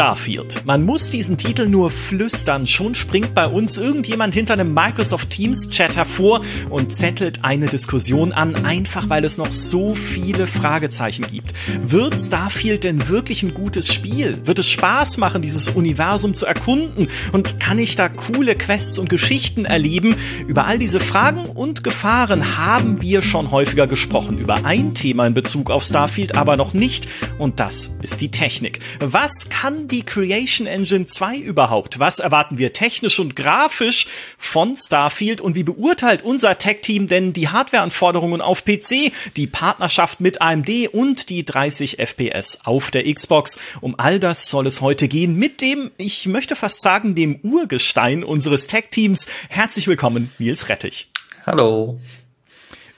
[0.00, 0.64] Starfield.
[0.64, 5.68] Man muss diesen Titel nur flüstern, schon springt bei uns irgendjemand hinter einem Microsoft Teams
[5.68, 6.40] Chat hervor
[6.70, 11.52] und zettelt eine Diskussion an, einfach weil es noch so viele Fragezeichen gibt.
[11.82, 14.46] Wird Starfield denn wirklich ein gutes Spiel?
[14.46, 17.08] Wird es Spaß machen, dieses Universum zu erkunden?
[17.32, 20.16] Und kann ich da coole Quests und Geschichten erleben?
[20.46, 24.38] Über all diese Fragen und Gefahren haben wir schon häufiger gesprochen.
[24.38, 28.80] Über ein Thema in Bezug auf Starfield aber noch nicht und das ist die Technik.
[28.98, 31.98] Was kann die Creation Engine 2 überhaupt?
[31.98, 34.06] Was erwarten wir technisch und grafisch
[34.38, 40.40] von Starfield und wie beurteilt unser Tech-Team denn die Hardwareanforderungen auf PC, die Partnerschaft mit
[40.40, 43.58] AMD und die 30 FPS auf der Xbox?
[43.80, 48.24] Um all das soll es heute gehen mit dem, ich möchte fast sagen, dem Urgestein
[48.24, 49.26] unseres Tech-Teams.
[49.48, 51.08] Herzlich willkommen, Nils Rettich.
[51.46, 51.98] Hallo.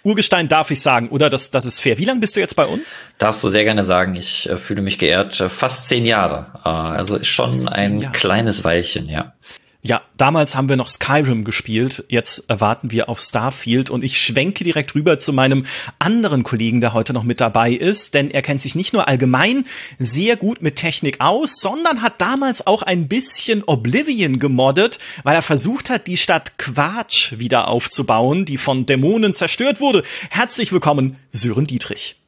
[0.05, 1.30] Urgestein darf ich sagen, oder?
[1.30, 1.98] Das, das ist fair.
[1.98, 3.03] Wie lange bist du jetzt bei uns?
[3.19, 4.14] Darfst du sehr gerne sagen.
[4.17, 5.41] Ich äh, fühle mich geehrt.
[5.41, 6.47] Äh, fast zehn Jahre.
[6.64, 8.12] Äh, also ist schon ein Jahre.
[8.12, 9.34] kleines Weilchen, ja.
[9.84, 14.62] Ja, damals haben wir noch Skyrim gespielt, jetzt erwarten wir auf Starfield und ich schwenke
[14.62, 15.66] direkt rüber zu meinem
[15.98, 19.64] anderen Kollegen, der heute noch mit dabei ist, denn er kennt sich nicht nur allgemein
[19.98, 25.42] sehr gut mit Technik aus, sondern hat damals auch ein bisschen Oblivion gemoddet, weil er
[25.42, 30.05] versucht hat, die Stadt Quatsch wieder aufzubauen, die von Dämonen zerstört wurde.
[30.30, 32.22] Herzlich willkommen, Sören Dietrich.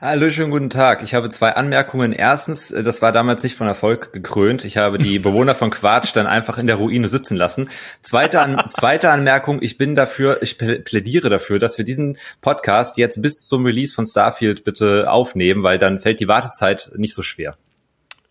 [0.00, 1.02] Hallo, schönen guten Tag.
[1.02, 2.12] Ich habe zwei Anmerkungen.
[2.12, 4.64] Erstens, äh, das war damals nicht von Erfolg gekrönt.
[4.64, 7.70] Ich habe die Bewohner von Quatsch dann einfach in der Ruine sitzen lassen.
[8.02, 13.22] Zweite, An zweite Anmerkung, ich bin dafür, ich plädiere dafür, dass wir diesen Podcast jetzt
[13.22, 17.56] bis zum Release von Starfield bitte aufnehmen, weil dann fällt die Wartezeit nicht so schwer.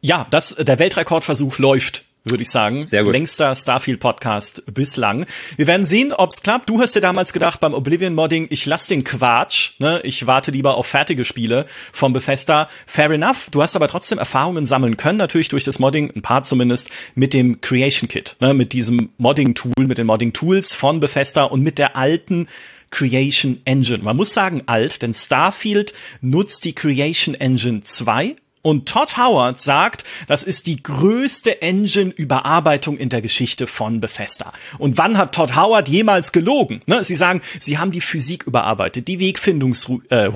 [0.02, 2.86] Ja, das, der Weltrekordversuch läuft würde ich sagen.
[2.86, 3.14] Sehr gut.
[3.14, 5.26] Längster Starfield-Podcast bislang.
[5.58, 6.70] Wir werden sehen, ob's klappt.
[6.70, 10.00] Du hast dir damals gedacht beim Oblivion-Modding, ich lass den Quatsch, ne?
[10.04, 12.70] ich warte lieber auf fertige Spiele vom Bethesda.
[12.86, 13.50] Fair enough.
[13.52, 17.34] Du hast aber trotzdem Erfahrungen sammeln können, natürlich durch das Modding, ein paar zumindest, mit
[17.34, 18.54] dem Creation Kit, ne?
[18.54, 22.48] mit diesem Modding-Tool, mit den Modding-Tools von Bethesda und mit der alten
[22.90, 24.04] Creation Engine.
[24.04, 30.04] Man muss sagen alt, denn Starfield nutzt die Creation Engine 2 und Todd Howard sagt,
[30.28, 34.54] das ist die größte Engine-Überarbeitung in der Geschichte von Bethesda.
[34.80, 36.82] Und wann hat Todd Howard jemals gelogen?
[36.86, 37.04] Ne?
[37.04, 40.30] Sie sagen, sie haben die Physik überarbeitet, die Wegfindungsruinen, äh,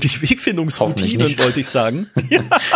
[0.00, 2.08] die Wegfindungsroutinen, wollte ich sagen.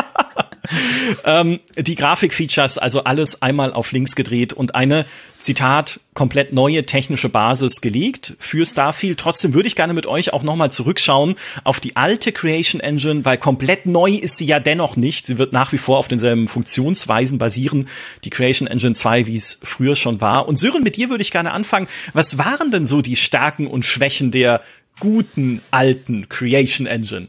[1.25, 5.07] ähm, die Grafikfeatures, also alles einmal auf links gedreht und eine,
[5.41, 9.19] Zitat, komplett neue technische Basis gelegt für Starfield.
[9.19, 13.39] Trotzdem würde ich gerne mit euch auch nochmal zurückschauen auf die alte Creation Engine, weil
[13.39, 15.27] komplett neu ist sie ja dennoch nicht.
[15.27, 17.89] Sie wird nach wie vor auf denselben Funktionsweisen basieren,
[18.25, 20.47] die Creation Engine 2, wie es früher schon war.
[20.47, 21.89] Und Sören, mit dir würde ich gerne anfangen.
[22.13, 24.61] Was waren denn so die Stärken und Schwächen der
[25.01, 27.29] guten alten Creation Engine?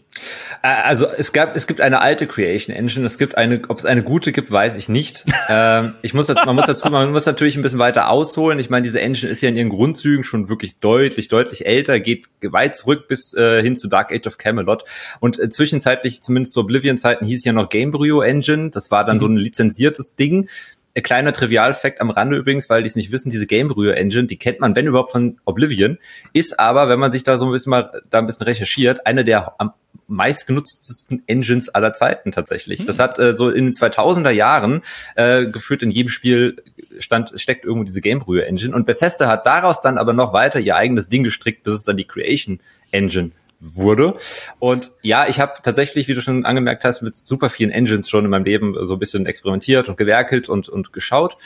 [0.62, 3.06] Äh, also es gab, es gibt eine alte Creation Engine.
[3.06, 5.26] Es gibt eine, ob es eine gute gibt, weiß ich nicht.
[5.50, 8.60] ähm, ich muss dazu, man muss dazu, man muss natürlich ein bisschen weiter ausholen.
[8.60, 12.28] Ich meine, diese Engine ist ja in ihren Grundzügen schon wirklich deutlich, deutlich älter, geht
[12.44, 14.84] weit zurück bis äh, hin zu Dark Age of Camelot.
[15.20, 18.70] Und äh, zwischenzeitlich, zumindest zu Oblivion-Zeiten, hieß ja noch Gamebryo Engine.
[18.70, 19.22] Das war dann mhm.
[19.22, 20.50] so ein lizenziertes Ding.
[20.96, 24.60] Ein kleiner Trivialfakt am Rande übrigens, weil die es nicht wissen, diese Game-Rühr-Engine, die kennt
[24.60, 25.98] man, wenn überhaupt, von Oblivion,
[26.34, 29.24] ist aber, wenn man sich da so ein bisschen mal da ein bisschen recherchiert, eine
[29.24, 29.74] der am
[30.08, 32.82] meistgenutztesten Engines aller Zeiten tatsächlich.
[32.82, 32.86] Mhm.
[32.86, 34.82] Das hat äh, so in den 2000er Jahren
[35.16, 36.58] äh, geführt, in jedem Spiel
[37.00, 41.08] stand, steckt irgendwo diese Game-Rühr-Engine und Bethesda hat daraus dann aber noch weiter ihr eigenes
[41.08, 42.60] Ding gestrickt, bis es dann die Creation
[42.92, 44.16] Engine wurde.
[44.60, 48.26] Und ja, ich habe tatsächlich, wie du schon angemerkt hast, mit super vielen Engines schon
[48.26, 51.38] in meinem Leben so ein bisschen experimentiert und gewerkelt und, und geschaut.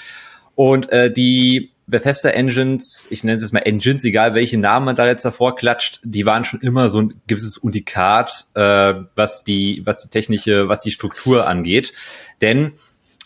[0.55, 5.05] Und äh, die Bethesda Engines, ich nenne es mal Engines, egal welche Namen man da
[5.05, 10.01] jetzt davor klatscht, die waren schon immer so ein gewisses Unikat, äh, was die, was
[10.01, 11.93] die technische, was die Struktur angeht.
[12.41, 12.71] Denn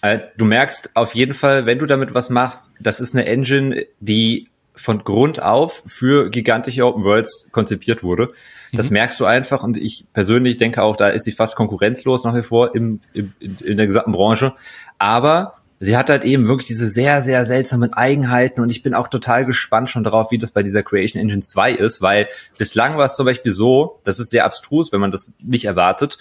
[0.01, 3.85] äh, du merkst auf jeden Fall, wenn du damit was machst, das ist eine Engine,
[3.99, 8.29] die von Grund auf für gigantische Open Worlds konzipiert wurde.
[8.73, 8.95] Das mhm.
[8.95, 12.43] merkst du einfach und ich persönlich denke auch, da ist sie fast konkurrenzlos nach wie
[12.43, 14.53] vor im, im, in der gesamten Branche.
[14.97, 19.07] Aber sie hat halt eben wirklich diese sehr, sehr seltsamen Eigenheiten und ich bin auch
[19.07, 22.27] total gespannt schon darauf, wie das bei dieser Creation Engine 2 ist, weil
[22.57, 26.17] bislang war es zum Beispiel so, das ist sehr abstrus, wenn man das nicht erwartet,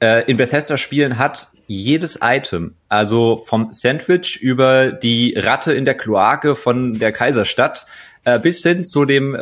[0.00, 6.56] äh, in Bethesda-Spielen hat jedes Item, also vom Sandwich über die Ratte in der Kloake
[6.56, 7.86] von der Kaiserstadt
[8.24, 9.36] äh, bis hin zu dem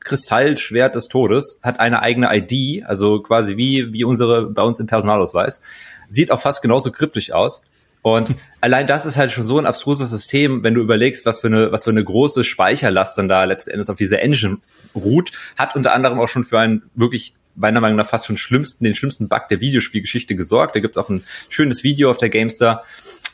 [0.00, 4.86] Kristallschwert des Todes hat eine eigene ID, also quasi wie, wie unsere bei uns im
[4.86, 5.62] Personalausweis.
[6.08, 7.62] Sieht auch fast genauso kryptisch aus.
[8.02, 11.48] Und allein das ist halt schon so ein abstruses System, wenn du überlegst, was für
[11.48, 14.58] eine, was für eine große Speicherlast dann da letzten Endes auf diese Engine
[14.94, 18.84] ruht, hat unter anderem auch schon für ein wirklich meiner Meinung nach fast schon schlimmsten,
[18.84, 20.76] den schlimmsten Bug der Videospielgeschichte gesorgt.
[20.76, 22.84] Da gibt's auch ein schönes Video auf der Gamestar,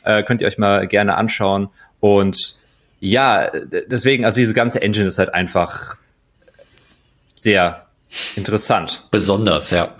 [0.03, 1.69] äh, könnt ihr euch mal gerne anschauen.
[1.99, 2.59] Und
[2.99, 3.51] ja,
[3.87, 5.97] deswegen, also diese ganze Engine ist halt einfach
[7.45, 7.85] sehr
[8.35, 9.07] interessant.
[9.11, 9.95] Besonders, ja.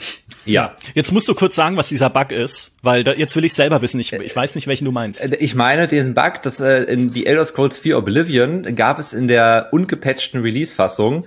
[0.45, 0.75] Ja.
[0.93, 3.81] Jetzt musst du kurz sagen, was dieser Bug ist, weil da, jetzt will ich selber
[3.81, 3.99] wissen.
[3.99, 5.23] Ich, ich weiß nicht, welchen du meinst.
[5.23, 9.13] Äh, ich meine diesen Bug, dass äh, in die Elder Scrolls 4 Oblivion gab es
[9.13, 11.25] in der ungepatchten Release-Fassung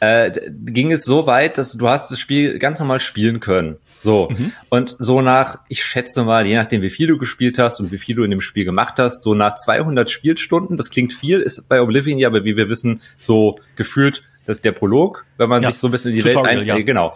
[0.00, 3.76] äh, ging es so weit, dass du hast das Spiel ganz normal spielen können.
[4.00, 4.28] So.
[4.30, 4.52] Mhm.
[4.68, 7.98] Und so nach, ich schätze mal, je nachdem, wie viel du gespielt hast und wie
[7.98, 11.68] viel du in dem Spiel gemacht hast, so nach 200 Spielstunden, das klingt viel, ist
[11.68, 15.62] bei Oblivion ja, aber wie wir wissen, so gefühlt, das ist der Prolog, wenn man
[15.62, 15.70] ja.
[15.70, 16.82] sich so ein bisschen in die Tutorial, Welt ein, ja.
[16.82, 17.12] genau.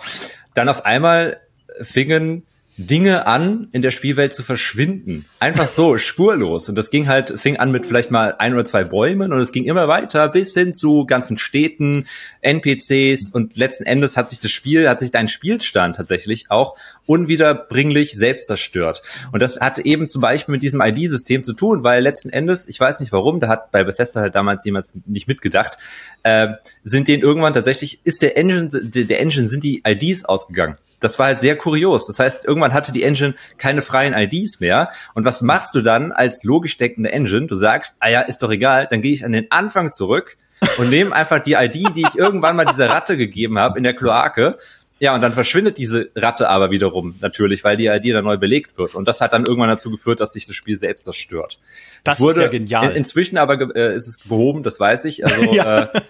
[0.52, 1.38] Dann auf einmal
[1.81, 2.44] fingen
[2.87, 5.26] Dinge an, in der Spielwelt zu verschwinden.
[5.38, 6.69] Einfach so, spurlos.
[6.69, 9.52] Und das ging halt, fing an mit vielleicht mal ein oder zwei Bäumen und es
[9.52, 12.06] ging immer weiter bis hin zu ganzen Städten,
[12.40, 16.76] NPCs und letzten Endes hat sich das Spiel, hat sich dein Spielstand tatsächlich auch
[17.06, 19.02] unwiederbringlich selbst zerstört.
[19.32, 22.78] Und das hatte eben zum Beispiel mit diesem ID-System zu tun, weil letzten Endes, ich
[22.78, 25.78] weiß nicht warum, da hat bei Bethesda halt damals jemand nicht mitgedacht,
[26.23, 26.49] äh,
[26.82, 31.26] sind denen irgendwann tatsächlich, ist der Engine, der Engine sind die IDs ausgegangen das war
[31.26, 32.06] halt sehr kurios.
[32.06, 34.90] Das heißt, irgendwann hatte die Engine keine freien IDs mehr.
[35.14, 37.46] Und was machst du dann als logisch denkende Engine?
[37.46, 40.37] Du sagst, ah ja, ist doch egal, dann gehe ich an den Anfang zurück
[40.78, 43.94] und nehme einfach die ID, die ich irgendwann mal dieser Ratte gegeben habe in der
[43.94, 44.58] Kloake.
[45.02, 48.78] Ja, und dann verschwindet diese Ratte aber wiederum natürlich, weil die ID dann neu belegt
[48.78, 48.94] wird.
[48.94, 51.58] Und das hat dann irgendwann dazu geführt, dass sich das Spiel selbst zerstört.
[52.04, 52.90] Das, das wurde, ist ja genial.
[52.90, 55.26] In, inzwischen aber äh, ist es behoben, das weiß ich.
[55.26, 55.82] Also, ja.
[55.82, 56.00] äh,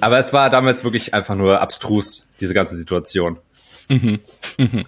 [0.00, 3.38] aber es war damals wirklich einfach nur abstrus, diese ganze Situation.
[3.88, 4.20] Mhm.
[4.56, 4.84] Mhm.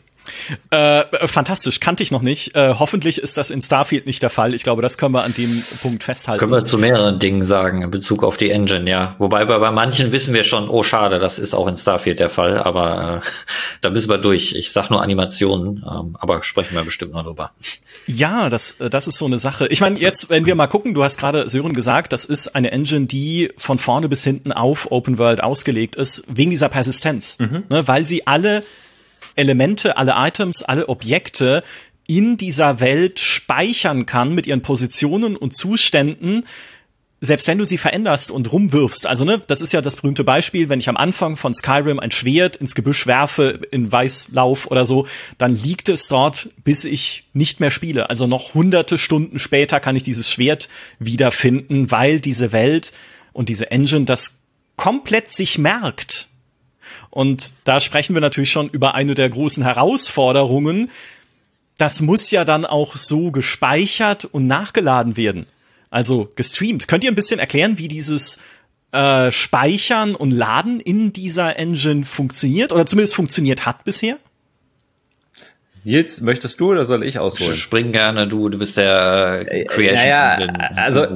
[0.70, 2.55] Äh, fantastisch, kannte ich noch nicht.
[2.55, 4.55] Äh, hoffentlich ist das in Starfield nicht der Fall.
[4.55, 6.41] Ich glaube, das können wir an dem Punkt festhalten.
[6.41, 9.14] Können wir zu mehreren Dingen sagen in Bezug auf die Engine, ja.
[9.19, 12.31] Wobei bei, bei manchen wissen wir schon, oh schade, das ist auch in Starfield der
[12.31, 13.29] Fall, aber äh,
[13.81, 14.55] da müssen wir durch.
[14.55, 17.52] Ich sag nur Animationen, ähm, aber sprechen wir bestimmt noch drüber.
[18.06, 19.67] Ja, das, äh, das ist so eine Sache.
[19.69, 22.70] Ich meine, jetzt, wenn wir mal gucken, du hast gerade Sören gesagt, das ist eine
[22.70, 27.38] Engine, die von vorne bis hinten auf Open World ausgelegt ist, wegen dieser Persistenz.
[27.38, 27.64] Mhm.
[27.69, 28.62] Ne, weil sie alle
[29.41, 31.65] Elemente, alle Items, alle Objekte
[32.07, 36.45] in dieser Welt speichern kann mit ihren Positionen und Zuständen,
[37.21, 40.69] selbst wenn du sie veränderst und rumwirfst, also ne, das ist ja das berühmte Beispiel,
[40.69, 45.07] wenn ich am Anfang von Skyrim ein Schwert ins Gebüsch werfe, in Weißlauf oder so,
[45.37, 48.09] dann liegt es dort, bis ich nicht mehr spiele.
[48.09, 52.93] Also noch hunderte Stunden später kann ich dieses Schwert wiederfinden, weil diese Welt
[53.33, 54.41] und diese Engine das
[54.77, 56.30] komplett sich merkt.
[57.11, 60.91] Und da sprechen wir natürlich schon über eine der großen Herausforderungen.
[61.77, 65.47] Das muss ja dann auch so gespeichert und nachgeladen werden.
[65.91, 66.87] Also gestreamt.
[66.87, 68.39] Könnt ihr ein bisschen erklären, wie dieses
[68.93, 74.19] äh, Speichern und Laden in dieser Engine funktioniert oder zumindest funktioniert hat bisher?
[75.83, 77.57] Nils, möchtest du oder soll ich ausholen?
[77.57, 79.97] Spring gerne, du, du bist der äh, Creation.
[79.97, 81.07] Naja, also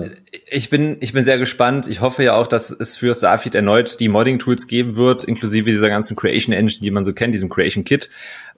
[0.46, 1.86] ich bin, ich bin sehr gespannt.
[1.86, 5.88] Ich hoffe ja auch, dass es für Starfeed erneut die Modding-Tools geben wird, inklusive dieser
[5.88, 8.10] ganzen Creation Engine, die man so kennt, diesem Creation Kit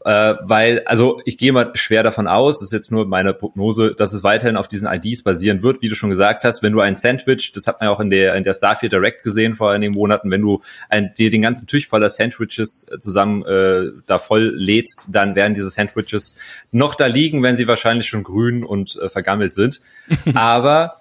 [0.06, 3.93] äh, weil, also ich gehe mal schwer davon aus, das ist jetzt nur meine Prognose,
[3.93, 6.81] dass es weiterhin auf diesen IDs basieren wird, wie du schon gesagt hast, wenn du
[6.81, 9.73] ein Sandwich, das hat man ja auch in der, in der Starfield Direct gesehen vor
[9.73, 14.18] einigen Monaten, wenn du ein, dir den ganzen Tisch voller Sandwiches äh, zusammen äh, da
[14.18, 16.38] voll lädst, dann werden diese Sandwiches
[16.71, 19.80] noch da liegen, wenn sie wahrscheinlich schon grün und äh, vergammelt sind.
[20.35, 20.99] Aber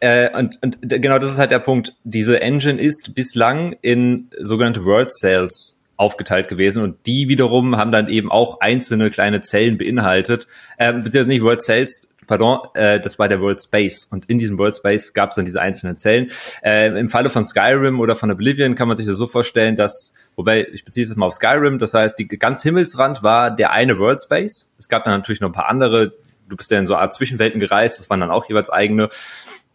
[0.00, 1.94] äh, und, und genau das ist halt der Punkt.
[2.04, 8.08] Diese Engine ist bislang in sogenannte World Cells aufgeteilt gewesen und die wiederum haben dann
[8.08, 10.46] eben auch einzelne kleine Zellen beinhaltet,
[10.78, 14.58] äh, beziehungsweise nicht World Cells, pardon, äh, das war der World Space und in diesem
[14.58, 16.30] World Space gab es dann diese einzelnen Zellen.
[16.62, 20.14] Äh, Im Falle von Skyrim oder von Oblivion kann man sich das so vorstellen, dass,
[20.36, 23.98] wobei ich beziehe es mal auf Skyrim, das heißt, die ganz Himmelsrand war der eine
[23.98, 24.70] World Space.
[24.78, 26.12] Es gab dann natürlich noch ein paar andere,
[26.48, 29.08] du bist ja in so eine Art Zwischenwelten gereist, das waren dann auch jeweils eigene.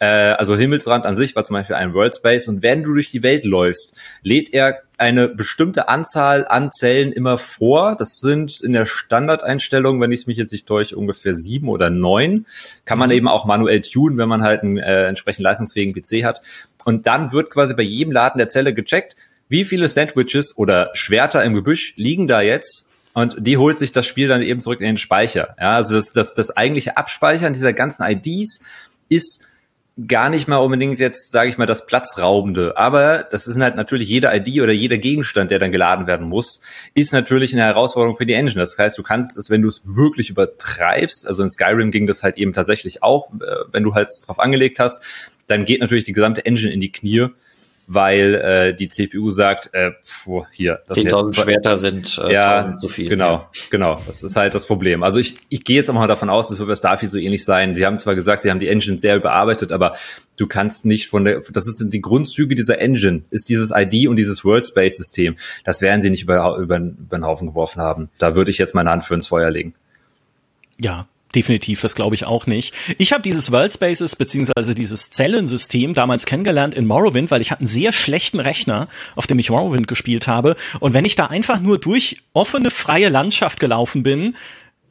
[0.03, 3.09] Äh, also Himmelsrand an sich war zum Beispiel ein World Space und wenn du durch
[3.09, 7.95] die Welt läufst, lädt er eine bestimmte Anzahl an Zellen immer vor.
[7.97, 12.45] Das sind in der Standardeinstellung, wenn ich mich jetzt nicht täusche, ungefähr sieben oder neun.
[12.83, 13.15] Kann man mhm.
[13.15, 16.41] eben auch manuell tunen, wenn man halt einen äh, entsprechend leistungsfähigen PC hat.
[16.83, 19.15] Und dann wird quasi bei jedem Laden der Zelle gecheckt,
[19.47, 24.05] wie viele Sandwiches oder Schwerter im Gebüsch liegen da jetzt und die holt sich das
[24.05, 25.55] Spiel dann eben zurück in den Speicher.
[25.61, 28.65] Ja, also das, das, das eigentliche Abspeichern dieser ganzen IDs
[29.07, 29.47] ist
[30.07, 32.77] gar nicht mal unbedingt jetzt, sage ich mal, das Platzraubende.
[32.77, 36.61] Aber das ist halt natürlich jede ID oder jeder Gegenstand, der dann geladen werden muss,
[36.95, 38.59] ist natürlich eine Herausforderung für die Engine.
[38.59, 42.23] Das heißt, du kannst es, wenn du es wirklich übertreibst, also in Skyrim ging das
[42.23, 45.03] halt eben tatsächlich auch, äh, wenn du halt drauf angelegt hast,
[45.47, 47.27] dann geht natürlich die gesamte Engine in die Knie.
[47.87, 52.87] Weil äh, die CPU sagt, äh, pf, hier, das 10.000 Schwerter sind äh, ja, zu
[52.87, 53.09] viel.
[53.09, 53.49] Genau, ja.
[53.69, 54.01] genau.
[54.07, 55.03] Das ist halt das Problem.
[55.03, 57.43] Also ich, ich gehe jetzt auch mal davon aus, es wird bei Starfield so ähnlich
[57.43, 57.75] sein.
[57.75, 59.95] Sie haben zwar gesagt, sie haben die Engine sehr überarbeitet, aber
[60.37, 64.15] du kannst nicht von der, das ist die Grundzüge dieser Engine, ist dieses ID und
[64.15, 65.35] dieses World Space System.
[65.65, 68.09] Das werden sie nicht über, über, über den Haufen geworfen haben.
[68.17, 69.73] Da würde ich jetzt meine Hand für ins Feuer legen.
[70.79, 72.75] Ja, Definitiv, das glaube ich auch nicht.
[72.99, 77.61] Ich habe dieses World Spaces beziehungsweise dieses Zellensystem damals kennengelernt in Morrowind, weil ich hatte
[77.61, 80.55] einen sehr schlechten Rechner, auf dem ich Morrowind gespielt habe.
[80.79, 84.35] Und wenn ich da einfach nur durch offene, freie Landschaft gelaufen bin,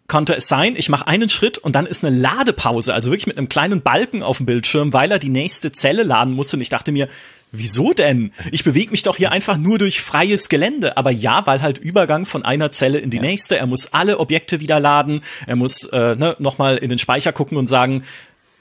[0.09, 3.39] konnte es sein, ich mache einen Schritt und dann ist eine Ladepause, also wirklich mit
[3.39, 6.57] einem kleinen Balken auf dem Bildschirm, weil er die nächste Zelle laden musste.
[6.57, 7.09] Und ich dachte mir,
[7.55, 8.33] Wieso denn?
[8.51, 10.97] Ich bewege mich doch hier einfach nur durch freies Gelände.
[10.97, 13.23] Aber ja, weil halt Übergang von einer Zelle in die ja.
[13.23, 13.59] nächste.
[13.59, 15.21] Er muss alle Objekte wieder laden.
[15.47, 18.05] Er muss äh, ne, nochmal in den Speicher gucken und sagen,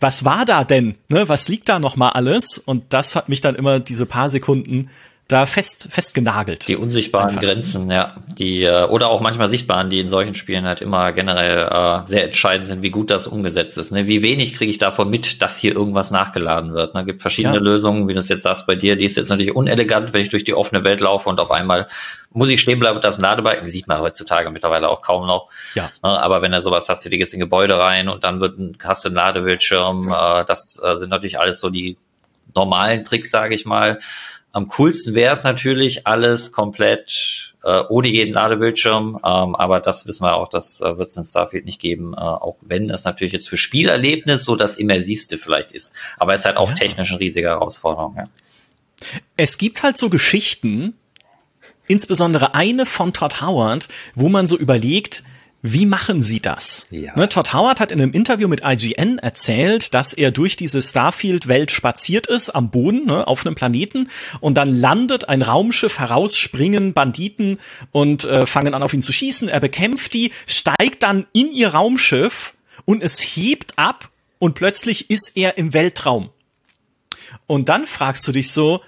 [0.02, 0.98] was war da denn?
[1.08, 2.58] Ne, was liegt da nochmal alles?
[2.58, 4.90] Und das hat mich dann immer diese paar Sekunden
[5.32, 6.68] da fest festgenagelt.
[6.68, 7.42] Die unsichtbaren Einfach.
[7.42, 11.68] Grenzen, ja, die äh, oder auch manchmal sichtbaren, die in solchen Spielen halt immer generell
[11.70, 13.92] äh, sehr entscheidend sind, wie gut das umgesetzt ist.
[13.92, 14.08] Ne?
[14.08, 16.94] Wie wenig kriege ich davon mit, dass hier irgendwas nachgeladen wird.
[16.94, 17.06] Ne?
[17.06, 17.62] Gibt verschiedene ja.
[17.62, 18.96] Lösungen, wie du es jetzt sagst bei dir.
[18.96, 21.88] Die ist jetzt natürlich unelegant, wenn ich durch die offene Welt laufe und auf einmal
[22.34, 23.68] muss ich stehen bleiben das Ladebalken.
[23.68, 25.50] Sieht man heutzutage mittlerweile auch kaum noch.
[25.76, 25.90] Ja.
[26.04, 26.10] Ne?
[26.10, 29.10] Aber wenn du sowas hast, du gehst in Gebäude rein und dann wird, hast du
[29.10, 30.08] einen Ladebildschirm.
[30.10, 31.98] Äh, das äh, sind natürlich alles so die
[32.56, 34.00] normalen Tricks, sage ich mal.
[34.54, 40.24] Am coolsten wäre es natürlich alles komplett äh, ohne jeden Ladebildschirm, ähm, aber das wissen
[40.24, 43.34] wir auch, das äh, wird es in Starfield nicht geben, äh, auch wenn es natürlich
[43.34, 45.94] jetzt für Spielerlebnis so das immersivste vielleicht ist.
[46.18, 46.76] Aber es ist halt auch ja.
[46.76, 48.16] technisch eine riesige Herausforderung.
[48.18, 48.26] Ja.
[49.38, 50.96] Es gibt halt so Geschichten,
[51.88, 55.24] insbesondere eine von Todd Howard, wo man so überlegt,
[55.64, 56.88] wie machen sie das?
[56.90, 57.16] Ja.
[57.16, 61.72] Ne, Todd Howard hat in einem Interview mit IGN erzählt, dass er durch diese Starfield-Welt
[61.72, 67.60] spaziert ist, am Boden, ne, auf einem Planeten, und dann landet ein Raumschiff, herausspringen Banditen
[67.92, 69.50] und äh, fangen an auf ihn zu schießen.
[69.50, 75.34] Er bekämpft die, steigt dann in ihr Raumschiff und es hebt ab und plötzlich ist
[75.36, 76.32] er im Weltraum.
[77.46, 78.82] Und dann fragst du dich so,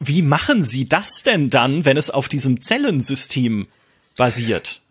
[0.00, 3.68] wie machen sie das denn dann, wenn es auf diesem Zellensystem
[4.16, 4.82] basiert?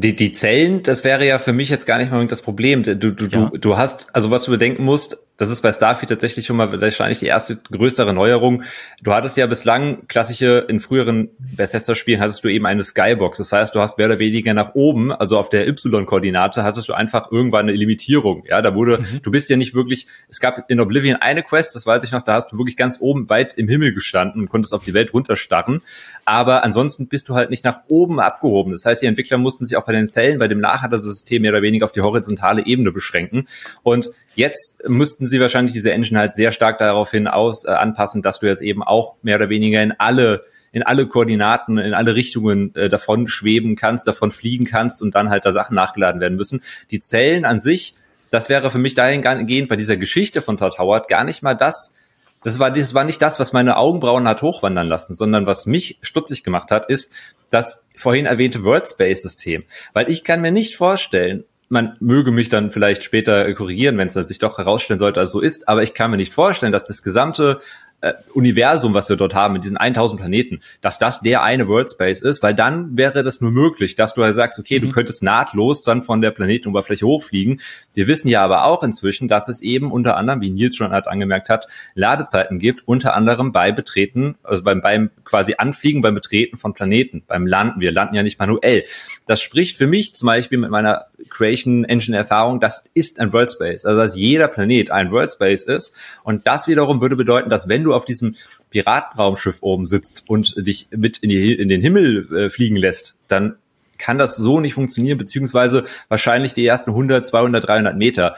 [0.00, 2.82] Die, die Zellen, das wäre ja für mich jetzt gar nicht mal das Problem.
[2.82, 3.50] Du, du, ja.
[3.50, 6.80] du, du hast, also was du bedenken musst, das ist bei Starfield tatsächlich schon mal
[6.80, 8.64] wahrscheinlich die erste größere Neuerung.
[9.00, 13.38] Du hattest ja bislang klassische, in früheren Bethesda-Spielen hattest du eben eine Skybox.
[13.38, 16.92] Das heißt, du hast mehr oder weniger nach oben, also auf der Y-Koordinate, hattest du
[16.92, 18.44] einfach irgendwann eine Limitierung.
[18.48, 19.22] Ja, da wurde, mhm.
[19.22, 22.22] du bist ja nicht wirklich, es gab in Oblivion eine Quest, das weiß ich noch,
[22.22, 25.14] da hast du wirklich ganz oben weit im Himmel gestanden und konntest auf die Welt
[25.14, 25.82] runterstarren.
[26.24, 28.72] Aber ansonsten bist du halt nicht nach oben abgehoben.
[28.72, 31.62] Das heißt, die Entwickler mussten sich auch bei den Zellen, bei dem Nachhaltersystem mehr oder
[31.62, 33.46] weniger auf die horizontale Ebene beschränken.
[33.84, 38.40] Und Jetzt müssten sie wahrscheinlich diese Engine halt sehr stark daraufhin aus, äh, anpassen, dass
[38.40, 42.74] du jetzt eben auch mehr oder weniger in alle in alle Koordinaten, in alle Richtungen
[42.74, 46.60] äh, davon schweben kannst, davon fliegen kannst und dann halt da Sachen nachgeladen werden müssen.
[46.90, 47.94] Die Zellen an sich,
[48.30, 51.94] das wäre für mich dahingehend bei dieser Geschichte von Todd Howard gar nicht mal das,
[52.42, 55.98] das war, das war nicht das, was meine Augenbrauen hat hochwandern lassen, sondern was mich
[56.02, 57.12] stutzig gemacht hat, ist
[57.50, 59.64] das vorhin erwähnte Wordspace-System.
[59.92, 64.14] Weil ich kann mir nicht vorstellen, man möge mich dann vielleicht später korrigieren, wenn es
[64.14, 66.84] sich doch herausstellen sollte, dass es so ist, aber ich kann mir nicht vorstellen, dass
[66.84, 67.60] das gesamte
[68.00, 71.90] äh, Universum, was wir dort haben, mit diesen 1000 Planeten, dass das der eine World
[71.90, 74.86] Space ist, weil dann wäre das nur möglich, dass du halt sagst, okay, mhm.
[74.86, 77.60] du könntest nahtlos dann von der Planetenoberfläche hochfliegen.
[77.94, 81.08] Wir wissen ja aber auch inzwischen, dass es eben unter anderem, wie Nils schon halt
[81.08, 86.56] angemerkt hat, Ladezeiten gibt, unter anderem bei Betreten, also beim, beim quasi Anfliegen, beim Betreten
[86.56, 87.80] von Planeten, beim Landen.
[87.80, 88.84] Wir landen ja nicht manuell.
[89.26, 93.52] Das spricht für mich zum Beispiel mit meiner Creation Engine Erfahrung, das ist ein World
[93.52, 93.84] Space.
[93.84, 95.94] Also dass jeder Planet ein World Space ist.
[96.22, 98.36] Und das wiederum würde bedeuten, dass wenn du auf diesem
[98.70, 103.56] Piratenraumschiff oben sitzt und dich mit in, die, in den Himmel äh, fliegen lässt, dann
[103.98, 108.36] kann das so nicht funktionieren, beziehungsweise wahrscheinlich die ersten 100, 200, 300 Meter.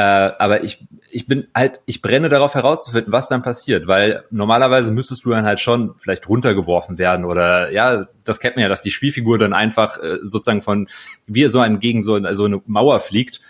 [0.00, 4.90] Äh, aber ich, ich bin halt, ich brenne darauf herauszufinden, was dann passiert, weil normalerweise
[4.90, 8.80] müsstest du dann halt schon vielleicht runtergeworfen werden oder ja, das kennt man ja, dass
[8.80, 10.88] die Spielfigur dann einfach äh, sozusagen von
[11.26, 13.40] wie so ein gegen so, so eine Mauer fliegt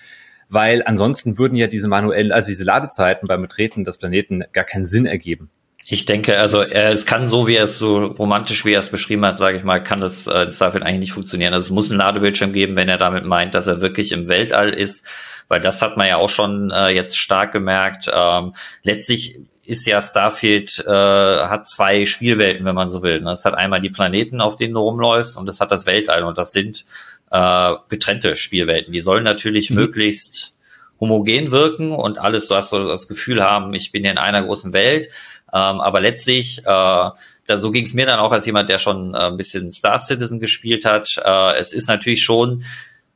[0.53, 4.85] weil ansonsten würden ja diese manuellen, also diese Ladezeiten beim Betreten des Planeten gar keinen
[4.85, 5.49] Sinn ergeben.
[5.87, 8.89] Ich denke, also äh, es kann so, wie er es so romantisch, wie er es
[8.89, 11.55] beschrieben hat, sage ich mal, kann das äh, Starfield eigentlich nicht funktionieren.
[11.55, 14.71] Also es muss einen Ladebildschirm geben, wenn er damit meint, dass er wirklich im Weltall
[14.71, 15.07] ist,
[15.51, 18.09] weil das hat man ja auch schon äh, jetzt stark gemerkt.
[18.11, 18.55] Ähm,
[18.85, 23.27] letztlich ist ja Starfield äh, hat zwei Spielwelten, wenn man so will.
[23.27, 26.23] Es hat einmal die Planeten, auf denen du rumläufst, und es hat das Weltall.
[26.23, 26.85] Und das sind
[27.33, 28.93] äh, getrennte Spielwelten.
[28.93, 29.77] Die sollen natürlich mhm.
[29.77, 30.55] möglichst
[31.01, 34.45] homogen wirken und alles, du hast so das Gefühl haben, ich bin hier in einer
[34.45, 35.09] großen Welt.
[35.53, 39.15] Ähm, aber letztlich, äh, da so ging es mir dann auch als jemand, der schon
[39.15, 41.09] äh, ein bisschen Star Citizen gespielt hat.
[41.25, 42.63] Äh, es ist natürlich schon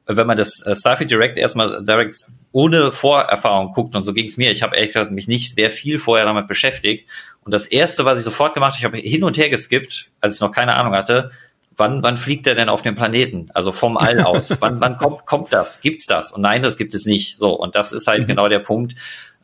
[0.07, 2.15] wenn man das äh, Starfield Direct erstmal direkt
[2.53, 5.71] ohne Vorerfahrung guckt, und so ging es mir, ich habe ehrlich gesagt mich nicht sehr
[5.71, 7.09] viel vorher damit beschäftigt.
[7.45, 10.35] Und das erste, was ich sofort gemacht habe, ich habe hin und her geskippt, als
[10.35, 11.31] ich noch keine Ahnung hatte,
[11.77, 13.51] wann, wann fliegt der denn auf den Planeten?
[13.55, 14.57] Also vom All aus.
[14.61, 15.81] wann, wann kommt, kommt das?
[15.81, 16.33] Gibt's das?
[16.33, 17.39] Und nein, das gibt es nicht.
[17.39, 18.27] So, und das ist halt mhm.
[18.27, 18.95] genau der Punkt.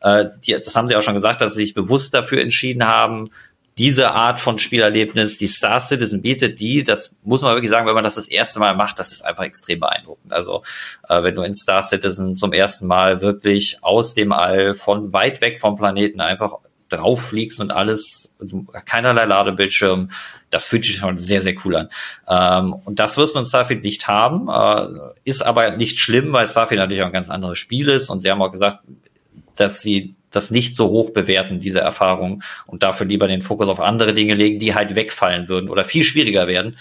[0.01, 3.31] Äh, die, das haben sie auch schon gesagt, dass sie sich bewusst dafür entschieden haben,
[3.81, 7.95] diese Art von Spielerlebnis, die Star Citizen bietet, die, das muss man wirklich sagen, wenn
[7.95, 10.31] man das das erste Mal macht, das ist einfach extrem beeindruckend.
[10.31, 10.61] Also
[11.09, 15.41] äh, wenn du in Star Citizen zum ersten Mal wirklich aus dem All von weit
[15.41, 16.59] weg vom Planeten einfach
[16.89, 18.37] drauf fliegst und alles,
[18.85, 20.11] keinerlei Ladebildschirm,
[20.51, 21.89] das fühlt sich schon sehr, sehr cool an.
[22.27, 26.45] Ähm, und das wirst du in Starfield nicht haben, äh, ist aber nicht schlimm, weil
[26.45, 28.83] Starfield natürlich auch ein ganz anderes Spiel ist und sie haben auch gesagt,
[29.55, 33.79] dass sie das nicht so hoch bewerten, diese Erfahrung, und dafür lieber den Fokus auf
[33.79, 36.77] andere Dinge legen, die halt wegfallen würden oder viel schwieriger werden,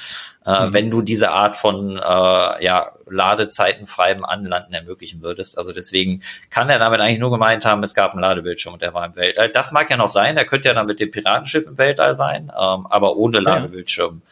[0.46, 0.72] äh, mhm.
[0.72, 5.58] wenn du diese Art von äh, ja, Ladezeiten freiem Anlanden ermöglichen würdest.
[5.58, 8.94] Also deswegen kann er damit eigentlich nur gemeint haben, es gab einen Ladebildschirm und der
[8.94, 9.50] war im Weltall.
[9.50, 12.44] Das mag ja noch sein, er könnte ja dann mit dem Piratenschiff im Weltall sein,
[12.44, 14.30] ähm, aber ohne Ladebildschirm ja.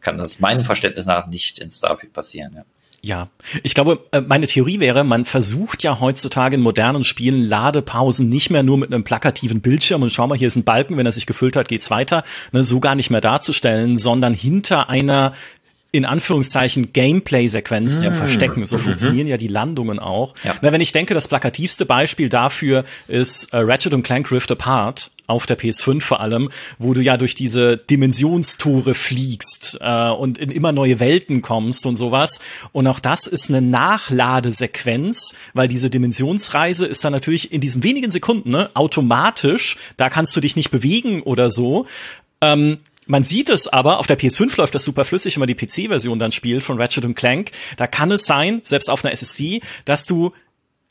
[0.00, 2.52] kann das meinem Verständnis nach nicht in Starfield passieren.
[2.56, 2.64] Ja.
[3.02, 3.28] Ja,
[3.62, 8.50] ich glaube, äh, meine Theorie wäre, man versucht ja heutzutage in modernen Spielen Ladepausen nicht
[8.50, 11.12] mehr nur mit einem plakativen Bildschirm und schau mal, hier ist ein Balken, wenn er
[11.12, 15.32] sich gefüllt hat, geht's weiter, ne, so gar nicht mehr darzustellen, sondern hinter einer
[15.92, 18.64] in Anführungszeichen Gameplay-Sequenz zu verstecken.
[18.64, 18.82] So mhm.
[18.82, 20.34] funktionieren ja die Landungen auch.
[20.44, 20.54] Ja.
[20.62, 25.46] Na, wenn ich denke, das plakativste Beispiel dafür ist äh, Ratchet Clank Rift Apart auf
[25.46, 30.72] der PS5 vor allem, wo du ja durch diese Dimensionstore fliegst äh, und in immer
[30.72, 32.40] neue Welten kommst und sowas.
[32.72, 38.10] Und auch das ist eine Nachladesequenz, weil diese Dimensionsreise ist dann natürlich in diesen wenigen
[38.10, 39.76] Sekunden ne, automatisch.
[39.96, 41.86] Da kannst du dich nicht bewegen oder so.
[42.40, 45.54] Ähm, man sieht es aber, auf der PS5 läuft das super flüssig, wenn man die
[45.54, 47.50] PC-Version dann spielt von Ratchet Clank.
[47.76, 50.32] Da kann es sein, selbst auf einer SSD, dass du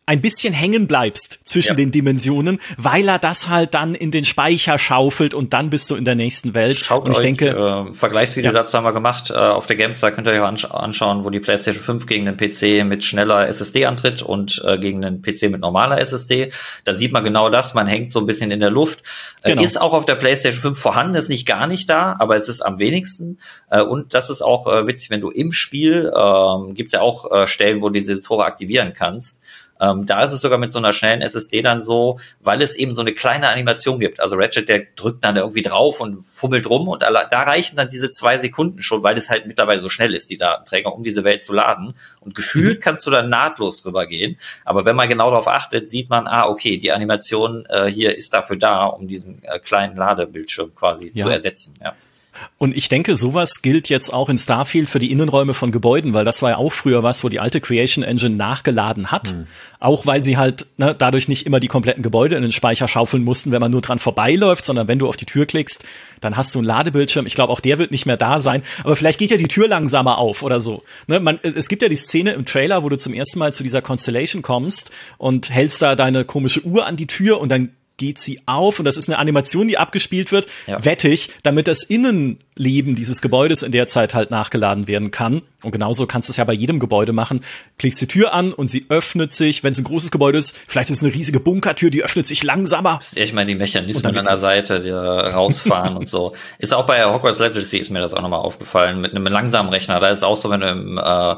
[0.10, 1.76] ein bisschen hängen bleibst zwischen ja.
[1.76, 5.95] den Dimensionen, weil er das halt dann in den Speicher schaufelt und dann bist du
[5.95, 6.78] in der nächsten Welt.
[6.78, 8.58] Schaut und ich euch, denke, äh, Vergleichsvideo ja.
[8.58, 9.30] dazu haben wir gemacht.
[9.30, 12.38] Äh, auf der Gamestar könnt ihr euch ansch anschauen, wo die PlayStation 5 gegen den
[12.38, 16.52] PC mit schneller SSD antritt und äh, gegen den PC mit normaler SSD.
[16.86, 17.76] Da sieht man genau das.
[17.76, 19.04] Man hängt so ein bisschen in der Luft.
[19.43, 19.62] Äh, genau.
[19.62, 22.62] ist auch auf der PlayStation 5 vorhanden, ist nicht gar nicht da, aber es ist
[22.62, 23.38] am wenigsten.
[23.69, 27.02] Äh, und das ist auch äh, witzig, wenn du im Spiel, äh, gibt es ja
[27.02, 29.43] auch Stellen, wo du diese Tore aktivieren kannst.
[29.80, 32.92] Ähm, da ist es sogar mit so einer schnellen SSD dann so, weil es eben
[32.92, 34.20] so eine kleine Animation gibt.
[34.20, 38.12] Also Ratchet, der drückt dann irgendwie drauf und fummelt rum und da reichen dann diese
[38.12, 41.44] zwei Sekunden schon, weil es halt mittlerweile so schnell ist, die Datenträger, um diese Welt
[41.44, 41.94] zu laden.
[42.20, 42.82] Und gefühlt mhm.
[42.82, 44.38] kannst du dann nahtlos rübergehen.
[44.65, 48.34] Aber wenn man genau darauf achtet, sieht man, ah, okay, die Animation äh, hier ist
[48.34, 51.26] dafür da, um diesen äh, kleinen Ladebildschirm quasi ja.
[51.26, 51.74] zu ersetzen.
[51.82, 51.96] Ja.
[52.58, 56.25] Und ich denke, sowas gilt jetzt auch in Starfield für die Innenräume von Gebäuden, weil
[56.25, 59.34] das war ja auch früher was, wo die alte Creation Engine nachgeladen hat.
[59.34, 59.47] Mhm.
[59.80, 63.23] Auch weil sie halt ne, dadurch nicht immer die kompletten Gebäude in den Speicher schaufeln
[63.23, 65.86] mussten, wenn man nur dran vorbeiläuft, sondern wenn du auf die Tür klickst,
[66.19, 67.25] dann hast du einen Ladebildschirm.
[67.25, 68.63] Ich glaube, auch der wird nicht mehr da sein.
[68.84, 70.82] Aber vielleicht geht ja die Tür langsamer auf oder so.
[71.08, 73.63] Ne, man, es gibt ja die Szene im Trailer, wo du zum ersten Mal zu
[73.63, 77.69] dieser Constellation kommst und hältst da deine komische Uhr an die Tür und dann
[78.00, 80.84] geht sie auf und das ist eine Animation, die abgespielt wird, ja.
[80.84, 85.44] wettig, damit das Innenleben dieses Gebäudes in der Zeit halt nachgeladen werden kann.
[85.62, 87.42] Und genauso kannst du es ja bei jedem Gebäude machen.
[87.78, 89.64] Klickst die Tür an und sie öffnet sich.
[89.64, 92.44] Wenn es ein großes Gebäude ist, vielleicht ist es eine riesige Bunkertür, die öffnet sich
[92.44, 93.00] langsamer.
[93.14, 96.34] Ich meine, die Mechanismen an der Seite, die rausfahren und so.
[96.60, 100.00] Ist auch bei Hogwarts Legacy ist mir das auch nochmal aufgefallen, mit einem langsamen Rechner.
[100.00, 101.36] Da ist es auch so, wenn du im, äh,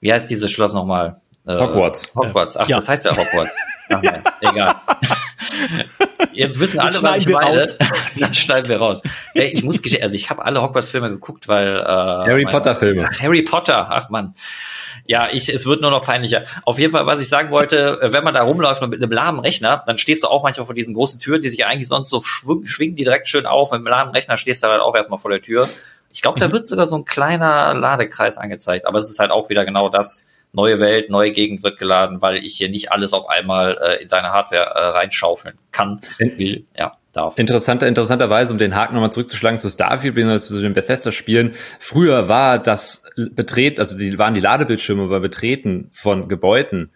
[0.00, 1.16] wie heißt dieses Schloss nochmal?
[1.46, 2.14] Äh, Hogwarts.
[2.14, 2.56] Hogwarts.
[2.56, 2.76] Ach, ja.
[2.76, 3.56] das heißt ja Hogwarts.
[3.90, 4.74] Ach, nein, egal.
[6.32, 7.58] Jetzt wissen alle, was ich meine.
[7.58, 7.76] Raus.
[8.16, 9.02] Das schneiden wir raus.
[9.34, 13.08] Ja, ich muss also ich habe alle Hogwarts-Filme geguckt, weil äh, Harry Potter-Filme.
[13.20, 14.34] Harry Potter, ach man.
[15.06, 16.42] Ja, ich, es wird nur noch peinlicher.
[16.64, 19.10] Auf jeden Fall, was ich sagen wollte, äh, wenn man da rumläuft und mit einem
[19.10, 22.08] lahmen Rechner, dann stehst du auch manchmal vor diesen großen Türen, die sich eigentlich sonst
[22.08, 23.72] so schwingen, schwingen die direkt schön auf.
[23.72, 25.68] Mit einem lahmen Rechner stehst du halt auch erstmal vor der Tür.
[26.12, 26.52] Ich glaube, da mhm.
[26.52, 30.26] wird sogar so ein kleiner Ladekreis angezeigt, aber es ist halt auch wieder genau das
[30.52, 34.08] neue Welt, neue Gegend wird geladen, weil ich hier nicht alles auf einmal äh, in
[34.08, 36.92] deine Hardware äh, reinschaufeln kann, will, ja.
[37.12, 37.36] Darf.
[37.36, 40.38] Interessanter, interessanterweise, um den Haken nochmal zurückzuschlagen zu Starfield, bzw.
[40.38, 41.52] zu den Bethesda-Spielen.
[41.78, 46.90] Früher war das Betreten, also die waren die Ladebildschirme bei Betreten von Gebäuden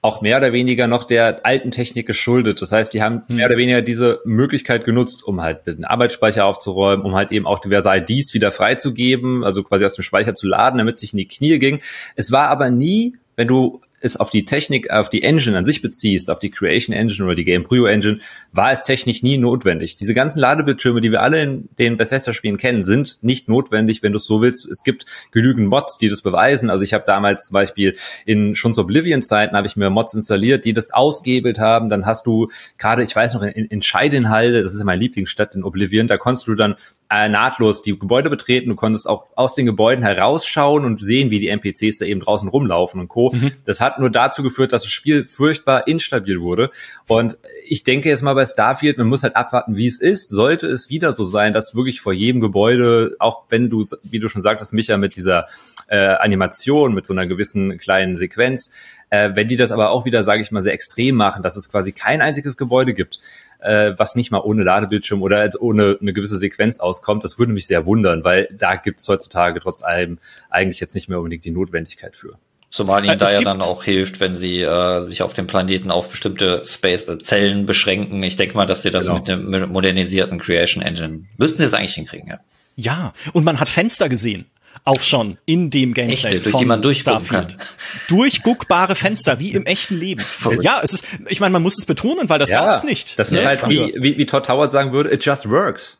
[0.00, 2.62] auch mehr oder weniger noch der alten Technik geschuldet.
[2.62, 3.36] Das heißt, die haben hm.
[3.36, 7.58] mehr oder weniger diese Möglichkeit genutzt, um halt den Arbeitsspeicher aufzuräumen, um halt eben auch
[7.58, 11.18] diverse IDs wieder freizugeben, also quasi aus dem Speicher zu laden, damit es sich in
[11.18, 11.80] die Knie ging.
[12.14, 15.82] Es war aber nie, wenn du es auf die Technik, auf die Engine an sich
[15.82, 18.18] beziehst, auf die Creation Engine oder die Game Prio Engine,
[18.52, 19.96] war es technisch nie notwendig.
[19.96, 24.18] Diese ganzen Ladebildschirme, die wir alle in den Bethesda-Spielen kennen, sind nicht notwendig, wenn du
[24.18, 24.66] es so willst.
[24.66, 26.70] Es gibt genügend Mods, die das beweisen.
[26.70, 30.64] Also ich habe damals zum Beispiel in schon zu Oblivion-Zeiten habe ich mir Mods installiert,
[30.64, 31.88] die das ausgehebelt haben.
[31.88, 35.54] Dann hast du gerade, ich weiß noch, in, in Scheidenhalde, das ist ja meine Lieblingsstadt
[35.54, 36.76] in Oblivion, da konntest du dann
[37.10, 38.68] äh, nahtlos die Gebäude betreten.
[38.68, 42.48] Du konntest auch aus den Gebäuden herausschauen und sehen, wie die NPCs da eben draußen
[42.48, 43.32] rumlaufen und Co.
[43.32, 43.52] Mhm.
[43.64, 46.70] Das hat nur dazu geführt, dass das Spiel furchtbar instabil wurde.
[47.06, 50.28] Und ich denke jetzt mal bei Starfield, man muss halt abwarten, wie es ist.
[50.28, 54.28] Sollte es wieder so sein, dass wirklich vor jedem Gebäude, auch wenn du, wie du
[54.28, 55.46] schon sagtest, Micha, mit dieser
[55.88, 58.70] äh, Animation, mit so einer gewissen kleinen Sequenz,
[59.10, 61.70] äh, wenn die das aber auch wieder, sage ich mal, sehr extrem machen, dass es
[61.70, 63.20] quasi kein einziges Gebäude gibt,
[63.58, 67.24] äh, was nicht mal ohne Ladebildschirm oder als ohne eine gewisse Sequenz auskommt.
[67.24, 70.18] Das würde mich sehr wundern, weil da gibt's heutzutage trotz allem
[70.50, 72.38] eigentlich jetzt nicht mehr unbedingt die Notwendigkeit für.
[72.70, 75.90] Zumal ihnen äh, da ja dann auch hilft, wenn sie äh, sich auf dem Planeten
[75.90, 78.22] auf bestimmte Space äh, Zellen beschränken.
[78.22, 79.18] Ich denke mal, dass sie das genau.
[79.18, 82.40] mit einem modernisierten Creation Engine müssten sie es eigentlich hinkriegen, ja.
[82.76, 84.46] Ja, und man hat Fenster gesehen
[84.84, 87.58] auch schon in dem Gameplay Echte, durch die man Starfield.
[87.58, 87.66] Kann.
[88.08, 90.20] Durchguckbare Fenster, wie im echten Leben.
[90.20, 90.62] Verrückt.
[90.62, 93.18] Ja, es ist, ich meine, man muss es betonen, weil das ja, gab's nicht.
[93.18, 93.48] Das ist ne?
[93.48, 95.97] halt wie, wie, wie Todd Howard sagen würde, it just works.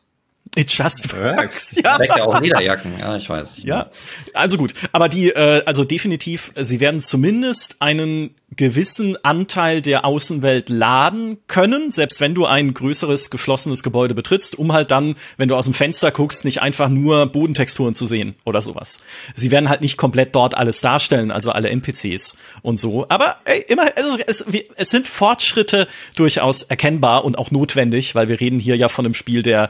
[0.55, 1.75] It just works.
[1.83, 1.97] Ja.
[1.97, 3.57] Trägt ja auch Lederjacken, ja, ich weiß.
[3.63, 3.89] Ja,
[4.33, 4.73] also gut.
[4.91, 11.91] Aber die, äh, also definitiv, sie werden zumindest einen gewissen Anteil der Außenwelt laden können,
[11.91, 15.73] selbst wenn du ein größeres geschlossenes Gebäude betrittst, um halt dann, wenn du aus dem
[15.73, 19.01] Fenster guckst, nicht einfach nur Bodentexturen zu sehen oder sowas.
[19.35, 23.05] Sie werden halt nicht komplett dort alles darstellen, also alle NPCs und so.
[23.07, 24.43] Aber ey, immer, also es,
[24.75, 29.13] es sind Fortschritte durchaus erkennbar und auch notwendig, weil wir reden hier ja von einem
[29.13, 29.69] Spiel der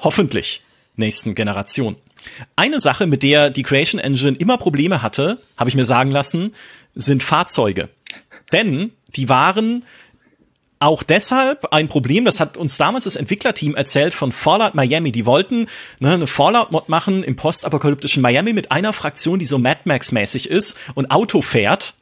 [0.00, 0.62] hoffentlich
[0.96, 1.96] nächsten Generation.
[2.56, 6.54] Eine Sache, mit der die Creation Engine immer Probleme hatte, habe ich mir sagen lassen,
[6.94, 7.88] sind Fahrzeuge.
[8.52, 9.84] Denn die waren
[10.80, 15.10] auch deshalb ein Problem, das hat uns damals das Entwicklerteam erzählt von Fallout Miami.
[15.10, 15.66] Die wollten
[15.98, 20.78] ne, eine Fallout-Mod machen im postapokalyptischen Miami mit einer Fraktion, die so Mad Max-mäßig ist
[20.94, 21.94] und Auto fährt.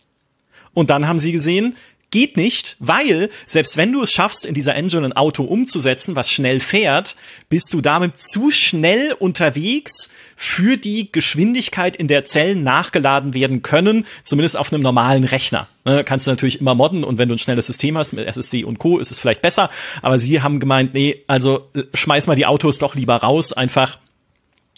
[0.74, 1.76] Und dann haben sie gesehen,
[2.10, 6.30] geht nicht, weil selbst wenn du es schaffst, in dieser Engine ein Auto umzusetzen, was
[6.30, 7.16] schnell fährt,
[7.48, 14.06] bist du damit zu schnell unterwegs für die Geschwindigkeit, in der Zellen nachgeladen werden können,
[14.22, 15.68] zumindest auf einem normalen Rechner.
[15.84, 18.64] Ne, kannst du natürlich immer modden und wenn du ein schnelles System hast mit SSD
[18.64, 18.98] und Co.
[18.98, 19.70] ist es vielleicht besser,
[20.02, 23.98] aber sie haben gemeint, nee, also schmeiß mal die Autos doch lieber raus, einfach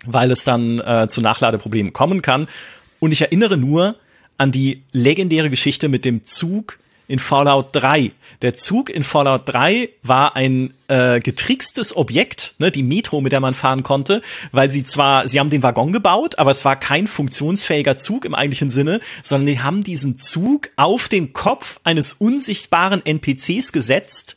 [0.07, 2.47] weil es dann äh, zu Nachladeproblemen kommen kann.
[3.01, 3.97] Und ich erinnere nur
[4.37, 8.13] an die legendäre Geschichte mit dem Zug, in Fallout 3.
[8.43, 13.41] Der Zug in Fallout 3 war ein äh, getrickstes Objekt, ne, die Metro, mit der
[13.41, 17.07] man fahren konnte, weil sie zwar, sie haben den Waggon gebaut, aber es war kein
[17.07, 23.05] funktionsfähiger Zug im eigentlichen Sinne, sondern die haben diesen Zug auf den Kopf eines unsichtbaren
[23.05, 24.37] NPCs gesetzt,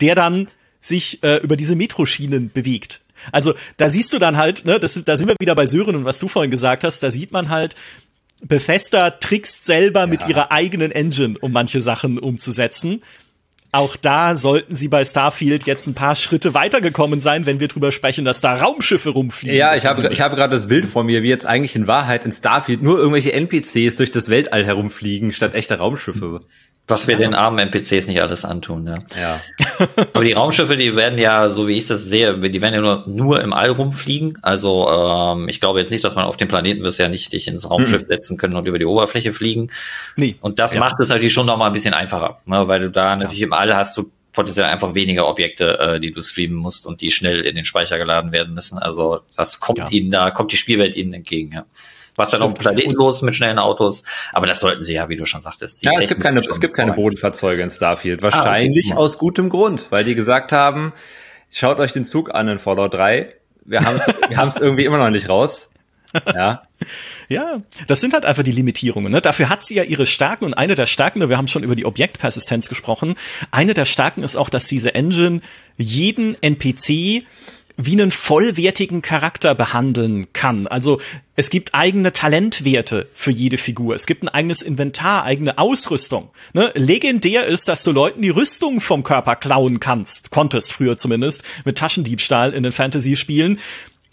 [0.00, 0.48] der dann
[0.80, 3.00] sich äh, über diese Metroschienen bewegt.
[3.32, 6.04] Also da siehst du dann halt, ne, das, da sind wir wieder bei Sören und
[6.04, 7.76] was du vorhin gesagt hast, da sieht man halt,
[8.42, 10.06] Bethesda trickst selber ja.
[10.06, 13.02] mit ihrer eigenen Engine, um manche Sachen umzusetzen.
[13.72, 17.92] Auch da sollten sie bei Starfield jetzt ein paar Schritte weitergekommen sein, wenn wir drüber
[17.92, 19.56] sprechen, dass da Raumschiffe rumfliegen.
[19.56, 22.24] Ja, ich habe, ich habe gerade das Bild vor mir, wie jetzt eigentlich in Wahrheit
[22.24, 26.40] in Starfield nur irgendwelche NPCs durch das Weltall herumfliegen, statt echter Raumschiffe.
[26.90, 27.20] Was wir ja.
[27.20, 28.98] den armen NPCs nicht alles antun, ja.
[29.20, 29.40] Ja.
[30.12, 33.04] Aber die Raumschiffe, die werden ja, so wie ich das sehe, die werden ja nur,
[33.06, 34.38] nur im All rumfliegen.
[34.42, 37.48] Also ähm, ich glaube jetzt nicht, dass man auf dem Planeten wirst ja nicht dich
[37.48, 38.06] ins Raumschiff mhm.
[38.06, 39.70] setzen können und über die Oberfläche fliegen.
[40.16, 40.36] Nee.
[40.40, 40.80] Und das ja.
[40.80, 42.66] macht es natürlich schon noch mal ein bisschen einfacher, ne?
[42.68, 46.22] weil du da natürlich im All hast du potenziell einfach weniger Objekte, äh, die du
[46.22, 48.78] streamen musst und die schnell in den Speicher geladen werden müssen.
[48.78, 51.64] Also das kommt ihnen da, kommt die Spielwelt ihnen entgegen, ja
[52.20, 54.04] was dann auf dem Planeten los ist mit schnellen Autos.
[54.32, 55.84] Aber das sollten sie ja, wie du schon sagtest.
[55.84, 58.22] Ja, es gibt keine, es gibt keine Bodenfahrzeuge in Starfield.
[58.22, 59.02] Wahrscheinlich ah, okay.
[59.02, 60.92] aus gutem Grund, weil die gesagt haben,
[61.52, 63.34] schaut euch den Zug an in Fallout 3.
[63.64, 65.70] Wir haben es wir haben's irgendwie immer noch nicht raus.
[66.26, 66.62] Ja.
[67.28, 69.12] Ja, das sind halt einfach die Limitierungen.
[69.12, 69.20] Ne?
[69.20, 71.84] Dafür hat sie ja ihre Stärken und eine der Stärken, wir haben schon über die
[71.84, 73.14] Objektpersistenz gesprochen,
[73.52, 75.40] eine der Stärken ist auch, dass diese Engine
[75.76, 77.22] jeden NPC
[77.86, 80.66] wie einen vollwertigen Charakter behandeln kann.
[80.66, 81.00] Also
[81.36, 83.94] es gibt eigene Talentwerte für jede Figur.
[83.94, 86.30] Es gibt ein eigenes Inventar, eigene Ausrüstung.
[86.52, 86.72] Ne?
[86.74, 91.78] Legendär ist, dass du Leuten die Rüstung vom Körper klauen kannst, konntest früher zumindest, mit
[91.78, 93.58] Taschendiebstahl in den Fantasy-Spielen.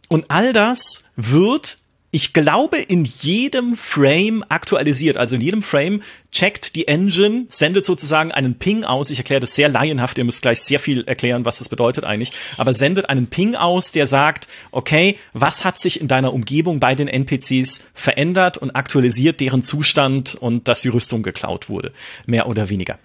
[0.08, 1.78] Und all das wird
[2.18, 5.18] ich glaube, in jedem Frame aktualisiert.
[5.18, 6.02] Also in jedem Frame
[6.32, 9.12] checkt die Engine, sendet sozusagen einen Ping aus.
[9.12, 12.32] Ich erkläre das sehr laienhaft, ihr müsst gleich sehr viel erklären, was das bedeutet eigentlich.
[12.58, 16.96] Aber sendet einen Ping aus, der sagt, okay, was hat sich in deiner Umgebung bei
[16.96, 21.92] den NPCs verändert und aktualisiert deren Zustand und dass die Rüstung geklaut wurde.
[22.26, 22.98] Mehr oder weniger.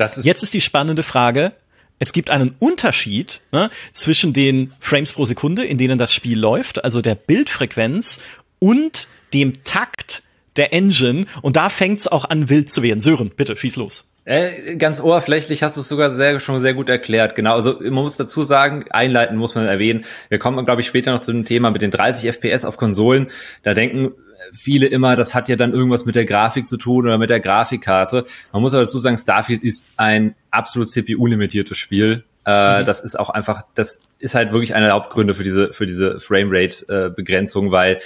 [0.00, 1.52] Ist Jetzt ist die spannende Frage,
[1.98, 6.84] es gibt einen Unterschied ne, zwischen den Frames pro Sekunde, in denen das Spiel läuft,
[6.84, 8.20] also der Bildfrequenz
[8.58, 10.22] und dem Takt
[10.56, 11.26] der Engine.
[11.42, 13.00] Und da fängt es auch an, wild zu werden.
[13.00, 14.10] Sören, bitte, schieß los.
[14.24, 17.34] Äh, ganz oberflächlich hast du es sogar sehr, schon sehr gut erklärt.
[17.34, 20.04] Genau, also man muss dazu sagen, einleiten muss man erwähnen.
[20.28, 23.28] Wir kommen, glaube ich, später noch zu dem Thema mit den 30 FPS auf Konsolen.
[23.62, 24.12] Da denken
[24.52, 27.40] viele immer, das hat ja dann irgendwas mit der Grafik zu tun oder mit der
[27.40, 28.26] Grafikkarte.
[28.52, 32.24] Man muss aber dazu sagen, Starfield ist ein absolut CPU-limitiertes Spiel.
[32.44, 32.84] Äh, mhm.
[32.84, 36.20] Das ist auch einfach, das ist halt wirklich einer der Hauptgründe für diese, für diese
[36.20, 37.98] Framerate-Begrenzung, weil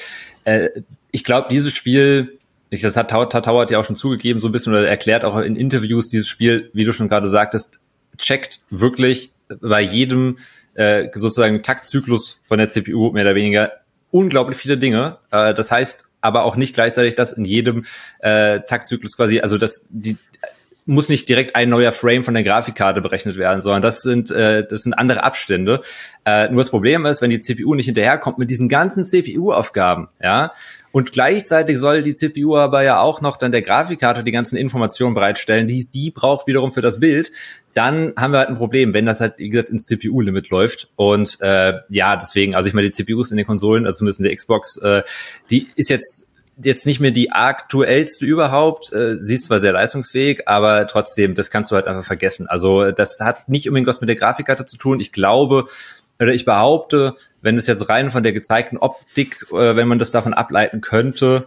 [0.44, 0.68] äh,
[1.10, 2.38] ich glaube, dieses Spiel,
[2.70, 6.08] das hat Tauert ja auch schon zugegeben, so ein bisschen oder erklärt auch in Interviews,
[6.08, 7.80] dieses Spiel, wie du schon gerade sagtest,
[8.18, 10.38] checkt wirklich bei jedem
[10.74, 13.72] äh, sozusagen Taktzyklus von der CPU mehr oder weniger
[14.10, 15.18] unglaublich viele Dinge.
[15.30, 17.84] Äh, das heißt aber auch nicht gleichzeitig, dass in jedem
[18.20, 20.16] äh, Taktzyklus quasi, also dass die
[20.84, 24.66] muss nicht direkt ein neuer Frame von der Grafikkarte berechnet werden, sondern das sind äh,
[24.66, 25.80] das sind andere Abstände.
[26.24, 30.52] Äh, nur das Problem ist, wenn die CPU nicht hinterherkommt mit diesen ganzen CPU-Aufgaben, ja,
[30.92, 35.14] und gleichzeitig soll die CPU aber ja auch noch dann der Grafikkarte die ganzen Informationen
[35.14, 37.32] bereitstellen, die sie braucht wiederum für das Bild.
[37.72, 40.90] Dann haben wir halt ein Problem, wenn das halt, wie gesagt, ins CPU-Limit läuft.
[40.96, 44.24] Und äh, ja, deswegen, also ich meine, die CPUs in den Konsolen, also zumindest in
[44.24, 45.02] der Xbox, äh,
[45.50, 46.28] die ist jetzt
[46.62, 48.92] jetzt nicht mehr die aktuellste überhaupt.
[48.92, 52.46] Äh, sie ist zwar sehr leistungsfähig, aber trotzdem, das kannst du halt einfach vergessen.
[52.46, 55.00] Also das hat nicht unbedingt was mit der Grafikkarte zu tun.
[55.00, 55.66] Ich glaube,
[56.20, 60.10] oder ich behaupte, wenn es jetzt rein von der gezeigten Optik, äh, wenn man das
[60.10, 61.46] davon ableiten könnte,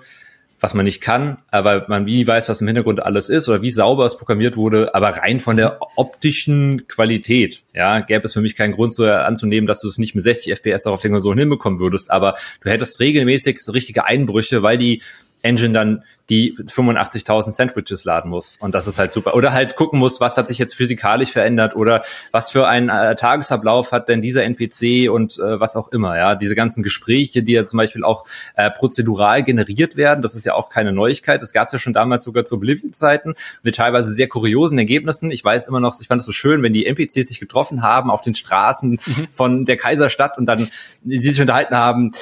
[0.65, 3.69] was man nicht kann, aber man nie weiß, was im Hintergrund alles ist oder wie
[3.69, 8.55] sauber es programmiert wurde, aber rein von der optischen Qualität, ja, gäbe es für mich
[8.55, 11.37] keinen Grund so anzunehmen, dass du es nicht mit 60 FPS auch auf den Konsolen
[11.37, 15.03] hinbekommen würdest, aber du hättest regelmäßig richtige Einbrüche, weil die
[15.45, 18.57] Engine dann die 85.000 Sandwiches laden muss.
[18.59, 19.35] Und das ist halt super.
[19.35, 23.15] Oder halt gucken muss, was hat sich jetzt physikalisch verändert oder was für einen äh,
[23.15, 26.17] Tagesablauf hat denn dieser NPC und äh, was auch immer.
[26.17, 30.45] Ja, diese ganzen Gespräche, die ja zum Beispiel auch äh, prozedural generiert werden, das ist
[30.45, 31.41] ja auch keine Neuigkeit.
[31.43, 35.29] Das gab es ja schon damals sogar zu Oblivion-Zeiten mit teilweise sehr kuriosen Ergebnissen.
[35.29, 38.09] Ich weiß immer noch, ich fand es so schön, wenn die NPCs sich getroffen haben
[38.09, 39.27] auf den Straßen mhm.
[39.31, 40.69] von der Kaiserstadt und dann
[41.05, 42.13] sie sich unterhalten haben,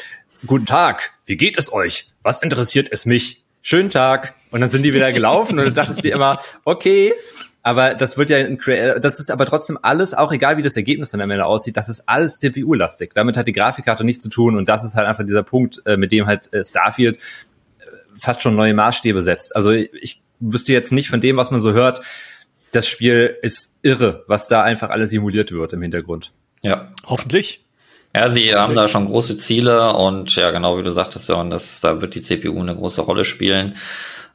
[0.45, 2.11] Guten Tag, wie geht es euch?
[2.21, 3.45] Was interessiert es mich?
[3.61, 4.35] Schönen Tag.
[4.51, 7.13] Und dann sind die wieder gelaufen und du dachtest dir immer, okay,
[7.61, 8.59] aber das wird ja, in,
[9.01, 11.87] das ist aber trotzdem alles, auch egal wie das Ergebnis dann am Ende aussieht, das
[11.87, 13.13] ist alles CPU-lastig.
[13.13, 15.95] Damit hat die Grafikkarte nichts zu tun und das ist halt einfach dieser Punkt, äh,
[15.95, 17.21] mit dem halt äh, Starfield äh,
[18.17, 19.55] fast schon neue Maßstäbe setzt.
[19.55, 22.01] Also ich wüsste jetzt nicht von dem, was man so hört,
[22.71, 26.33] das Spiel ist irre, was da einfach alles simuliert wird im Hintergrund.
[26.63, 26.91] Ja.
[27.05, 27.63] Hoffentlich.
[28.15, 31.49] Ja, sie haben da schon große Ziele und ja, genau wie du sagtest, ja, und
[31.49, 33.75] das, da wird die CPU eine große Rolle spielen.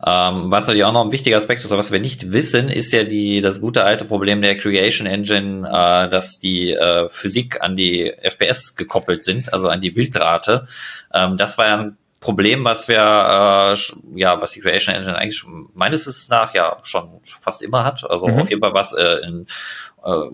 [0.04, 3.02] Ähm, was natürlich auch noch ein wichtiger Aspekt ist, was wir nicht wissen, ist ja
[3.02, 8.12] die, das gute alte Problem der Creation Engine, äh, dass die äh, Physik an die
[8.22, 10.66] FPS gekoppelt sind, also an die Bildrate.
[11.12, 15.44] Ähm, das war ja ein Problem, was wir, äh, ja, was die Creation Engine eigentlich
[15.74, 18.08] meines Wissens nach ja schon fast immer hat.
[18.08, 18.40] Also mhm.
[18.40, 19.46] auf jeden Fall was äh, in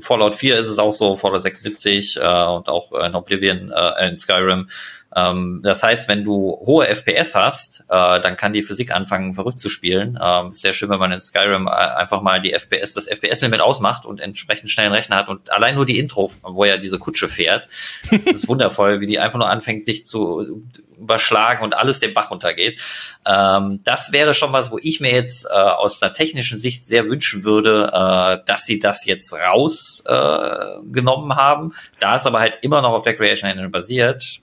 [0.01, 4.09] Fallout 4 ist es auch so, Fallout 76 äh, und auch äh, in Oblivion, äh,
[4.09, 4.69] in Skyrim.
[5.15, 9.59] Ähm, das heißt, wenn du hohe FPS hast, äh, dann kann die Physik anfangen, verrückt
[9.59, 10.19] zu spielen.
[10.23, 13.61] Ähm, ist sehr schön, wenn man in Skyrim äh, einfach mal die FPS, das FPS-Limit
[13.61, 17.29] ausmacht und entsprechend schnellen Rechner hat und allein nur die Intro, wo ja diese Kutsche
[17.29, 17.69] fährt,
[18.11, 20.65] das ist wundervoll, wie die einfach nur anfängt, sich zu
[20.99, 22.81] überschlagen und alles den Bach runtergeht.
[23.27, 27.09] Ähm, das wäre schon was, wo ich mir jetzt äh, aus einer technischen Sicht sehr
[27.09, 31.75] wünschen würde, äh, dass sie das jetzt rausgenommen äh, haben.
[32.01, 34.41] Da es aber halt immer noch auf der Creation Engine basiert,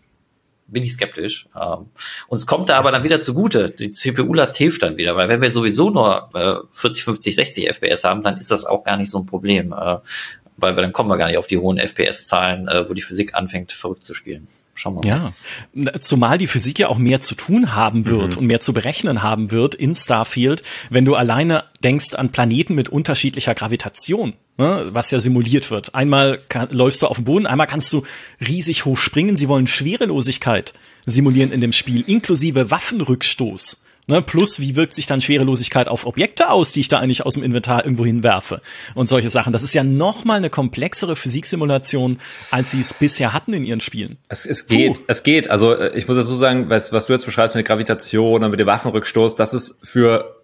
[0.72, 1.48] bin ich skeptisch.
[1.60, 1.88] Ähm,
[2.28, 3.70] uns kommt da aber dann wieder zugute.
[3.70, 8.04] Die CPU-Last hilft dann wieder, weil wenn wir sowieso nur äh, 40, 50, 60 FPS
[8.04, 9.98] haben, dann ist das auch gar nicht so ein Problem, äh,
[10.58, 13.36] weil wir, dann kommen wir gar nicht auf die hohen FPS-Zahlen, äh, wo die Physik
[13.36, 14.48] anfängt, verrückt zu spielen.
[14.82, 15.34] Schauen wir mal.
[15.76, 18.38] Ja, zumal die Physik ja auch mehr zu tun haben wird mhm.
[18.40, 22.90] und mehr zu berechnen haben wird in Starfield, wenn du alleine denkst an Planeten mit
[22.90, 25.94] unterschiedlicher Gravitation, ne, was ja simuliert wird.
[25.94, 28.02] Einmal kann, läufst du auf dem Boden, einmal kannst du
[28.40, 29.38] riesig hoch springen.
[29.38, 30.74] Sie wollen Schwerelosigkeit
[31.06, 33.84] simulieren in dem Spiel, inklusive Waffenrückstoß.
[34.12, 34.22] Ne?
[34.22, 37.44] Plus, wie wirkt sich dann Schwerelosigkeit auf Objekte aus, die ich da eigentlich aus dem
[37.44, 38.62] Inventar irgendwo hinwerfe
[38.94, 39.54] und solche Sachen.
[39.54, 42.20] Das ist ja noch mal eine komplexere Physiksimulation,
[42.52, 44.18] als sie es bisher hatten in ihren Spielen.
[44.28, 45.04] Es, es geht, Puh.
[45.08, 45.50] es geht.
[45.50, 48.52] Also äh, ich muss dazu sagen, was, was du jetzt beschreibst mit der Gravitation und
[48.52, 50.42] mit dem Waffenrückstoß, das ist für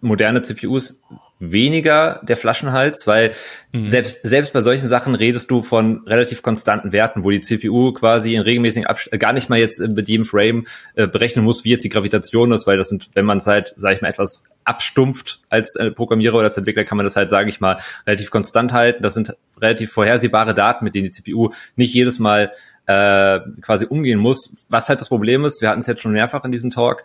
[0.00, 1.02] moderne CPUs
[1.40, 3.32] weniger der Flaschenhals, weil
[3.72, 3.88] mhm.
[3.88, 8.34] selbst, selbst bei solchen Sachen redest du von relativ konstanten Werten, wo die CPU quasi
[8.34, 11.70] in regelmäßigen Abst äh, gar nicht mal jetzt mit jedem Frame äh, berechnen muss, wie
[11.70, 14.44] jetzt die Gravitation ist, weil das sind, wenn man es halt, sage ich mal, etwas
[14.64, 18.30] abstumpft als äh, Programmierer oder als Entwickler, kann man das halt, sage ich mal, relativ
[18.30, 19.02] konstant halten.
[19.02, 22.52] Das sind relativ vorhersehbare Daten, mit denen die CPU nicht jedes Mal
[22.86, 24.66] äh, quasi umgehen muss.
[24.68, 27.04] Was halt das Problem ist, wir hatten es jetzt schon mehrfach in diesem Talk,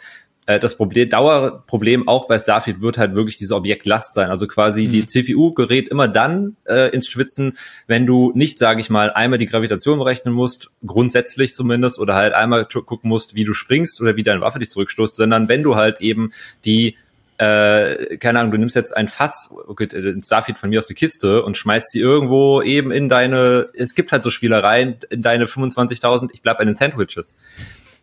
[0.60, 4.30] das Problem, Dauerproblem auch bei Starfield wird halt wirklich diese Objektlast sein.
[4.30, 4.92] Also quasi mhm.
[4.92, 9.40] die CPU gerät immer dann äh, ins Schwitzen, wenn du nicht, sage ich mal, einmal
[9.40, 14.16] die Gravitation berechnen musst, grundsätzlich zumindest, oder halt einmal gucken musst, wie du springst oder
[14.16, 16.32] wie deine Waffe dich zurückstoßt, sondern wenn du halt eben
[16.64, 16.96] die
[17.38, 20.96] äh, keine Ahnung, du nimmst jetzt ein Fass, okay, ein Starfield von mir aus der
[20.96, 25.46] Kiste und schmeißt sie irgendwo eben in deine, es gibt halt so Spielereien, in deine
[25.46, 27.36] 25.000, ich bleib bei den Sandwiches.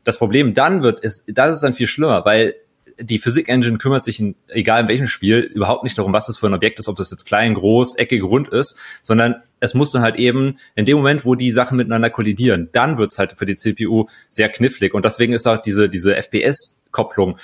[0.04, 2.54] Das Problem dann wird, ist, das ist dann viel schlimmer, weil
[3.00, 6.46] die Physik-Engine kümmert sich, in, egal in welchem Spiel, überhaupt nicht darum, was das für
[6.46, 10.02] ein Objekt ist, ob das jetzt klein, groß, eckig, rund ist, sondern es muss dann
[10.02, 13.56] halt eben in dem Moment, wo die Sachen miteinander kollidieren, dann wird's halt für die
[13.56, 14.94] CPU sehr knifflig.
[14.94, 17.38] Und deswegen ist auch diese, diese FPS-Kopplung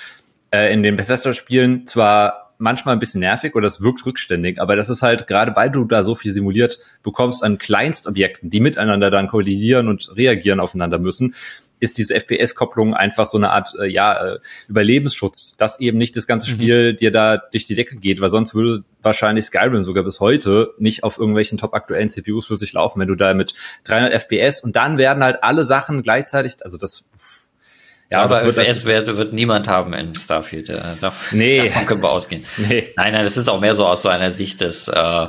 [0.51, 4.89] äh, in den Bethesda-Spielen zwar manchmal ein bisschen nervig oder es wirkt rückständig, aber das
[4.89, 9.27] ist halt gerade, weil du da so viel simuliert bekommst an Kleinstobjekten, die miteinander dann
[9.27, 11.35] kollidieren und reagieren aufeinander müssen,
[11.79, 16.27] ist diese FPS-Kopplung einfach so eine Art äh, ja äh, Überlebensschutz, dass eben nicht das
[16.27, 16.53] ganze mhm.
[16.55, 16.97] Spiel mhm.
[16.97, 21.03] dir da durch die Decke geht, weil sonst würde wahrscheinlich Skyrim sogar bis heute nicht
[21.03, 23.53] auf irgendwelchen top aktuellen CPUs für sich laufen, wenn du da mit
[23.85, 27.05] 300 FPS und dann werden halt alle Sachen gleichzeitig, also das
[28.11, 30.69] ja, aber FPS-Werte wird niemand haben in Starfield.
[30.69, 31.59] Äh, darf, nee.
[31.69, 32.43] Davon können wir ausgehen.
[32.57, 32.91] Nee.
[32.97, 35.27] Nein, nein, das ist auch mehr so aus so einer Sicht des äh,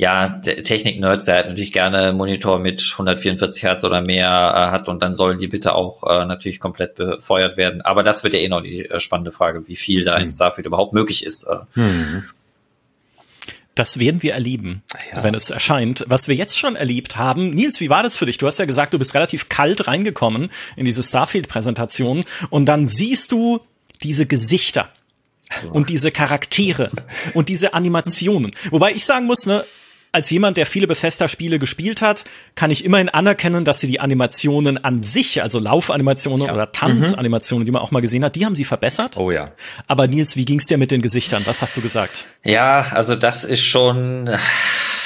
[0.00, 5.02] ja, Technik-Nerds, der halt natürlich gerne Monitor mit 144 Hertz oder mehr äh, hat und
[5.02, 7.82] dann sollen die bitte auch äh, natürlich komplett befeuert werden.
[7.82, 10.22] Aber das wird ja eh noch die äh, spannende Frage, wie viel da hm.
[10.22, 11.44] in Starfield überhaupt möglich ist.
[11.44, 11.56] Äh.
[11.74, 12.24] Hm.
[13.74, 14.82] Das werden wir erleben,
[15.12, 15.22] ja.
[15.22, 16.02] wenn es erscheint.
[16.08, 18.38] Was wir jetzt schon erlebt haben, Nils, wie war das für dich?
[18.38, 23.32] Du hast ja gesagt, du bist relativ kalt reingekommen in diese Starfield-Präsentation und dann siehst
[23.32, 23.60] du
[24.02, 24.88] diese Gesichter
[25.72, 26.90] und diese Charaktere
[27.34, 28.52] und diese Animationen.
[28.70, 29.62] Wobei ich sagen muss, ne,
[30.12, 34.82] als jemand, der viele Bethesda-Spiele gespielt hat, kann ich immerhin anerkennen, dass sie die Animationen
[34.82, 36.52] an sich, also Laufanimationen ja.
[36.52, 37.66] oder Tanzanimationen, mhm.
[37.66, 39.16] die man auch mal gesehen hat, die haben sie verbessert.
[39.16, 39.52] Oh ja.
[39.86, 41.42] Aber Nils, wie ging's dir mit den Gesichtern?
[41.46, 42.26] Was hast du gesagt?
[42.42, 44.28] Ja, also das ist schon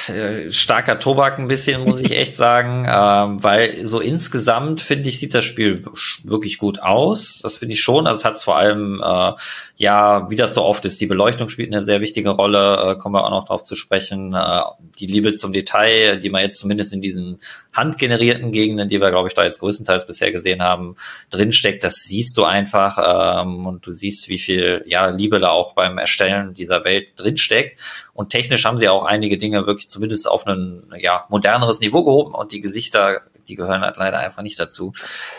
[0.09, 5.19] äh, starker Tobak ein bisschen, muss ich echt sagen, ähm, weil so insgesamt finde ich,
[5.19, 5.85] sieht das Spiel
[6.25, 7.41] wirklich gut aus.
[7.43, 8.07] Das finde ich schon.
[8.07, 9.33] Also es hat vor allem, äh,
[9.77, 13.15] ja, wie das so oft ist, die Beleuchtung spielt eine sehr wichtige Rolle, äh, kommen
[13.15, 14.35] wir auch noch drauf zu sprechen.
[14.35, 14.61] Äh,
[14.99, 17.41] die Liebe zum Detail, die man jetzt zumindest in diesen
[17.73, 20.97] handgenerierten Gegenden, die wir, glaube ich, da jetzt größtenteils bisher gesehen haben,
[21.31, 25.75] drinsteckt, das siehst du einfach ähm, und du siehst, wie viel ja, Liebe da auch
[25.75, 27.79] beim Erstellen dieser Welt drinsteckt.
[28.15, 32.35] Und technisch haben sie auch einige Dinge wirklich zumindest auf ein ja, moderneres Niveau gehoben
[32.35, 34.93] und die Gesichter, die gehören halt leider einfach nicht dazu.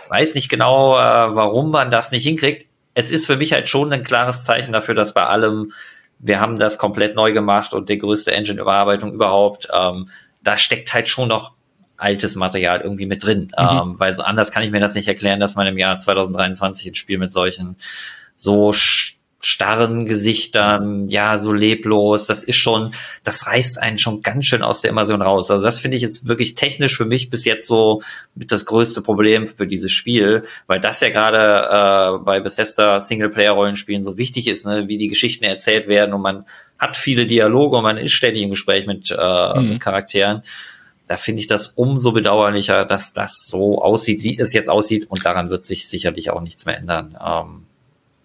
[0.09, 0.99] Weiß nicht genau, äh,
[1.35, 2.65] warum man das nicht hinkriegt.
[2.93, 5.71] Es ist für mich halt schon ein klares Zeichen dafür, dass bei allem
[6.19, 9.67] wir haben das komplett neu gemacht und die größte Engine-Überarbeitung überhaupt.
[9.73, 10.09] Ähm,
[10.43, 11.53] da steckt halt schon noch
[11.97, 13.51] altes Material irgendwie mit drin.
[13.57, 13.77] Mhm.
[13.77, 16.87] Ähm, weil so anders kann ich mir das nicht erklären, dass man im Jahr 2023
[16.87, 17.75] ein Spiel mit solchen
[18.35, 18.73] so
[19.39, 22.93] starren Gesichtern, ja, so leblos, das ist schon,
[23.23, 25.51] das reißt einen schon ganz schön aus der Immersion raus.
[25.51, 28.01] Also das finde ich jetzt wirklich technisch für mich bis jetzt so
[28.33, 34.01] mit das größte Problem für dieses Spiel, weil das ja gerade äh, bei Bethesda Singleplayer-Rollenspielen
[34.01, 36.45] so wichtig ist, ne, wie die Geschichten erzählt werden und man
[36.79, 39.69] hat viele Dialoge und man ist ständig im Gespräch mit, äh, mhm.
[39.69, 40.41] mit Charakteren
[41.07, 45.05] da finde ich das umso bedauerlicher, dass das so aussieht, wie es jetzt aussieht.
[45.07, 47.15] Und daran wird sich sicherlich auch nichts mehr ändern.
[47.23, 47.65] Ähm,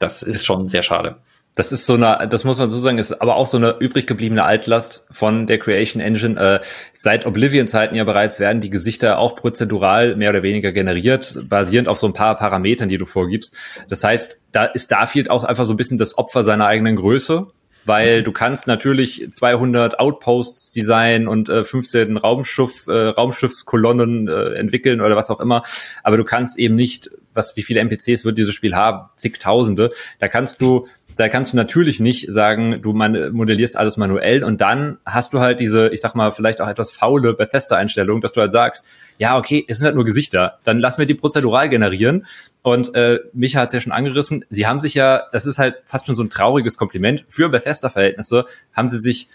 [0.00, 1.16] das ist schon sehr schade.
[1.56, 4.06] Das ist so eine, das muss man so sagen, ist aber auch so eine übrig
[4.06, 6.40] gebliebene Altlast von der Creation Engine.
[6.40, 6.60] Äh,
[6.92, 11.98] seit Oblivion-Zeiten ja bereits werden die Gesichter auch prozedural mehr oder weniger generiert, basierend auf
[11.98, 13.54] so ein paar Parametern, die du vorgibst.
[13.88, 17.48] Das heißt, da ist Starfield auch einfach so ein bisschen das Opfer seiner eigenen Größe
[17.85, 25.01] weil du kannst natürlich 200 Outposts designen und äh, 15 Raumschiff, äh, Raumschiffskolonnen äh, entwickeln
[25.01, 25.62] oder was auch immer,
[26.03, 30.29] aber du kannst eben nicht, was wie viele NPCs wird dieses Spiel haben, zigtausende, da
[30.29, 35.33] kannst du da kannst du natürlich nicht sagen, du modellierst alles manuell und dann hast
[35.33, 38.84] du halt diese, ich sag mal, vielleicht auch etwas faule Bethesda-Einstellung, dass du halt sagst,
[39.18, 42.26] ja, okay, es sind halt nur Gesichter, dann lass mir die prozedural generieren.
[42.62, 45.76] Und äh, Micha hat es ja schon angerissen, sie haben sich ja, das ist halt
[45.87, 49.28] fast schon so ein trauriges Kompliment, für Bethesda-Verhältnisse haben sie sich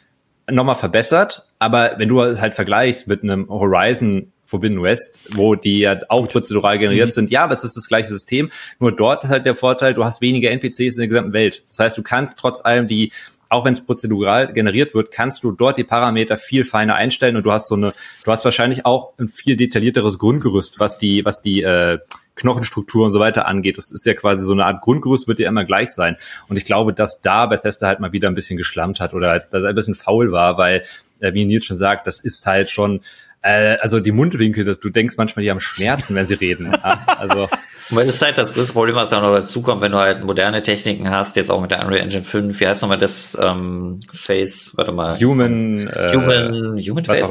[0.49, 5.79] nochmal verbessert, aber wenn du es halt vergleichst mit einem Horizon Forbidden West, wo die
[5.79, 7.11] ja auch prozedural generiert mhm.
[7.11, 7.31] sind.
[7.31, 8.49] Ja, aber es ist das gleiche System.
[8.79, 11.63] Nur dort ist halt der Vorteil, du hast weniger NPCs in der gesamten Welt.
[11.67, 13.11] Das heißt, du kannst trotz allem die
[13.47, 17.45] auch wenn es prozedural generiert wird, kannst du dort die Parameter viel feiner einstellen und
[17.45, 17.93] du hast so eine,
[18.23, 21.99] du hast wahrscheinlich auch ein viel detaillierteres Grundgerüst, was die, was die äh,
[22.35, 23.77] Knochenstruktur und so weiter angeht.
[23.77, 26.17] Das ist ja quasi so eine Art Grundgerüst, wird ja immer gleich sein.
[26.49, 29.53] Und ich glaube, dass da Bethesda halt mal wieder ein bisschen geschlammt hat oder halt
[29.53, 30.83] ein bisschen faul war, weil,
[31.19, 33.01] äh, wie Nils schon sagt, das ist halt schon
[33.45, 36.75] äh, also die Mundwinkel, dass du denkst manchmal, die haben Schmerzen, wenn sie reden.
[36.75, 37.47] also
[37.91, 40.23] weil es ist halt das größte Problem, was da noch dazu kommt, wenn du halt
[40.23, 43.99] moderne Techniken hast, jetzt auch mit der Unreal Engine 5, wie heißt nochmal das ähm,
[44.13, 45.19] Face, warte mal.
[45.19, 47.29] Human, äh, Human, Human Face,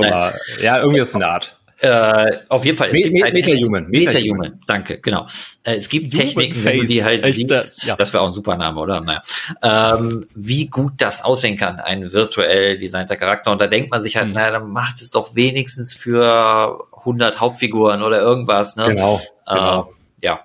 [0.62, 1.56] Ja, irgendwie ist eine Art.
[1.84, 2.88] Äh, auf jeden Fall.
[2.88, 3.88] Es Me gibt halt Meta-Human.
[3.88, 5.26] Meta-Human, danke, genau.
[5.64, 6.64] Äh, es gibt Human Techniken, Face.
[6.64, 7.96] wenn du die halt Echt, siehst, ja.
[7.96, 9.00] das wäre auch ein super Name, oder?
[9.00, 9.22] Naja.
[9.62, 13.52] Ähm, wie gut das aussehen kann, ein virtuell designter Charakter.
[13.52, 14.34] Und da denkt man sich halt, mhm.
[14.34, 18.76] naja, dann macht es doch wenigstens für 100 Hauptfiguren oder irgendwas.
[18.76, 18.86] Ne?
[18.88, 19.92] Genau, genau.
[20.20, 20.40] Äh, ja,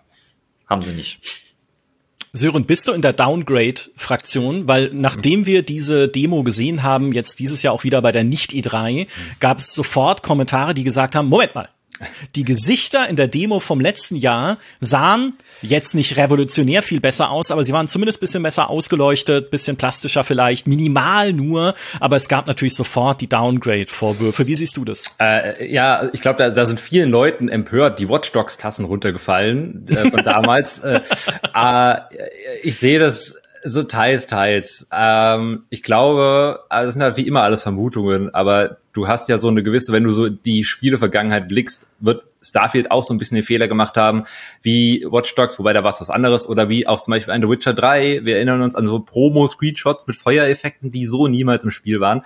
[0.67, 1.19] haben sie nicht.
[2.31, 4.67] Sören, bist du in der Downgrade-Fraktion?
[4.67, 9.07] Weil nachdem wir diese Demo gesehen haben, jetzt dieses Jahr auch wieder bei der Nicht-E3,
[9.39, 11.69] gab es sofort Kommentare, die gesagt haben, Moment mal,
[12.35, 17.51] die Gesichter in der Demo vom letzten Jahr sahen jetzt nicht revolutionär viel besser aus,
[17.51, 22.47] aber sie waren zumindest bisschen besser ausgeleuchtet, bisschen plastischer vielleicht, minimal nur, aber es gab
[22.47, 24.47] natürlich sofort die Downgrade-Vorwürfe.
[24.47, 25.13] Wie siehst du das?
[25.19, 30.09] Äh, ja, ich glaube, da, da, sind vielen Leuten empört die Watch Dogs-Tassen runtergefallen äh,
[30.09, 30.79] von damals.
[30.79, 31.01] äh,
[31.53, 31.95] äh,
[32.63, 34.87] ich sehe das so teils, teils.
[34.91, 39.37] Ähm, ich glaube, also das sind halt wie immer alles Vermutungen, aber du hast ja
[39.37, 43.35] so eine gewisse, wenn du so die Spiele-Vergangenheit blickst, wird Starfield auch so ein bisschen
[43.35, 44.23] den Fehler gemacht haben,
[44.61, 47.41] wie Watch Dogs, wobei da war es was anderes, oder wie auch zum Beispiel ein
[47.41, 48.21] The Witcher 3.
[48.23, 52.21] Wir erinnern uns an so Promo-Screenshots mit Feuereffekten, die so niemals im Spiel waren.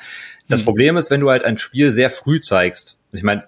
[0.48, 0.66] Das hm.
[0.66, 3.44] Problem ist, wenn du halt ein Spiel sehr früh zeigst, ich meine,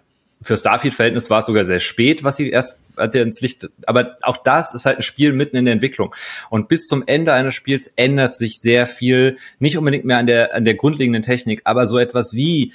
[0.45, 4.17] für Starfield-Verhältnis war es sogar sehr spät, was sie erst, als sie ins Licht, aber
[4.21, 6.13] auch das ist halt ein Spiel mitten in der Entwicklung.
[6.51, 10.53] Und bis zum Ende eines Spiels ändert sich sehr viel, nicht unbedingt mehr an der,
[10.53, 12.73] an der grundlegenden Technik, aber so etwas wie,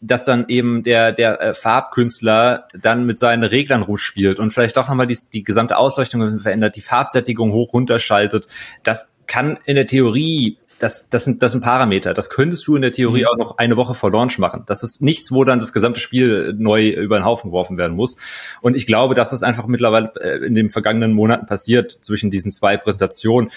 [0.00, 4.88] dass dann eben der, der äh, Farbkünstler dann mit seinen Reglern rumspielt und vielleicht doch
[4.88, 8.46] nochmal die, die gesamte Ausleuchtung verändert, die Farbsättigung hoch runterschaltet.
[8.82, 12.14] Das kann in der Theorie das, das, sind, das sind Parameter.
[12.14, 13.26] Das könntest du in der Theorie mhm.
[13.26, 14.64] auch noch eine Woche vor Launch machen.
[14.66, 18.16] Das ist nichts, wo dann das gesamte Spiel neu über den Haufen geworfen werden muss.
[18.62, 22.50] Und ich glaube, dass das einfach mittlerweile äh, in den vergangenen Monaten passiert zwischen diesen
[22.50, 23.50] zwei Präsentationen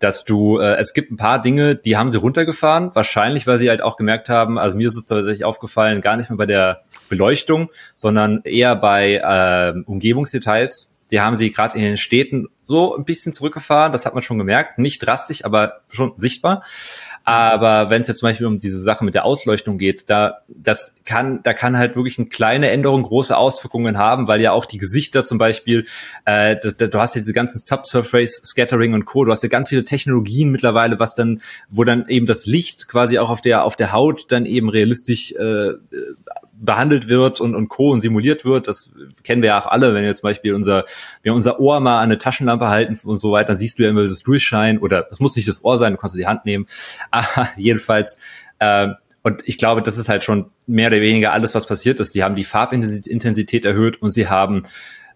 [0.00, 3.70] dass du, äh, es gibt ein paar Dinge, die haben sie runtergefahren, wahrscheinlich, weil sie
[3.70, 6.82] halt auch gemerkt haben, also mir ist es tatsächlich aufgefallen, gar nicht mehr bei der
[7.08, 10.93] Beleuchtung, sondern eher bei äh, Umgebungsdetails.
[11.10, 14.38] Die haben sie gerade in den Städten so ein bisschen zurückgefahren, das hat man schon
[14.38, 14.78] gemerkt.
[14.78, 16.64] Nicht drastisch, aber schon sichtbar.
[17.24, 20.94] Aber wenn es jetzt zum Beispiel um diese Sache mit der Ausleuchtung geht, da das
[21.04, 24.78] kann, da kann halt wirklich eine kleine Änderung große Auswirkungen haben, weil ja auch die
[24.78, 25.86] Gesichter zum Beispiel,
[26.26, 29.24] äh, du, du hast ja diese ganzen Subsurface Scattering und Co.
[29.24, 31.40] Du hast ja ganz viele Technologien mittlerweile, was dann,
[31.70, 35.32] wo dann eben das Licht quasi auch auf der auf der Haut dann eben realistisch
[35.32, 35.72] äh,
[36.64, 37.90] behandelt wird und, und Co.
[37.90, 38.68] und simuliert wird.
[38.68, 38.92] Das
[39.22, 40.84] kennen wir ja auch alle, wenn wir zum Beispiel unser,
[41.22, 43.90] wir unser Ohr mal an eine Taschenlampe halten und so weiter, dann siehst du ja
[43.90, 46.66] immer das Durchschein oder es muss nicht das Ohr sein, du kannst die Hand nehmen.
[47.10, 48.18] Aber jedenfalls,
[48.58, 48.88] äh,
[49.22, 52.14] und ich glaube, das ist halt schon mehr oder weniger alles, was passiert ist.
[52.14, 54.62] Die haben die Farbintensität erhöht und sie haben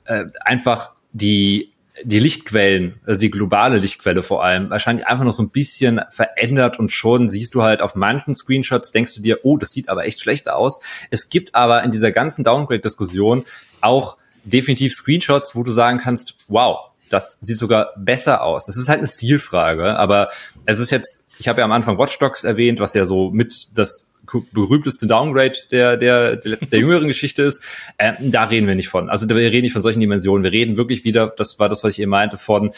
[0.05, 1.73] äh, einfach die
[2.05, 6.79] die Lichtquellen, also die globale Lichtquelle vor allem, wahrscheinlich einfach noch so ein bisschen verändert
[6.79, 10.05] und schon siehst du halt auf manchen Screenshots, denkst du dir, oh, das sieht aber
[10.05, 10.81] echt schlecht aus.
[11.11, 13.45] Es gibt aber in dieser ganzen Downgrade-Diskussion
[13.81, 18.67] auch definitiv Screenshots, wo du sagen kannst, wow, das sieht sogar besser aus.
[18.67, 20.29] Das ist halt eine Stilfrage, aber
[20.67, 23.69] es ist jetzt, ich habe ja am Anfang Watch Dogs erwähnt, was ja so mit
[23.75, 24.08] das
[24.53, 27.63] berühmteste Downgrade der, der, der, letzten, der jüngeren Geschichte ist,
[27.97, 29.11] äh, da reden wir nicht von.
[29.11, 30.45] Also wir reden nicht von solchen Dimensionen.
[30.45, 32.73] Wir reden wirklich wieder, das war das, was ich eben meinte, von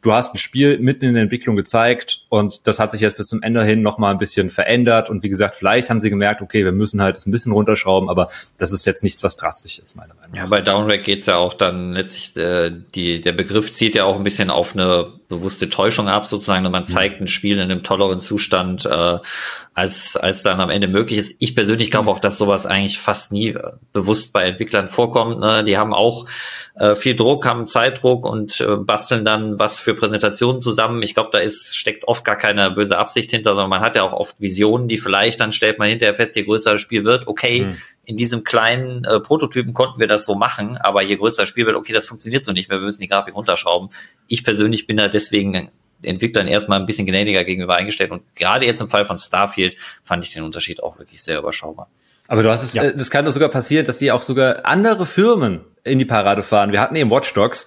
[0.00, 3.28] du hast ein Spiel mitten in der Entwicklung gezeigt Und das hat sich jetzt bis
[3.28, 5.08] zum Ende hin noch mal ein bisschen verändert.
[5.10, 8.08] Und wie gesagt, vielleicht haben sie gemerkt, okay, wir müssen halt es ein bisschen runterschrauben,
[8.08, 10.38] aber das ist jetzt nichts, was drastisch ist, meiner Meinung nach.
[10.38, 14.16] Ja, bei Downrack geht's ja auch dann letztlich, äh, die, der Begriff zieht ja auch
[14.16, 17.82] ein bisschen auf eine bewusste Täuschung ab, sozusagen, und man zeigt ein Spiel in einem
[17.82, 19.18] tolleren Zustand, äh,
[19.74, 21.36] als, als dann am Ende möglich ist.
[21.40, 25.40] Ich persönlich glaube auch, dass sowas eigentlich fast nie äh, bewusst bei Entwicklern vorkommt.
[25.40, 25.64] Ne?
[25.64, 26.26] Die haben auch
[26.74, 31.02] äh, viel Druck, haben Zeitdruck und äh, basteln dann was für Präsentationen zusammen.
[31.02, 34.02] Ich glaube, da ist, steckt oft gar keine böse Absicht hinter, sondern man hat ja
[34.02, 37.26] auch oft Visionen, die vielleicht, dann stellt man hinterher fest, je größer das Spiel wird,
[37.26, 37.76] okay, mhm.
[38.04, 41.66] In diesem kleinen äh, Prototypen konnten wir das so machen, aber je größer das Spiel
[41.66, 43.90] wird, okay, das funktioniert so nicht mehr, wir müssen die Grafik runterschrauben.
[44.26, 45.70] Ich persönlich bin da deswegen
[46.02, 50.24] Entwicklern erstmal ein bisschen gnädiger gegenüber eingestellt und gerade jetzt im Fall von Starfield fand
[50.24, 51.88] ich den Unterschied auch wirklich sehr überschaubar.
[52.26, 52.84] Aber du hast es, ja.
[52.84, 56.42] äh, das kann doch sogar passieren, dass die auch sogar andere Firmen in die Parade
[56.42, 56.72] fahren.
[56.72, 57.66] Wir hatten eben Watch Dogs,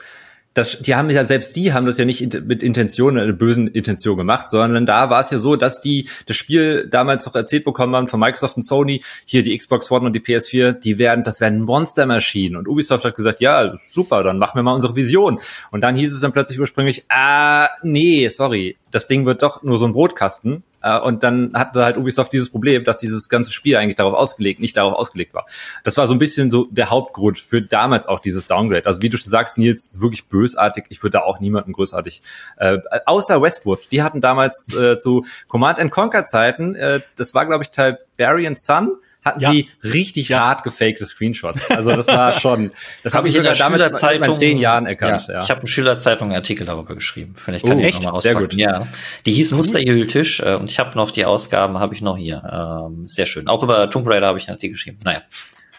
[0.55, 4.17] das, die haben ja selbst die haben das ja nicht mit Intention, eine bösen Intention
[4.17, 7.93] gemacht, sondern da war es ja so, dass die das Spiel damals noch erzählt bekommen
[7.93, 11.41] haben von Microsoft und Sony, hier die Xbox One und die PS4, die werden, das
[11.41, 12.55] werden Monstermaschinen.
[12.55, 15.39] Und Ubisoft hat gesagt, ja, super, dann machen wir mal unsere Vision.
[15.71, 19.77] Und dann hieß es dann plötzlich ursprünglich, ah, nee, sorry, das Ding wird doch nur
[19.77, 20.63] so ein Brotkasten.
[20.85, 24.59] Äh, und dann hatte halt Ubisoft dieses Problem, dass dieses ganze Spiel eigentlich darauf ausgelegt,
[24.59, 25.45] nicht darauf ausgelegt war.
[25.83, 28.85] Das war so ein bisschen so der Hauptgrund für damals auch dieses Downgrade.
[28.85, 30.85] Also wie du schon sagst, Nils, wirklich bösartig.
[30.89, 32.21] Ich würde da auch niemanden großartig,
[32.57, 33.91] äh, außer Westwood.
[33.91, 38.55] Die hatten damals äh, zu Command and Conquer Zeiten, äh, das war glaube ich Tiberian
[38.55, 39.51] Sun, hatten ja.
[39.51, 40.39] sie richtig ja.
[40.41, 41.71] hart gefakte Screenshots.
[41.71, 42.71] Also das war schon,
[43.03, 45.27] das habe ich sogar damit in zehn Jahren erkannt.
[45.27, 45.35] Ja.
[45.35, 45.43] ja.
[45.43, 47.35] Ich habe in Schülerzeitung einen Artikel darüber geschrieben.
[47.35, 48.35] Vielleicht kann oh, ich nochmal auspacken.
[48.35, 48.53] Sehr gut.
[48.53, 48.87] Ja,
[49.25, 52.87] die hieß Musterhülltisch äh, und ich habe noch die Ausgaben, habe ich noch hier.
[52.87, 53.47] Ähm, sehr schön.
[53.47, 54.99] Auch über Tomb Raider habe ich einen Artikel geschrieben.
[55.03, 55.23] Naja.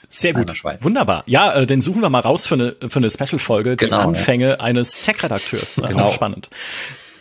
[0.09, 0.53] Sehr gut.
[0.81, 1.25] Wunderbar.
[1.27, 4.51] Ja, äh, dann suchen wir mal raus für eine, für eine Special-Folge, genau, die Anfänge
[4.51, 4.61] ja.
[4.61, 5.79] eines Tech-Redakteurs.
[5.79, 6.11] Äh, genau.
[6.11, 6.49] Spannend.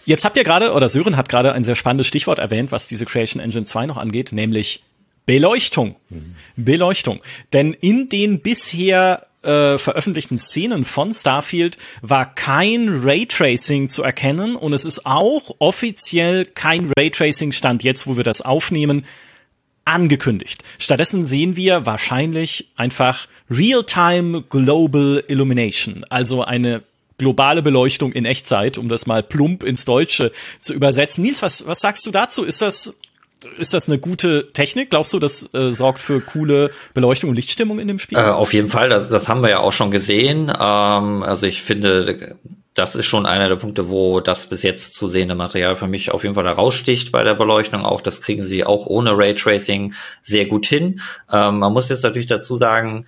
[0.06, 3.06] Jetzt habt ihr gerade, oder Sören hat gerade ein sehr spannendes Stichwort erwähnt, was diese
[3.06, 4.84] Creation Engine 2 noch angeht, nämlich
[5.26, 5.96] Beleuchtung.
[6.10, 6.36] Mhm.
[6.56, 7.22] Beleuchtung.
[7.54, 14.74] Denn in den bisher äh, veröffentlichten Szenen von Starfield war kein Raytracing zu erkennen und
[14.74, 19.06] es ist auch offiziell kein Raytracing Stand jetzt, wo wir das aufnehmen,
[19.86, 20.64] angekündigt.
[20.80, 26.82] Stattdessen sehen wir wahrscheinlich einfach Real-Time Global Illumination, also eine
[27.18, 31.24] globale Beleuchtung in Echtzeit, um das mal plump ins Deutsche zu übersetzen.
[31.24, 32.44] Nils, was, was sagst du dazu?
[32.44, 32.96] Ist das
[33.58, 34.90] ist das eine gute Technik?
[34.90, 38.18] Glaubst du, das äh, sorgt für coole Beleuchtung und Lichtstimmung in dem Spiel?
[38.18, 40.50] Äh, auf jeden Fall, das, das haben wir ja auch schon gesehen.
[40.50, 42.38] Ähm, also ich finde,
[42.76, 46.12] das ist schon einer der Punkte, wo das bis jetzt zu sehende Material für mich
[46.12, 47.86] auf jeden Fall heraussticht bei der Beleuchtung.
[47.86, 51.02] Auch das kriegen sie auch ohne Raytracing sehr gut hin.
[51.32, 53.06] Ähm, man muss jetzt natürlich dazu sagen,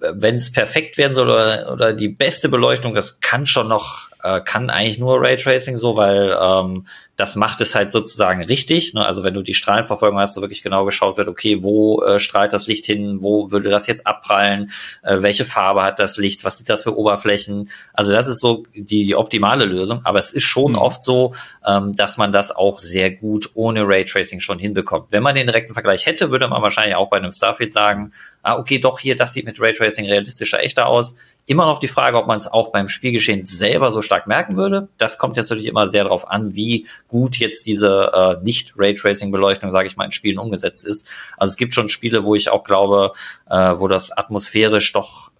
[0.00, 4.40] wenn es perfekt werden soll oder, oder die beste Beleuchtung, das kann schon noch, äh,
[4.40, 6.86] kann eigentlich nur Raytracing so, weil ähm,
[7.16, 8.92] das macht es halt sozusagen richtig.
[8.92, 9.04] Ne?
[9.04, 12.52] Also wenn du die Strahlenverfolgung hast, so wirklich genau geschaut wird, okay, wo äh, strahlt
[12.52, 14.70] das Licht hin, wo würde das jetzt abprallen,
[15.02, 17.70] äh, welche Farbe hat das Licht, was sind das für Oberflächen.
[17.94, 20.78] Also das ist so die, die optimale Lösung, aber es ist schon mhm.
[20.78, 21.34] oft so,
[21.66, 25.06] ähm, dass man das auch sehr gut ohne Raytracing schon hinbekommt.
[25.10, 28.12] Wenn man den direkten Vergleich hätte, würde man wahrscheinlich auch bei einem Starfield sagen,
[28.42, 31.16] ah, okay, doch hier, das sieht mit Raytracing realistischer, echter aus
[31.48, 34.88] Immer noch die Frage, ob man es auch beim Spielgeschehen selber so stark merken würde.
[34.98, 39.86] Das kommt jetzt natürlich immer sehr darauf an, wie gut jetzt diese äh, Nicht-Raytracing-Beleuchtung, sage
[39.86, 41.06] ich mal, in Spielen umgesetzt ist.
[41.36, 43.12] Also es gibt schon Spiele, wo ich auch glaube,
[43.48, 45.30] äh, wo das atmosphärisch doch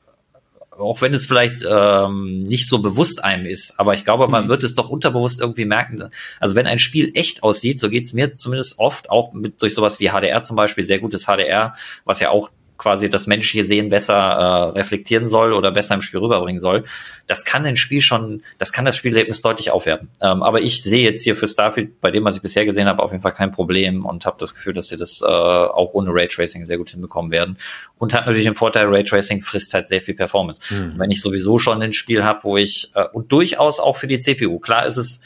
[0.79, 4.49] auch wenn es vielleicht ähm, nicht so bewusst einem ist, aber ich glaube, man mhm.
[4.49, 6.11] wird es doch unterbewusst irgendwie merken.
[6.41, 9.75] Also wenn ein Spiel echt aussieht, so geht es mir zumindest oft auch mit durch
[9.75, 13.89] sowas wie HDR zum Beispiel, sehr gutes HDR, was ja auch quasi das menschliche Sehen
[13.89, 16.85] besser äh, reflektieren soll oder besser im Spiel rüberbringen soll.
[17.27, 20.09] Das kann ein Spiel schon, das kann das Spielerlebnis deutlich aufwerten.
[20.21, 23.03] Ähm, aber ich sehe jetzt hier für Starfield, bei dem, was ich bisher gesehen habe,
[23.03, 26.11] auf jeden Fall kein Problem und habe das Gefühl, dass sie das äh, auch ohne
[26.13, 27.59] Raytracing sehr gut hinbekommen werden.
[27.99, 30.61] Und hat natürlich den Vorteil, Raytracing frisst halt sehr viel Performance.
[30.73, 30.95] Mhm.
[30.99, 34.19] Wenn ich sowieso schon ein Spiel habe, wo ich, äh, und durchaus auch für die
[34.19, 35.21] CPU, klar ist es,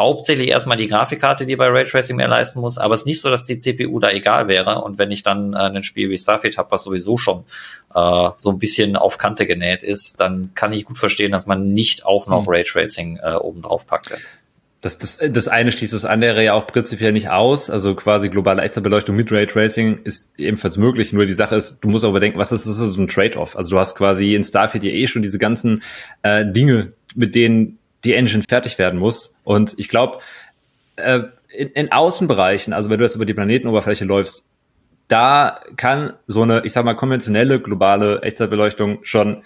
[0.00, 3.30] hauptsächlich erstmal die Grafikkarte, die bei Raytracing mehr leisten muss, aber es ist nicht so,
[3.30, 4.82] dass die CPU da egal wäre.
[4.82, 7.44] Und wenn ich dann äh, ein Spiel wie Starfield habe, was sowieso schon
[7.94, 11.72] äh, so ein bisschen auf Kante genäht ist, dann kann ich gut verstehen, dass man
[11.72, 12.48] nicht auch noch hm.
[12.48, 14.10] Raytracing äh, oben drauf packt.
[14.82, 17.68] Das, das, das eine schließt das andere ja auch prinzipiell nicht aus.
[17.68, 21.12] Also quasi globale Echterbeleuchtung mit Raytracing ist ebenfalls möglich.
[21.12, 23.56] Nur die Sache ist, du musst aber denken, was ist, das ist so ein Trade-off?
[23.56, 25.82] Also du hast quasi in Starfield ja eh schon diese ganzen
[26.22, 29.36] äh, Dinge, mit denen die Engine fertig werden muss.
[29.44, 30.18] Und ich glaube,
[30.96, 34.44] äh, in, in Außenbereichen, also wenn du jetzt über die Planetenoberfläche läufst,
[35.08, 39.42] da kann so eine, ich sag mal, konventionelle globale Echtzeitbeleuchtung schon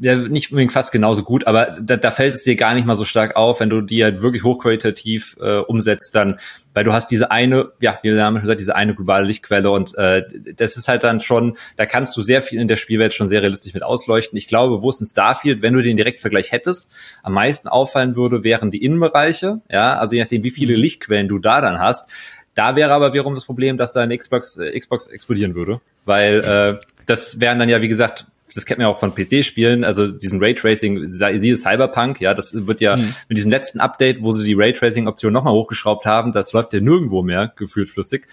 [0.00, 2.94] ja, nicht unbedingt fast genauso gut, aber da, da fällt es dir gar nicht mal
[2.94, 6.38] so stark auf, wenn du die halt wirklich hochqualitativ äh, umsetzt, dann,
[6.72, 9.70] weil du hast diese eine, ja, wie der Name schon gesagt, diese eine globale Lichtquelle
[9.70, 10.22] und äh,
[10.56, 13.42] das ist halt dann schon, da kannst du sehr viel in der Spielwelt schon sehr
[13.42, 14.38] realistisch mit ausleuchten.
[14.38, 18.44] Ich glaube, wo es in Starfield, wenn du den Direktvergleich hättest, am meisten auffallen würde,
[18.44, 20.82] wären die Innenbereiche, ja, also je nachdem, wie viele mhm.
[20.82, 22.08] Lichtquellen du da dann hast.
[22.54, 26.86] Da wäre aber wiederum das Problem, dass deine Xbox, äh, Xbox explodieren würde, weil äh,
[27.06, 30.42] das wären dann ja, wie gesagt, das kennt man ja auch von PC-Spielen, also diesen
[30.42, 33.14] Raytracing, siehe Cyberpunk, ja, das wird ja mhm.
[33.28, 37.22] mit diesem letzten Update, wo sie die Raytracing-Option nochmal hochgeschraubt haben, das läuft ja nirgendwo
[37.22, 38.26] mehr, gefühlt flüssig,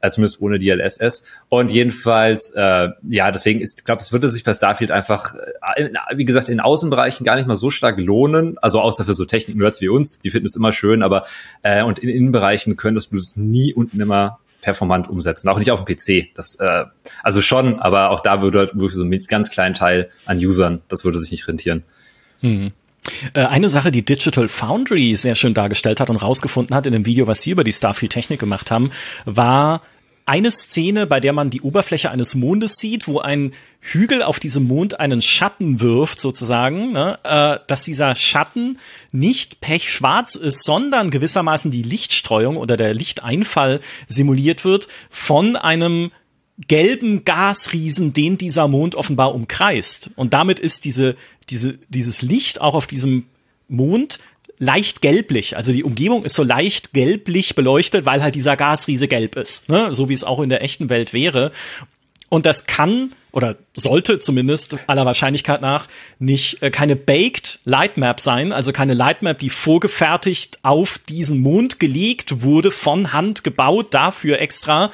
[0.00, 1.24] äh, zumindest ohne DLSS.
[1.48, 5.34] Und jedenfalls, äh, ja, deswegen ist, ich glaube, es würde sich bei Starfield einfach,
[5.74, 9.24] äh, wie gesagt, in Außenbereichen gar nicht mal so stark lohnen, also außer für so
[9.24, 11.24] Technik-Nerds wie uns, die finden es immer schön, aber
[11.62, 15.48] äh, und in Innenbereichen könntest du es nie und nimmer performant umsetzen.
[15.48, 16.34] Auch nicht auf dem PC.
[16.34, 16.84] Das, äh,
[17.22, 21.04] also schon, aber auch da würde wirklich so ein ganz kleinen Teil an Usern, das
[21.04, 21.84] würde sich nicht rentieren.
[22.40, 22.72] Mhm.
[23.34, 27.28] Eine Sache, die Digital Foundry sehr schön dargestellt hat und rausgefunden hat in dem Video,
[27.28, 28.90] was sie über die Starfield-Technik gemacht haben,
[29.24, 29.82] war
[30.26, 34.64] eine Szene, bei der man die Oberfläche eines Mondes sieht, wo ein Hügel auf diesem
[34.64, 38.78] Mond einen Schatten wirft, sozusagen, ne, äh, dass dieser Schatten
[39.12, 46.10] nicht pechschwarz ist, sondern gewissermaßen die Lichtstreuung oder der Lichteinfall simuliert wird von einem
[46.66, 50.10] gelben Gasriesen, den dieser Mond offenbar umkreist.
[50.16, 51.14] Und damit ist diese,
[51.50, 53.26] diese, dieses Licht auch auf diesem
[53.68, 54.18] Mond
[54.58, 55.56] leicht gelblich.
[55.56, 59.94] Also die Umgebung ist so leicht gelblich beleuchtet, weil halt dieser Gasriese gelb ist, ne?
[59.94, 61.52] so wie es auch in der echten Welt wäre.
[62.28, 65.88] Und das kann oder sollte zumindest aller Wahrscheinlichkeit nach
[66.18, 72.42] nicht äh, keine baked Lightmap sein, also keine Lightmap, die vorgefertigt auf diesen Mond gelegt
[72.42, 74.90] wurde, von Hand gebaut, dafür extra,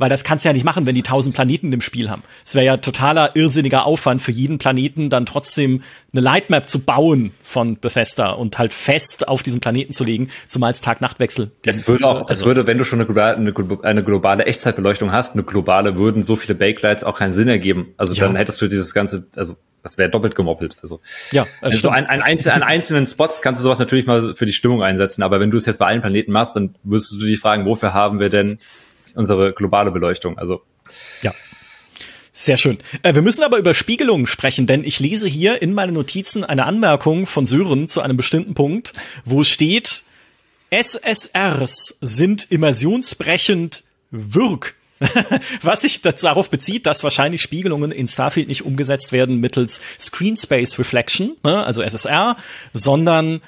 [0.00, 2.22] weil das kannst du ja nicht machen, wenn die tausend Planeten im Spiel haben.
[2.44, 5.82] Es wäre ja totaler irrsinniger Aufwand für jeden Planeten dann trotzdem
[6.12, 10.70] eine Lightmap zu bauen von Bethesda und halt fest auf diesen Planeten zu legen, zumal
[10.70, 11.50] es Tag-Nacht-Wechsel.
[11.66, 15.12] Es würde auch, also, es würde, wenn du schon eine globale, eine, eine globale Echtzeitbeleuchtung
[15.12, 17.92] hast, eine globale, würden so viele Bakelights auch keinen Sinn ergeben.
[17.98, 18.24] Also ja.
[18.24, 20.78] dann hättest du dieses ganze, also das wäre doppelt gemoppelt.
[20.80, 24.46] Also, ja, also ein, ein einzel, an einzelnen Spots kannst du sowas natürlich mal für
[24.46, 27.18] die Stimmung einsetzen, aber wenn du es jetzt bei allen Planeten machst, dann wirst du
[27.18, 28.58] dich fragen, wofür haben wir denn
[29.14, 30.38] unsere globale Beleuchtung.
[30.38, 30.62] Also
[31.22, 31.32] ja.
[32.32, 32.78] Sehr schön.
[33.02, 36.64] Äh, wir müssen aber über Spiegelungen sprechen, denn ich lese hier in meinen Notizen eine
[36.64, 38.92] Anmerkung von Sören zu einem bestimmten Punkt,
[39.24, 40.04] wo steht,
[40.70, 44.74] SSRs sind immersionsbrechend wirk.
[45.62, 50.78] Was sich darauf bezieht, dass wahrscheinlich Spiegelungen in Starfield nicht umgesetzt werden mittels Screen Space
[50.78, 52.36] Reflection, ne, also SSR,
[52.74, 53.40] sondern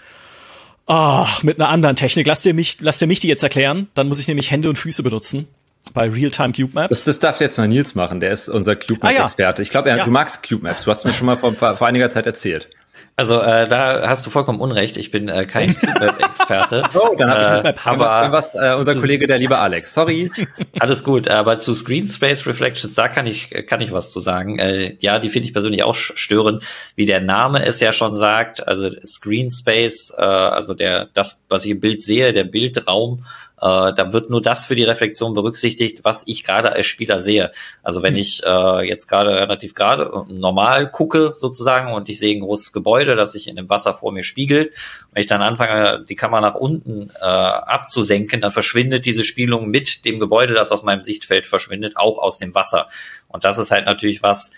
[0.86, 2.26] Ach, mit einer anderen Technik.
[2.26, 3.88] Lass dir mich, lass dir mich die jetzt erklären.
[3.94, 5.48] Dann muss ich nämlich Hände und Füße benutzen
[5.94, 6.88] bei Realtime Cube Maps.
[6.88, 8.20] Das, das darf jetzt mal Nils machen.
[8.20, 9.60] Der ist unser Cube Map Experte.
[9.60, 9.62] Ah, ja.
[9.62, 10.04] Ich glaube, ja.
[10.04, 10.84] du magst Cube Maps.
[10.84, 12.68] Du hast mir schon mal vor, vor einiger Zeit erzählt.
[13.14, 14.96] Also äh, da hast du vollkommen unrecht.
[14.96, 15.68] Ich bin äh, kein
[16.00, 16.82] Web-Experte.
[16.94, 17.64] oh, dann habe ich das.
[17.64, 19.92] Äh, aber dann was äh, unser Kollege, der liebe Alex.
[19.92, 20.30] Sorry.
[20.80, 21.28] Alles gut.
[21.28, 24.58] Aber zu Screen Space Reflections, da kann ich kann ich was zu sagen.
[24.58, 26.64] Äh, ja, die finde ich persönlich auch störend,
[26.96, 28.66] wie der Name es ja schon sagt.
[28.66, 33.24] Also Screen Space, äh, also der das, was ich im Bild sehe, der Bildraum
[33.62, 37.52] äh, da wird nur das für die Reflexion berücksichtigt, was ich gerade als Spieler sehe.
[37.84, 38.18] Also wenn mhm.
[38.18, 43.14] ich äh, jetzt gerade relativ gerade normal gucke sozusagen und ich sehe ein großes Gebäude,
[43.14, 44.72] das sich in dem Wasser vor mir spiegelt,
[45.12, 50.04] wenn ich dann anfange, die Kamera nach unten äh, abzusenken, dann verschwindet diese Spiegelung mit
[50.04, 52.88] dem Gebäude, das aus meinem Sichtfeld verschwindet, auch aus dem Wasser.
[53.28, 54.52] Und das ist halt natürlich was,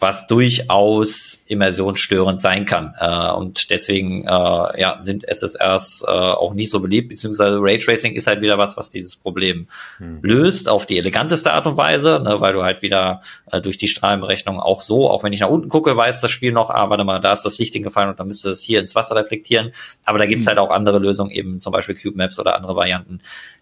[0.00, 2.94] was durchaus immersionsstörend sein kann.
[2.98, 8.26] Äh, und deswegen äh, ja, sind SSRs äh, auch nicht so beliebt, beziehungsweise Raytracing ist
[8.26, 10.20] halt wieder was, was dieses Problem hm.
[10.22, 13.20] löst auf die eleganteste Art und Weise, ne, weil du halt wieder
[13.52, 16.52] äh, durch die Strahlenberechnung auch so, auch wenn ich nach unten gucke, weiß das Spiel
[16.52, 18.94] noch, ah, warte mal, da ist das Licht hingefallen und dann müsste es hier ins
[18.94, 19.72] Wasser reflektieren.
[20.04, 20.50] Aber da gibt's hm.
[20.50, 23.20] halt auch andere Lösungen, eben zum Beispiel Cube Maps oder andere Varianten,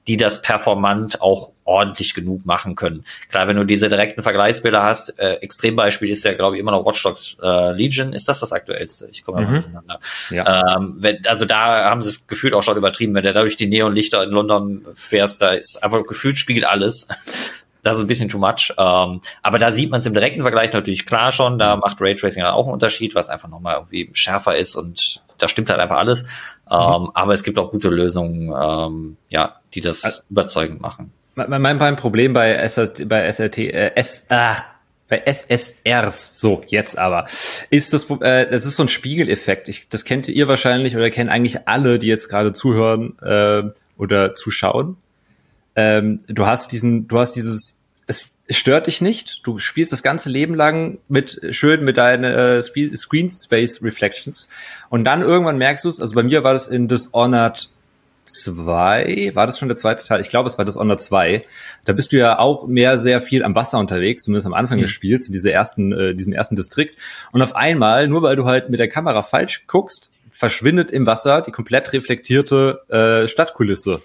[0.09, 3.05] die das performant auch ordentlich genug machen können.
[3.29, 6.87] Klar, wenn du diese direkten Vergleichsbilder hast, äh, Extrembeispiel ist ja, glaube ich, immer noch
[6.87, 8.15] Watch Dogs äh, Legion.
[8.15, 9.09] Ist das das aktuellste?
[9.13, 9.65] Ich komme mhm.
[9.87, 9.99] mal.
[10.31, 10.77] Ja.
[10.77, 13.15] Ähm, wenn, also da haben sie es gefühlt auch schon übertrieben.
[13.15, 17.09] Wenn du da durch die Neonlichter in London fährst, da ist einfach gefühlt spiegelt alles.
[17.85, 18.75] Das ist ein bisschen too much.
[18.77, 21.61] Ähm, aber da sieht man es im direkten Vergleich natürlich klar schon.
[21.61, 25.71] Da macht Raytracing auch einen Unterschied, was einfach nochmal irgendwie schärfer ist und da stimmt
[25.71, 26.25] halt einfach alles.
[26.25, 26.29] Mhm.
[26.71, 31.13] Ähm, aber es gibt auch gute Lösungen, ähm, ja, die das also, überzeugend machen.
[31.35, 34.57] Mein, mein Problem bei SRT, bei SRT, äh, S, ah,
[35.09, 37.27] bei SSRs, so jetzt aber,
[37.71, 39.69] ist das, äh, das ist so ein Spiegeleffekt.
[39.69, 44.35] Ich, das kennt ihr wahrscheinlich oder kennen eigentlich alle, die jetzt gerade zuhören äh, oder
[44.35, 44.97] zuschauen.
[45.77, 47.78] Ähm, du hast diesen, du hast dieses,
[48.49, 49.41] es, stört dich nicht.
[49.45, 54.49] Du spielst das ganze Leben lang mit schön mit deinen äh, Screen Space Reflections
[54.89, 56.01] und dann irgendwann merkst du es.
[56.01, 57.69] Also bei mir war das in Dishonored
[58.29, 60.21] 2, war das schon der zweite Teil?
[60.21, 61.45] Ich glaube, es war Dishonored 2.
[61.85, 64.83] Da bist du ja auch mehr sehr viel am Wasser unterwegs, zumindest am Anfang mhm.
[64.83, 66.97] des Spiels, in dieser ersten, äh, diesem ersten Distrikt.
[67.33, 71.43] Und auf einmal, nur weil du halt mit der Kamera falsch guckst, verschwindet im Wasser
[71.43, 74.03] die komplett reflektierte äh, Stadtkulisse.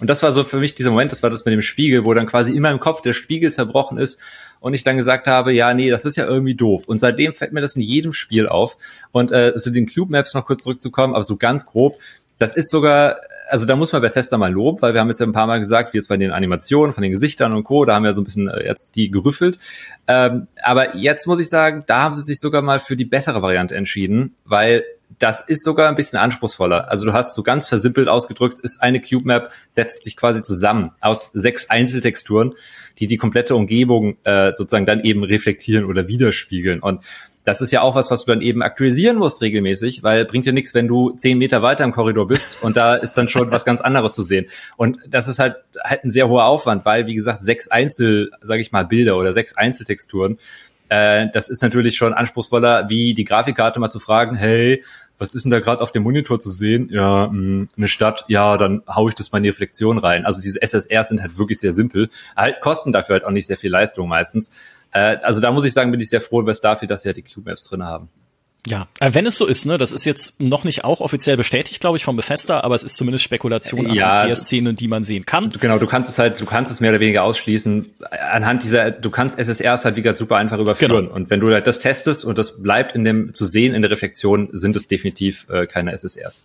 [0.00, 2.14] Und das war so für mich dieser Moment, das war das mit dem Spiegel, wo
[2.14, 4.18] dann quasi in meinem Kopf der Spiegel zerbrochen ist
[4.58, 6.86] und ich dann gesagt habe, ja, nee, das ist ja irgendwie doof.
[6.86, 8.76] Und seitdem fällt mir das in jedem Spiel auf.
[9.12, 11.98] Und äh, zu den Cube Maps noch kurz zurückzukommen, aber so ganz grob,
[12.38, 13.20] das ist sogar,
[13.50, 15.58] also da muss man Bethesda mal loben, weil wir haben jetzt ja ein paar Mal
[15.58, 18.22] gesagt, wie jetzt bei den Animationen von den Gesichtern und Co., da haben wir so
[18.22, 19.58] ein bisschen äh, jetzt die gerüffelt.
[20.08, 23.42] Ähm, aber jetzt muss ich sagen, da haben sie sich sogar mal für die bessere
[23.42, 24.84] Variante entschieden, weil
[25.18, 26.90] das ist sogar ein bisschen anspruchsvoller.
[26.90, 30.92] Also du hast so ganz versimpelt ausgedrückt, ist eine Cube Map, setzt sich quasi zusammen
[31.00, 32.54] aus sechs Einzeltexturen,
[32.98, 36.80] die die komplette Umgebung äh, sozusagen dann eben reflektieren oder widerspiegeln.
[36.80, 37.04] Und
[37.44, 40.52] das ist ja auch was, was du dann eben aktualisieren musst regelmäßig, weil bringt dir
[40.52, 43.64] nichts, wenn du zehn Meter weiter im Korridor bist und da ist dann schon was
[43.64, 44.46] ganz anderes zu sehen.
[44.76, 48.60] Und das ist halt halt ein sehr hoher Aufwand, weil wie gesagt sechs Einzel, sage
[48.60, 50.38] ich mal, Bilder oder sechs Einzeltexturen
[50.90, 54.84] äh, das ist natürlich schon anspruchsvoller, wie die Grafikkarte mal zu fragen, hey,
[55.18, 56.88] was ist denn da gerade auf dem Monitor zu sehen?
[56.90, 60.26] Ja, mh, hm, eine Stadt, ja, dann hau ich das mal in die Reflexion rein.
[60.26, 63.56] Also diese SSRs sind halt wirklich sehr simpel, halt, kosten dafür halt auch nicht sehr
[63.56, 64.50] viel Leistung meistens.
[64.90, 67.18] Äh, also da muss ich sagen, bin ich sehr froh über Starfield, dass sie halt
[67.18, 68.08] die Cube Maps drin haben.
[68.66, 71.80] Ja, äh, wenn es so ist, ne, das ist jetzt noch nicht auch offiziell bestätigt,
[71.80, 75.02] glaube ich, von Bethesda, aber es ist zumindest Spekulation ja, anhand der Szenen, die man
[75.02, 75.50] sehen kann.
[75.58, 77.86] Genau, du kannst es halt, du kannst es mehr oder weniger ausschließen.
[78.32, 81.06] Anhand dieser, du kannst SSRs halt wie gesagt super einfach überführen.
[81.06, 81.14] Genau.
[81.14, 83.90] Und wenn du halt das testest und das bleibt in dem zu sehen in der
[83.90, 86.44] Reflexion, sind es definitiv äh, keine SSRs.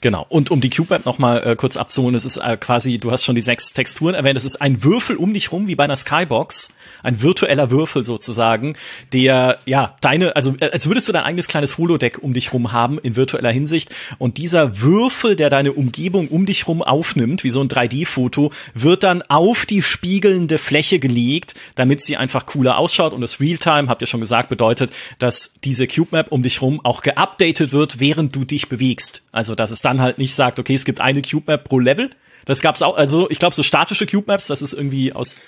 [0.00, 0.26] Genau.
[0.28, 3.34] Und um die CubeMap nochmal äh, kurz abzuholen, es ist äh, quasi, du hast schon
[3.34, 6.70] die sechs Texturen erwähnt, es ist ein Würfel um dich rum, wie bei einer Skybox.
[7.02, 8.76] Ein virtueller Würfel sozusagen,
[9.12, 12.72] der, ja, deine, also äh, als würdest du dein eigenes kleines Holodeck um dich rum
[12.72, 13.94] haben, in virtueller Hinsicht.
[14.18, 19.02] Und dieser Würfel, der deine Umgebung um dich rum aufnimmt, wie so ein 3D-Foto, wird
[19.02, 23.12] dann auf die spiegelnde Fläche gelegt, damit sie einfach cooler ausschaut.
[23.12, 27.02] Und das Realtime, habt ihr schon gesagt, bedeutet, dass diese CubeMap um dich rum auch
[27.02, 29.22] geupdatet wird, während du dich bewegst.
[29.32, 32.10] Also, dass es dann halt nicht sagt, okay, es gibt eine Cube Map pro Level.
[32.46, 35.40] Das gab's auch, also ich glaube, so statische Cube Maps, das ist irgendwie aus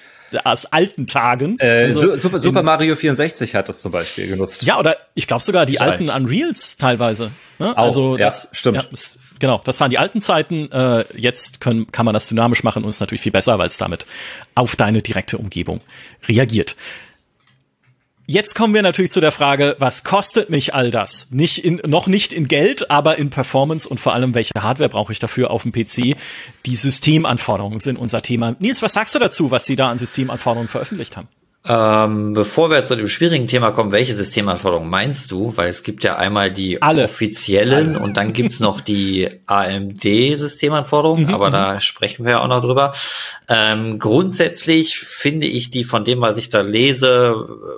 [0.44, 1.56] aus alten Tagen.
[1.58, 4.62] Äh, also Super, Super Mario 64 hat das zum Beispiel genutzt.
[4.62, 5.90] Ja, oder ich glaube sogar die Sorry.
[5.90, 7.30] alten Unreals teilweise.
[7.58, 7.76] Ne?
[7.76, 8.76] Auch, also das, ja, stimmt.
[8.76, 8.98] Ja,
[9.38, 10.70] genau, das waren die alten Zeiten.
[10.70, 13.78] Äh, jetzt können, kann man das dynamisch machen und ist natürlich viel besser, weil es
[13.78, 14.06] damit
[14.54, 15.80] auf deine direkte Umgebung
[16.28, 16.76] reagiert.
[18.30, 21.28] Jetzt kommen wir natürlich zu der Frage, was kostet mich all das?
[21.30, 25.12] Nicht in, noch nicht in Geld, aber in Performance und vor allem, welche Hardware brauche
[25.12, 26.14] ich dafür auf dem PC?
[26.66, 28.54] Die Systemanforderungen sind unser Thema.
[28.58, 31.28] Nils, was sagst du dazu, was Sie da an Systemanforderungen veröffentlicht haben?
[31.70, 35.54] Ähm, bevor wir zu dem schwierigen Thema kommen, welche Systemanforderungen meinst du?
[35.54, 37.04] Weil es gibt ja einmal die Alle.
[37.04, 37.98] offiziellen Alle.
[37.98, 41.52] und dann gibt's noch die AMD-Systemanforderungen, mhm, aber mhm.
[41.52, 42.92] da sprechen wir ja auch noch drüber.
[43.48, 47.34] Ähm, grundsätzlich finde ich die von dem, was ich da lese,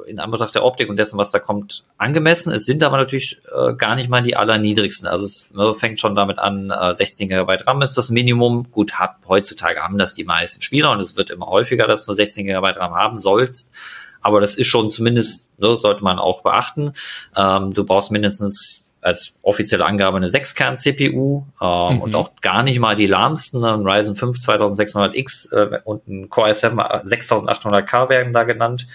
[0.07, 2.53] in Anbetracht der Optik und dessen, was da kommt, angemessen.
[2.53, 5.09] Es sind aber natürlich äh, gar nicht mal die allerniedrigsten.
[5.09, 8.71] Also es ne, fängt schon damit an, äh, 16 GB RAM ist das Minimum.
[8.71, 12.13] Gut, hat, heutzutage haben das die meisten Spieler und es wird immer häufiger, dass du
[12.13, 13.73] 16 GB RAM haben sollst.
[14.21, 16.93] Aber das ist schon zumindest, ne, sollte man auch beachten.
[17.37, 22.03] Ähm, du brauchst mindestens als offizielle Angabe eine 6-Kern-CPU ähm, mhm.
[22.03, 23.65] und auch gar nicht mal die lahmsten.
[23.65, 28.87] Ein Ryzen 5 2600X äh, und ein Core i7 6800K werden da genannt.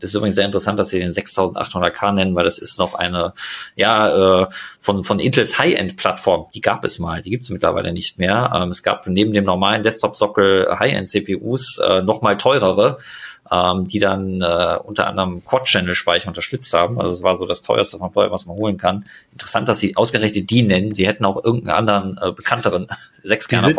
[0.00, 3.32] Das ist übrigens sehr interessant, dass sie den 6800K nennen, weil das ist noch eine,
[3.74, 4.46] ja, äh,
[4.80, 6.46] von, von Intels High-End-Plattform.
[6.54, 8.52] Die gab es mal, die gibt es mittlerweile nicht mehr.
[8.54, 12.98] Ähm, es gab neben dem normalen Desktop-Sockel High-End-CPUs äh, noch mal teurere
[13.50, 17.00] ähm, die dann äh, unter anderem Quad-Channel-Speicher unterstützt haben.
[17.00, 19.06] Also es war so das teuerste von Player, was man holen kann.
[19.32, 20.90] Interessant, dass sie ausgerechnet die nennen.
[20.90, 22.88] Sie hätten auch irgendeinen anderen äh, bekannteren
[23.22, 23.74] Sechskerner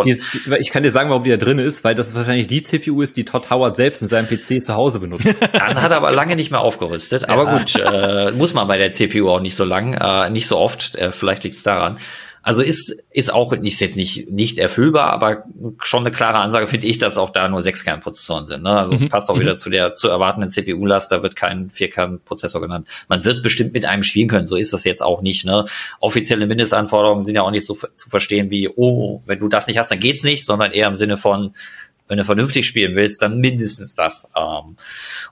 [0.60, 3.18] Ich kann dir sagen, warum die da drin ist, weil das wahrscheinlich die CPU ist,
[3.18, 5.34] die Todd Howard selbst in seinem PC zu Hause benutzt.
[5.54, 7.28] Dann hat er aber lange nicht mehr aufgerüstet.
[7.30, 7.58] Aber ja.
[7.58, 10.96] gut, äh, muss man bei der CPU auch nicht so lang, äh, nicht so oft.
[10.96, 11.98] Äh, vielleicht liegt es daran.
[12.50, 15.44] Also ist, ist auch nicht, jetzt nicht, nicht erfüllbar, aber
[15.84, 18.64] schon eine klare Ansage finde ich, dass auch da nur Sechskernprozessoren sind.
[18.64, 18.72] Ne?
[18.72, 19.04] Also mhm.
[19.04, 19.42] es passt auch mhm.
[19.42, 22.88] wieder zu der zu erwartenden CPU-Last, da wird kein Vierkernprozessor genannt.
[23.08, 25.46] Man wird bestimmt mit einem spielen können, so ist das jetzt auch nicht.
[25.46, 25.66] Ne?
[26.00, 29.78] Offizielle Mindestanforderungen sind ja auch nicht so zu verstehen wie, oh, wenn du das nicht
[29.78, 31.54] hast, dann geht's nicht, sondern eher im Sinne von,
[32.10, 34.30] wenn du vernünftig spielen willst, dann mindestens das.
[34.38, 34.76] Ähm,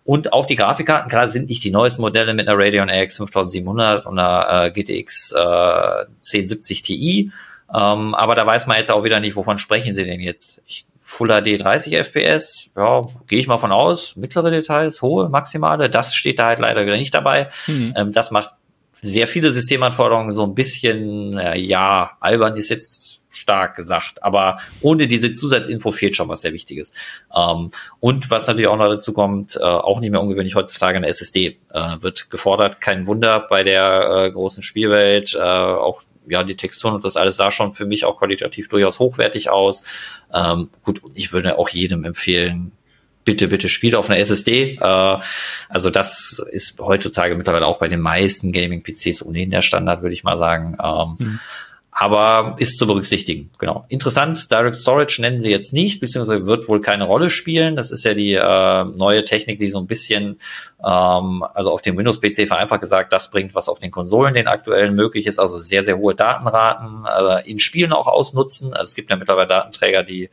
[0.05, 4.05] und auch die Grafikkarten gerade sind nicht die neuesten Modelle mit einer Radeon RX 5700
[4.05, 7.32] und einer äh, GTX äh, 1070 Ti.
[7.73, 10.61] Ähm, aber da weiß man jetzt auch wieder nicht, wovon sprechen sie denn jetzt.
[10.65, 14.17] Ich Full HD 30 FPS, ja, gehe ich mal von aus.
[14.17, 17.47] Mittlere Details, hohe, maximale, das steht da halt leider wieder nicht dabei.
[17.65, 17.93] Mhm.
[17.95, 18.55] Ähm, das macht
[19.01, 25.08] sehr viele Systemanforderungen so ein bisschen, äh, ja, albern ist jetzt stark gesagt, aber ohne
[25.08, 26.92] diese Zusatzinfo fehlt schon was sehr Wichtiges.
[27.36, 31.08] Ähm, und was natürlich auch noch dazu kommt, äh, auch nicht mehr ungewöhnlich heutzutage eine
[31.08, 32.82] SSD äh, wird gefordert.
[32.82, 37.38] Kein Wunder bei der äh, großen Spielwelt, äh, auch ja, die Texturen und das alles
[37.38, 39.84] sah schon für mich auch qualitativ durchaus hochwertig aus.
[40.34, 42.74] Ähm, gut, ich würde auch jedem empfehlen,
[43.28, 44.78] bitte, bitte spielt auf einer SSD.
[44.82, 45.18] Äh,
[45.70, 50.24] also das ist heutzutage mittlerweile auch bei den meisten Gaming-PCs ohnehin der Standard, würde ich
[50.24, 50.78] mal sagen.
[50.82, 51.40] Ähm, mhm.
[52.00, 53.86] Aber ist zu berücksichtigen, genau.
[53.89, 57.76] Interessant, Direct Storage nennen sie jetzt nicht, beziehungsweise wird wohl keine Rolle spielen.
[57.76, 60.39] Das ist ja die äh, neue Technik, die so ein bisschen,
[60.86, 64.93] ähm, also auf dem Windows-PC vereinfacht gesagt, das bringt, was auf den Konsolen den aktuellen
[64.93, 68.76] möglich ist, also sehr, sehr hohe Datenraten, äh, in Spielen auch ausnutzen.
[68.76, 70.30] Also es gibt ja mittlerweile Datenträger, die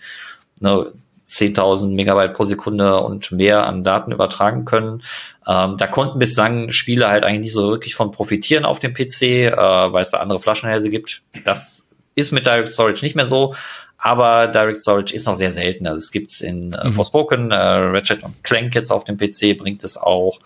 [0.61, 0.93] ne,
[1.35, 5.03] 10.000 Megabyte pro Sekunde und mehr an Daten übertragen können.
[5.47, 9.23] Ähm, da konnten bislang Spiele halt eigentlich nicht so wirklich von profitieren auf dem PC,
[9.23, 11.23] äh, weil es da andere Flaschenhälse gibt.
[11.45, 13.55] Das ist mit Direct Storage nicht mehr so.
[13.99, 15.87] Aber Direct Storage ist noch sehr selten.
[15.87, 16.93] Also es gibt's in äh, mhm.
[16.93, 20.41] Forspoken, äh, Ratchet und Clank jetzt auf dem PC, bringt es auch.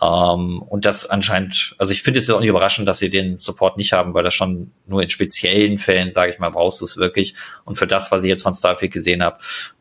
[0.00, 3.36] Ähm, und das anscheinend, also ich finde es ja auch nicht überraschend, dass sie den
[3.36, 6.84] Support nicht haben, weil das schon nur in speziellen Fällen, sage ich mal, brauchst du
[6.84, 7.34] es wirklich.
[7.64, 9.38] Und für das, was ich jetzt von Starfield gesehen habe,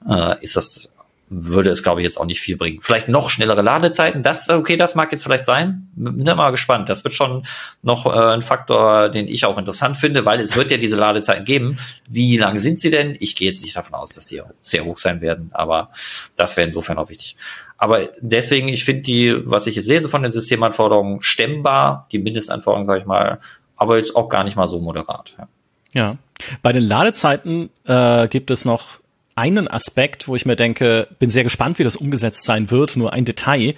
[0.10, 0.93] äh, ist das
[1.42, 2.80] würde es, glaube ich, jetzt auch nicht viel bringen.
[2.82, 5.90] Vielleicht noch schnellere Ladezeiten, das, okay, das mag jetzt vielleicht sein.
[5.96, 6.90] Bin da mal gespannt.
[6.90, 7.46] Das wird schon
[7.82, 11.46] noch äh, ein Faktor, den ich auch interessant finde, weil es wird ja diese Ladezeiten
[11.46, 11.78] geben.
[12.10, 13.16] Wie lang sind sie denn?
[13.20, 15.90] Ich gehe jetzt nicht davon aus, dass sie sehr hoch sein werden, aber
[16.36, 17.36] das wäre insofern auch wichtig.
[17.78, 22.86] Aber deswegen, ich finde die, was ich jetzt lese von den Systemanforderungen, stemmbar, die Mindestanforderungen,
[22.86, 23.40] sage ich mal,
[23.76, 25.36] aber jetzt auch gar nicht mal so moderat.
[25.38, 25.48] Ja,
[25.94, 26.18] ja.
[26.62, 29.03] bei den Ladezeiten äh, gibt es noch
[29.36, 33.14] einen Aspekt, wo ich mir denke, bin sehr gespannt, wie das umgesetzt sein wird, nur
[33.14, 33.76] ein Detail,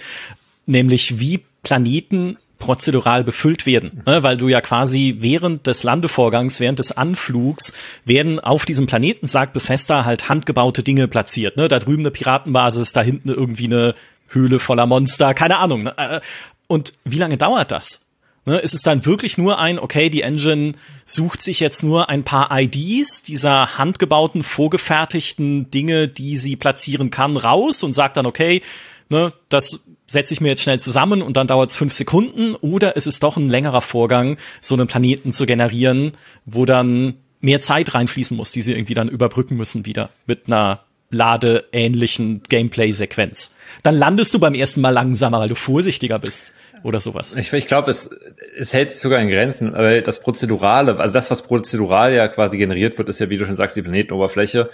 [0.65, 4.23] nämlich wie Planeten prozedural befüllt werden, ne?
[4.23, 7.73] weil du ja quasi während des Landevorgangs, während des Anflugs
[8.05, 11.57] werden auf diesem Planeten, sagt Bethesda, halt handgebaute Dinge platziert.
[11.57, 11.67] Ne?
[11.67, 13.95] Da drüben eine Piratenbasis, da hinten irgendwie eine
[14.29, 15.83] Höhle voller Monster, keine Ahnung.
[15.83, 15.97] Ne?
[15.97, 16.21] Äh,
[16.67, 18.04] und wie lange dauert das?
[18.47, 20.73] Ne, ist es dann wirklich nur ein, okay, die Engine
[21.07, 27.37] sucht sich jetzt nur ein paar IDs dieser handgebauten, vorgefertigten Dinge, die sie platzieren kann,
[27.37, 28.61] raus und sagt dann, okay,
[29.09, 32.95] ne, das setze ich mir jetzt schnell zusammen und dann dauert es fünf Sekunden oder
[32.95, 36.11] ist es doch ein längerer Vorgang, so einen Planeten zu generieren,
[36.45, 40.81] wo dann mehr Zeit reinfließen muss, die sie irgendwie dann überbrücken müssen wieder mit einer
[41.09, 43.55] ladeähnlichen Gameplay-Sequenz.
[43.83, 46.51] Dann landest du beim ersten Mal langsamer, weil du vorsichtiger bist
[46.85, 47.35] oder sowas.
[47.35, 48.11] Ich, ich glaube, es,
[48.55, 52.59] es hält sich sogar in Grenzen, weil das Prozedurale, also das, was prozedural ja quasi
[52.59, 54.69] generiert wird, ist ja, wie du schon sagst, die Planetenoberfläche.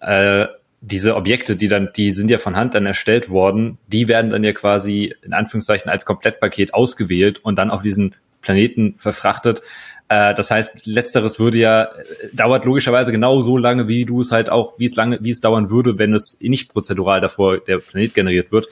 [0.00, 0.46] Äh,
[0.80, 4.44] diese Objekte, die dann, die sind ja von Hand dann erstellt worden, die werden dann
[4.44, 9.62] ja quasi in Anführungszeichen als Komplettpaket ausgewählt und dann auf diesen Planeten verfrachtet.
[10.08, 11.88] Äh, das heißt, letzteres würde ja, äh,
[12.32, 15.40] dauert logischerweise genau so lange, wie du es halt auch, wie es lange, wie es
[15.40, 18.68] dauern würde, wenn es nicht prozedural davor der Planet generiert wird.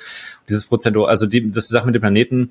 [0.49, 2.51] Dieses Prozedur, also die, das Sache mit dem Planeten,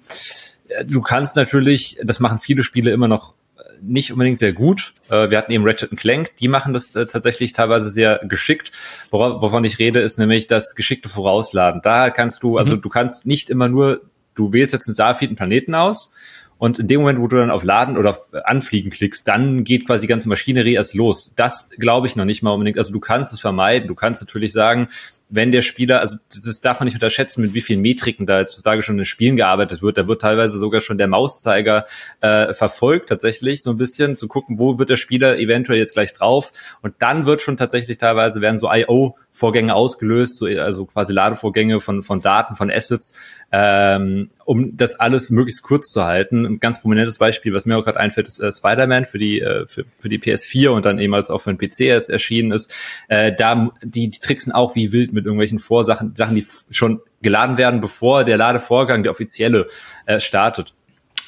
[0.69, 3.35] äh, du kannst natürlich, das machen viele Spiele immer noch
[3.81, 4.93] nicht unbedingt sehr gut.
[5.09, 8.71] Äh, wir hatten eben Ratchet Clank, die machen das äh, tatsächlich teilweise sehr geschickt.
[9.11, 11.81] Wovon ich rede, ist nämlich das geschickte Vorausladen.
[11.83, 12.81] Da kannst du, also mhm.
[12.81, 14.01] du kannst nicht immer nur,
[14.35, 16.13] du wählst jetzt einen Starfield einen Planeten aus
[16.59, 19.85] und in dem Moment, wo du dann auf Laden oder auf Anfliegen klickst, dann geht
[19.85, 21.33] quasi die ganze Maschinerie erst los.
[21.35, 22.77] Das glaube ich noch nicht mal unbedingt.
[22.77, 23.87] Also du kannst es vermeiden.
[23.87, 24.87] Du kannst natürlich sagen,
[25.29, 28.81] wenn der Spieler, also das darf man nicht unterschätzen, mit wie vielen Metriken da heutzutage
[28.81, 29.97] schon in Spielen gearbeitet wird.
[29.97, 31.85] Da wird teilweise sogar schon der Mauszeiger
[32.21, 36.13] äh, verfolgt, tatsächlich so ein bisschen, zu gucken, wo wird der Spieler eventuell jetzt gleich
[36.13, 36.51] drauf.
[36.81, 41.79] Und dann wird schon tatsächlich teilweise werden so IO Vorgänge ausgelöst, so, also quasi Ladevorgänge
[41.79, 43.13] von, von Daten, von Assets,
[43.51, 46.43] ähm, um das alles möglichst kurz zu halten.
[46.43, 49.67] Ein ganz prominentes Beispiel, was mir auch gerade einfällt, ist äh, Spider-Man für die, äh,
[49.67, 52.73] für, für die PS4 und dann eben als auch für den PC jetzt erschienen ist.
[53.09, 57.59] Äh, da, die, die tricksen auch wie wild mit irgendwelchen Vorsachen, Sachen, die schon geladen
[57.59, 59.67] werden, bevor der Ladevorgang, der offizielle,
[60.07, 60.73] äh, startet.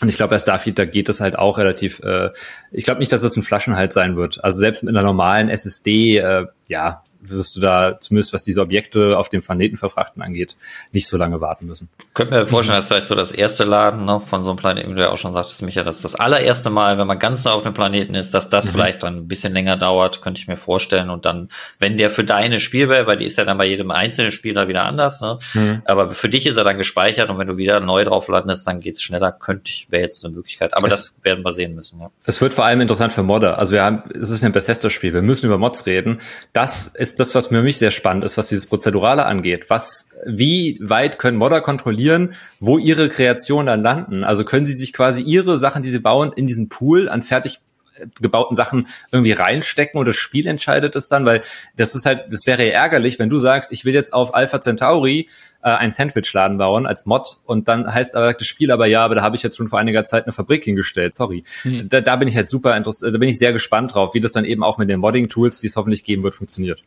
[0.01, 2.29] Und ich glaube, bei Starfield, da geht es halt auch relativ, äh,
[2.71, 4.43] ich glaube nicht, dass das ein Flaschenhalt sein wird.
[4.43, 9.17] Also selbst mit einer normalen SSD, äh, ja, wirst du da, zumindest was diese Objekte
[9.17, 10.55] auf dem Planeten verfrachten angeht,
[10.91, 11.89] nicht so lange warten müssen.
[12.13, 14.95] Könnte mir vorstellen, dass vielleicht so das erste Laden ne, von so einem Planeten, wie
[14.95, 17.63] du ja auch schon sagtest, Micha, dass das allererste Mal, wenn man ganz neu auf
[17.63, 18.71] dem Planeten ist, dass das mhm.
[18.71, 21.09] vielleicht dann ein bisschen länger dauert, könnte ich mir vorstellen.
[21.09, 24.31] Und dann, wenn der für deine Spielwelt, weil die ist ja dann bei jedem einzelnen
[24.31, 25.39] Spieler wieder anders, ne?
[25.53, 25.81] Mhm.
[25.85, 28.79] aber für dich ist er dann gespeichert und wenn du wieder neu drauf landest, dann
[28.79, 30.75] geht's schneller, könnte ich, wäre jetzt eine Möglichkeit.
[30.75, 31.99] Aber es, das werden wir sehen müssen.
[31.99, 32.07] Ja.
[32.25, 33.57] Es wird vor allem interessant für Modder.
[33.57, 36.19] Also wir haben, es ist ein Bethesda-Spiel, wir müssen über Mods reden.
[36.53, 39.69] Das ist ist das, was für mich sehr spannend ist, was dieses Prozedurale angeht.
[39.69, 44.23] Was, wie weit können Modder kontrollieren, wo ihre Kreationen dann landen?
[44.23, 47.59] Also können sie sich quasi ihre Sachen, die sie bauen, in diesen Pool an fertig
[48.21, 51.41] gebauten Sachen irgendwie reinstecken und das Spiel entscheidet es dann, weil
[51.75, 54.61] das ist halt, das wäre ja ärgerlich, wenn du sagst, ich will jetzt auf Alpha
[54.61, 55.27] Centauri
[55.61, 59.15] äh, ein Sandwichladen bauen als Mod und dann heißt aber das Spiel aber ja, aber
[59.15, 61.43] da habe ich jetzt schon vor einiger Zeit eine Fabrik hingestellt, sorry.
[61.63, 61.89] Hm.
[61.89, 64.31] Da, da bin ich halt super interessiert, da bin ich sehr gespannt drauf, wie das
[64.31, 66.81] dann eben auch mit den Modding-Tools, die es hoffentlich geben wird, funktioniert.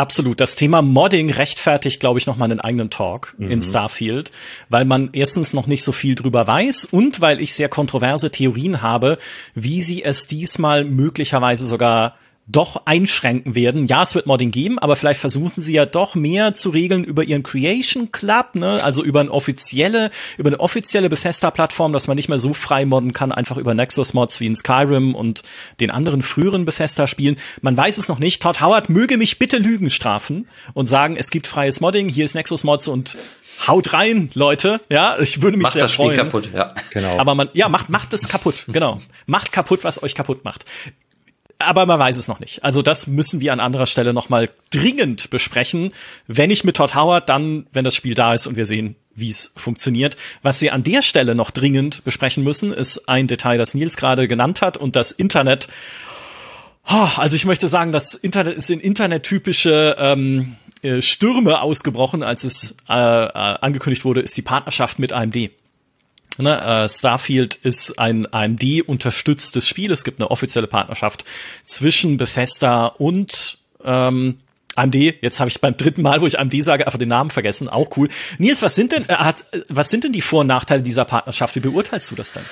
[0.00, 0.40] Absolut.
[0.40, 3.50] Das Thema Modding rechtfertigt, glaube ich, noch mal einen eigenen Talk mhm.
[3.50, 4.32] in Starfield,
[4.70, 8.80] weil man erstens noch nicht so viel drüber weiß und weil ich sehr kontroverse Theorien
[8.80, 9.18] habe,
[9.54, 12.16] wie sie es diesmal möglicherweise sogar
[12.50, 13.86] doch einschränken werden.
[13.86, 17.22] Ja, es wird Modding geben, aber vielleicht versuchen sie ja doch mehr zu regeln über
[17.24, 18.82] ihren Creation Club, ne?
[18.82, 23.12] also über eine offizielle, über eine offizielle Bethesda-Plattform, dass man nicht mehr so frei modden
[23.12, 25.42] kann, einfach über Nexus-Mods wie in Skyrim und
[25.80, 27.36] den anderen früheren Bethesda-Spielen.
[27.60, 28.42] Man weiß es noch nicht.
[28.42, 32.34] Todd Howard möge mich bitte Lügen strafen und sagen, es gibt freies Modding, hier ist
[32.34, 33.16] Nexus-Mods und
[33.66, 34.80] haut rein, Leute.
[34.88, 36.12] Ja, ich würde mich macht sehr das freuen.
[36.12, 36.74] Spiel kaputt, ja.
[36.90, 37.18] Genau.
[37.18, 38.64] Aber man, ja, macht, macht es kaputt.
[38.80, 39.00] Genau.
[39.26, 40.64] Macht kaputt, was euch kaputt macht
[41.60, 42.64] aber man weiß es noch nicht.
[42.64, 45.92] Also das müssen wir an anderer Stelle noch mal dringend besprechen.
[46.26, 49.30] Wenn nicht mit Todd Howard, dann, wenn das Spiel da ist und wir sehen, wie
[49.30, 50.16] es funktioniert.
[50.42, 54.26] Was wir an der Stelle noch dringend besprechen müssen, ist ein Detail, das Nils gerade
[54.28, 55.68] genannt hat und das Internet.
[56.88, 62.44] Oh, also ich möchte sagen, das Internet ist in Internet-typische ähm, äh, Stürme ausgebrochen, als
[62.44, 65.50] es äh, äh, angekündigt wurde, ist die Partnerschaft mit AMD.
[66.40, 69.92] Ne, äh, Starfield ist ein AMD-unterstütztes Spiel.
[69.92, 71.24] Es gibt eine offizielle Partnerschaft
[71.64, 74.38] zwischen Bethesda und ähm,
[74.76, 74.94] AMD.
[74.94, 77.68] Jetzt habe ich beim dritten Mal, wo ich AMD sage, einfach den Namen vergessen.
[77.68, 78.08] Auch cool.
[78.38, 81.54] Nils, was sind denn, äh, hat, was sind denn die Vor- und Nachteile dieser Partnerschaft?
[81.56, 82.44] Wie beurteilst du das denn?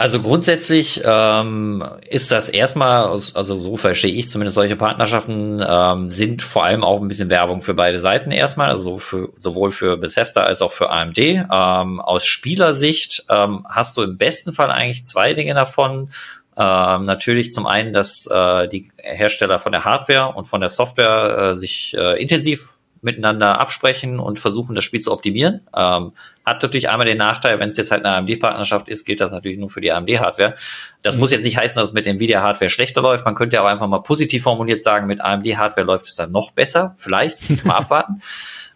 [0.00, 6.40] Also grundsätzlich ähm, ist das erstmal, also so verstehe ich zumindest solche Partnerschaften, ähm, sind
[6.40, 10.44] vor allem auch ein bisschen Werbung für beide Seiten erstmal, also für, sowohl für Bethesda
[10.44, 11.18] als auch für AMD.
[11.18, 16.10] Ähm, aus Spielersicht ähm, hast du im besten Fall eigentlich zwei Dinge davon.
[16.56, 21.38] Ähm, natürlich zum einen, dass äh, die Hersteller von der Hardware und von der Software
[21.38, 25.60] äh, sich äh, intensiv miteinander absprechen und versuchen, das Spiel zu optimieren.
[25.74, 26.12] Ähm,
[26.44, 29.58] hat natürlich einmal den Nachteil, wenn es jetzt halt eine AMD-Partnerschaft ist, gilt das natürlich
[29.58, 30.54] nur für die AMD-Hardware.
[31.02, 31.20] Das mhm.
[31.20, 33.24] muss jetzt nicht heißen, dass es mit Nvidia-Hardware schlechter läuft.
[33.24, 36.94] Man könnte aber einfach mal positiv formuliert sagen, mit AMD-Hardware läuft es dann noch besser.
[36.98, 38.22] Vielleicht, mal abwarten.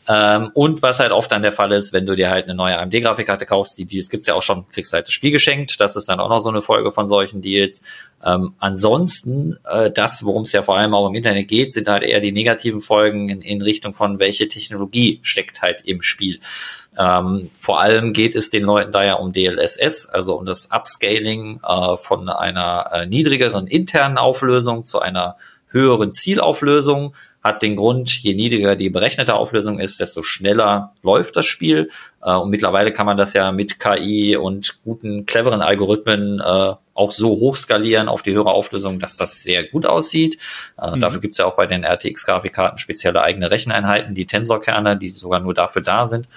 [0.08, 2.78] Ähm, und was halt oft dann der Fall ist, wenn du dir halt eine neue
[2.78, 5.80] AMD-Grafikkarte kaufst, die Deals gibt's ja auch schon, kriegst halt das Spiel geschenkt.
[5.80, 7.82] Das ist dann auch noch so eine Folge von solchen Deals.
[8.24, 12.02] Ähm, ansonsten, äh, das, worum es ja vor allem auch im Internet geht, sind halt
[12.02, 16.40] eher die negativen Folgen in, in Richtung von welche Technologie steckt halt im Spiel.
[16.98, 21.60] Ähm, vor allem geht es den Leuten da ja um DLSS, also um das Upscaling
[21.66, 25.36] äh, von einer äh, niedrigeren internen Auflösung zu einer
[25.68, 31.46] höheren Zielauflösung hat den Grund, je niedriger die berechnete Auflösung ist, desto schneller läuft das
[31.46, 31.90] Spiel.
[32.22, 37.10] Äh, und mittlerweile kann man das ja mit KI und guten, cleveren Algorithmen äh, auch
[37.10, 40.38] so hochskalieren auf die höhere Auflösung, dass das sehr gut aussieht.
[40.80, 41.00] Äh, mhm.
[41.00, 45.54] Dafür gibt's ja auch bei den RTX-Grafikkarten spezielle eigene Recheneinheiten, die Tensorkerne, die sogar nur
[45.54, 46.28] dafür da sind,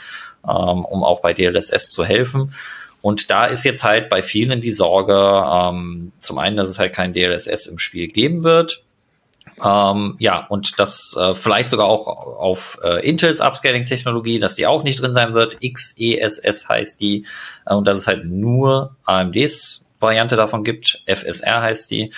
[0.43, 2.53] ähm, um auch bei DLSS zu helfen.
[3.01, 6.93] Und da ist jetzt halt bei vielen die Sorge, ähm, zum einen, dass es halt
[6.93, 8.84] kein DLSS im Spiel geben wird.
[9.64, 14.84] Ähm, ja, und das äh, vielleicht sogar auch auf äh, Intels Upscaling-Technologie, dass die auch
[14.84, 15.60] nicht drin sein wird.
[15.62, 17.26] XESS heißt die.
[17.66, 21.03] Äh, und dass es halt nur AMDs Variante davon gibt.
[21.06, 22.12] FSR heißt die.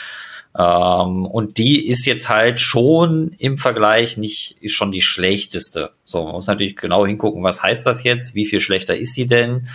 [0.58, 5.92] Ähm, und die ist jetzt halt schon im Vergleich nicht, ist schon die schlechteste.
[6.06, 8.34] So, man muss natürlich genau hingucken, was heißt das jetzt?
[8.34, 9.68] Wie viel schlechter ist sie denn?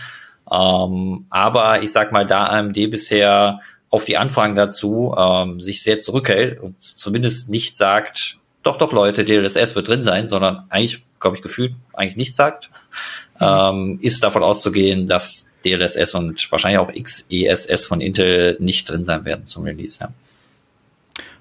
[0.51, 3.61] Ähm, aber ich sag mal, da AMD bisher
[3.93, 9.25] auf die Anfragen dazu ähm, sich sehr zurückhält und zumindest nicht sagt, doch, doch, Leute,
[9.25, 12.71] DLSS wird drin sein, sondern eigentlich, glaube ich, gefühlt eigentlich nichts sagt,
[13.39, 13.47] mhm.
[13.47, 19.27] ähm, ist davon auszugehen, dass DLSS und wahrscheinlich auch XESS von Intel nicht drin sein
[19.27, 20.09] werden zum Release, ja.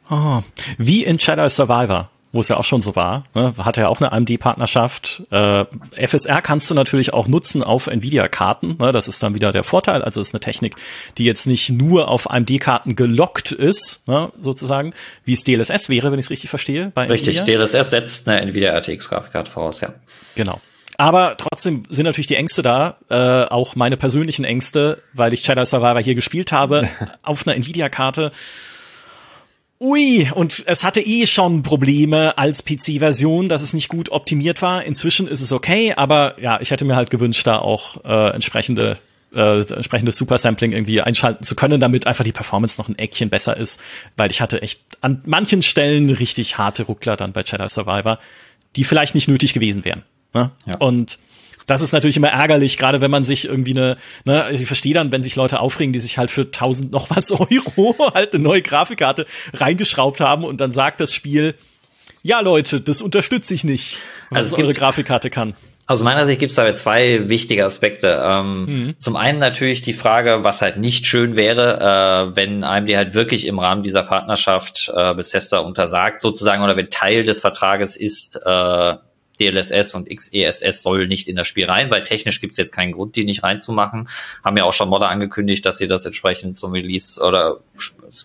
[0.09, 0.43] Oh,
[0.77, 3.99] wie in Shadow Survivor wo es ja auch schon so war, ne, hat ja auch
[3.99, 5.23] eine AMD-Partnerschaft.
[5.32, 5.65] Äh,
[5.95, 8.77] FSR kannst du natürlich auch nutzen auf Nvidia-Karten.
[8.79, 10.01] Ne, das ist dann wieder der Vorteil.
[10.01, 10.75] Also es ist eine Technik,
[11.17, 14.93] die jetzt nicht nur auf AMD-Karten gelockt ist, ne, sozusagen,
[15.25, 16.91] wie es DLSS wäre, wenn ich es richtig verstehe.
[16.93, 17.65] Bei richtig, Nvidia.
[17.65, 19.93] DLSS setzt eine Nvidia RTX-Grafikkarte voraus, ja.
[20.36, 20.61] Genau.
[20.97, 25.65] Aber trotzdem sind natürlich die Ängste da, äh, auch meine persönlichen Ängste, weil ich Shadow
[25.65, 26.88] Survivor hier gespielt habe,
[27.23, 28.32] auf einer Nvidia-Karte
[29.82, 34.84] Ui, und es hatte eh schon Probleme als PC-Version, dass es nicht gut optimiert war.
[34.84, 38.99] Inzwischen ist es okay, aber ja, ich hätte mir halt gewünscht, da auch äh, entsprechende
[39.34, 43.57] äh, entsprechendes Supersampling irgendwie einschalten zu können, damit einfach die Performance noch ein Eckchen besser
[43.57, 43.82] ist,
[44.17, 48.19] weil ich hatte echt an manchen Stellen richtig harte Ruckler dann bei Jedi Survivor,
[48.75, 50.03] die vielleicht nicht nötig gewesen wären.
[50.36, 50.51] Ne?
[50.67, 50.75] Ja.
[50.77, 51.17] Und
[51.68, 55.12] das ist natürlich immer ärgerlich, gerade wenn man sich irgendwie eine, ne, ich verstehe dann,
[55.12, 58.62] wenn sich Leute aufregen, die sich halt für 1000 noch was Euro halt eine neue
[58.62, 61.55] Grafikkarte reingeschraubt haben und dann sagt das Spiel,
[62.24, 63.97] ja Leute, das unterstütze ich nicht,
[64.30, 65.55] was also eure Grafikkarte kann.
[65.88, 68.24] Aus meiner Sicht gibt es da zwei wichtige Aspekte.
[68.24, 68.95] Ähm, mhm.
[68.99, 73.14] Zum einen natürlich die Frage, was halt nicht schön wäre, äh, wenn einem die halt
[73.14, 78.39] wirklich im Rahmen dieser Partnerschaft äh, Bethesda untersagt, sozusagen, oder wenn Teil des Vertrages ist,
[78.45, 78.95] äh,
[79.41, 82.91] DLSS und XESS soll nicht in das Spiel rein, weil technisch gibt es jetzt keinen
[82.91, 84.07] Grund, die nicht reinzumachen.
[84.43, 87.59] Haben ja auch schon Modder angekündigt, dass sie das entsprechend zum Release oder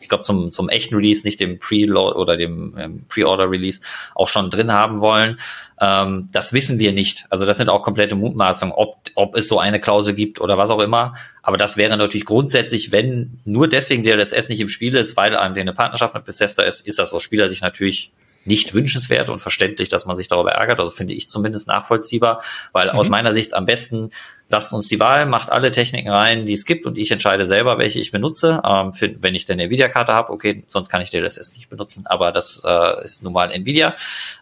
[0.00, 3.80] ich glaube zum, zum echten Release, nicht dem Preload oder dem ähm, Pre-Order-Release
[4.14, 5.38] auch schon drin haben wollen.
[5.80, 7.24] Ähm, das wissen wir nicht.
[7.30, 10.70] Also das sind auch komplette Mutmaßungen, ob, ob es so eine Klausel gibt oder was
[10.70, 11.14] auch immer.
[11.42, 15.56] Aber das wäre natürlich grundsätzlich, wenn nur deswegen DLSS nicht im Spiel ist, weil einem
[15.56, 18.12] eine Partnerschaft mit Bethesda ist, ist das aus Spieler sich natürlich
[18.46, 20.80] nicht wünschenswert und verständlich, dass man sich darüber ärgert.
[20.80, 22.42] Also finde ich zumindest nachvollziehbar,
[22.72, 22.98] weil mhm.
[22.98, 24.10] aus meiner Sicht am besten
[24.48, 27.78] lasst uns die Wahl, macht alle Techniken rein, die es gibt und ich entscheide selber,
[27.78, 28.60] welche ich benutze.
[28.64, 32.06] Ähm, für, wenn ich denn eine Nvidia-Karte habe, okay, sonst kann ich DLSS nicht benutzen,
[32.06, 33.96] aber das äh, ist nun mal Nvidia.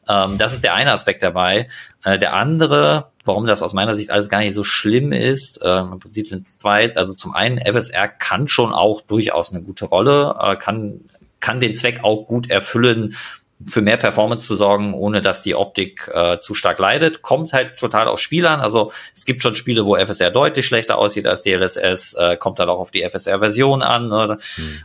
[0.09, 1.69] Ähm, das ist der eine Aspekt dabei.
[2.03, 5.79] Äh, der andere, warum das aus meiner Sicht alles gar nicht so schlimm ist, äh,
[5.79, 6.95] im Prinzip sind es zwei.
[6.97, 11.01] Also zum einen, FSR kann schon auch durchaus eine gute Rolle, äh, kann
[11.41, 13.17] kann den Zweck auch gut erfüllen,
[13.67, 17.23] für mehr Performance zu sorgen, ohne dass die Optik äh, zu stark leidet.
[17.23, 18.61] Kommt halt total auf Spiel an.
[18.61, 22.69] Also es gibt schon Spiele, wo FSR deutlich schlechter aussieht als DLSS, äh, kommt dann
[22.69, 24.09] auch auf die FSR-Version an.
[24.09, 24.39] Ne?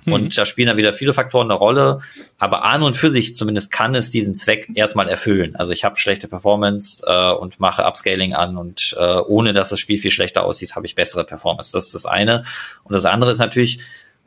[0.06, 0.14] Mhm.
[0.14, 2.00] Und da spielen dann wieder viele Faktoren eine Rolle.
[2.38, 5.56] Aber an und für sich zumindest kann es diesen Zweck erstmal erfüllen.
[5.56, 9.80] Also ich habe schlechte Performance äh, und mache Upscaling an und äh, ohne dass das
[9.80, 11.72] Spiel viel schlechter aussieht, habe ich bessere Performance.
[11.74, 12.44] Das ist das eine.
[12.84, 13.80] Und das andere ist natürlich,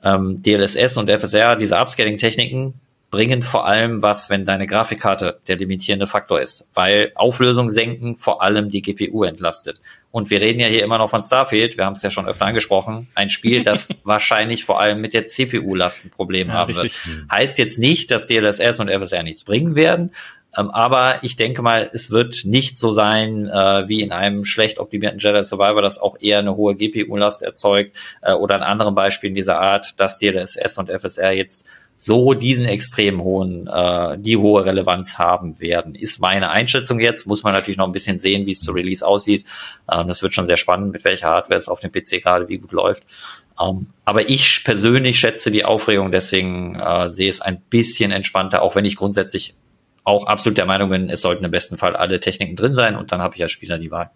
[0.05, 2.75] ähm, DLSS und FSR, diese Upscaling-Techniken,
[3.13, 8.43] bringen vor allem was, wenn deine Grafikkarte der limitierende Faktor ist, weil Auflösung senken vor
[8.43, 9.83] allem die GPU entlastet.
[10.11, 12.47] Und wir reden ja hier immer noch von Starfield, wir haben es ja schon öfter
[12.47, 17.07] angesprochen, ein Spiel, das wahrscheinlich vor allem mit der CPU-Last ein Problem ja, haben richtig.
[17.07, 17.31] wird.
[17.31, 20.11] Heißt jetzt nicht, dass DLSS und FSR nichts bringen werden,
[20.57, 24.79] ähm, aber ich denke mal, es wird nicht so sein äh, wie in einem schlecht
[24.79, 29.35] optimierten Jedi Survivor, das auch eher eine hohe GPU-Last erzeugt äh, oder in anderen Beispielen
[29.35, 31.67] dieser Art, dass DLSS und FSR jetzt
[32.05, 35.95] so diesen extrem hohen, äh, die hohe Relevanz haben werden.
[35.95, 37.29] Ist meine Einschätzung jetzt.
[37.29, 39.45] Muss man natürlich noch ein bisschen sehen, wie es zu Release aussieht.
[39.89, 42.59] Ähm, das wird schon sehr spannend, mit welcher Hardware es auf dem PC gerade wie
[42.59, 43.05] gut läuft.
[43.61, 48.75] Ähm, aber ich persönlich schätze die Aufregung, deswegen äh, sehe es ein bisschen entspannter, auch
[48.75, 49.55] wenn ich grundsätzlich
[50.03, 53.13] auch absolut der Meinung bin, es sollten im besten Fall alle Techniken drin sein und
[53.13, 54.11] dann habe ich als Spieler die Wahl.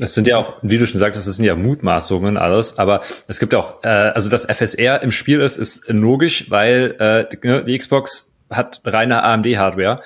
[0.00, 3.38] Das sind ja auch, wie du schon sagtest, das sind ja Mutmaßungen alles, aber es
[3.38, 7.78] gibt auch, äh, also dass FSR im Spiel ist, ist logisch, weil äh, die, die
[7.78, 10.00] Xbox hat reine AMD-Hardware.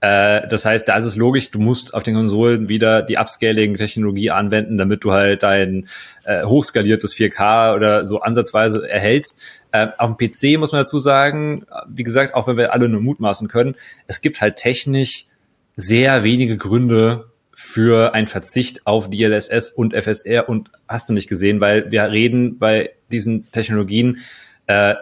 [0.00, 4.30] Äh, das heißt, da ist es logisch, du musst auf den Konsolen wieder die Upscaling-Technologie
[4.30, 5.88] anwenden, damit du halt dein
[6.26, 9.40] äh, hochskaliertes 4K oder so ansatzweise erhältst.
[9.72, 13.00] Äh, auf dem PC muss man dazu sagen, wie gesagt, auch wenn wir alle nur
[13.00, 13.74] mutmaßen können,
[14.06, 15.26] es gibt halt technisch
[15.74, 17.29] sehr wenige Gründe,
[17.62, 22.58] für einen Verzicht auf DLSS und FSR und hast du nicht gesehen, weil wir reden
[22.58, 24.18] bei diesen Technologien
[24.66, 24.94] äh,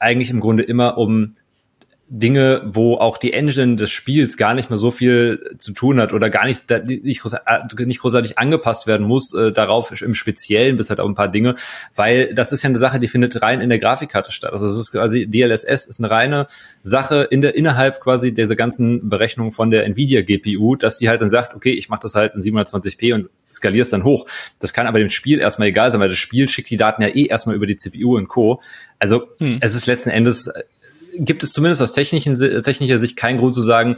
[0.00, 1.36] eigentlich im Grunde immer um
[2.12, 6.12] Dinge, wo auch die Engine des Spiels gar nicht mehr so viel zu tun hat
[6.12, 10.90] oder gar nicht, nicht, großartig, nicht großartig angepasst werden muss, äh, darauf im Speziellen, bis
[10.90, 11.54] halt auch ein paar Dinge,
[11.94, 14.52] weil das ist ja eine Sache, die findet rein in der Grafikkarte statt.
[14.52, 16.48] Also es ist quasi, DLSS ist eine reine
[16.82, 21.20] Sache in der, innerhalb quasi dieser ganzen Berechnung von der Nvidia GPU, dass die halt
[21.20, 24.26] dann sagt, okay, ich mache das halt in 720p und skaliere es dann hoch.
[24.58, 27.08] Das kann aber dem Spiel erstmal egal sein, weil das Spiel schickt die Daten ja
[27.08, 28.60] eh erstmal über die CPU und Co.
[28.98, 29.58] Also hm.
[29.60, 30.50] es ist letzten Endes
[31.16, 33.96] gibt es zumindest aus technischen, technischer Sicht keinen Grund zu sagen,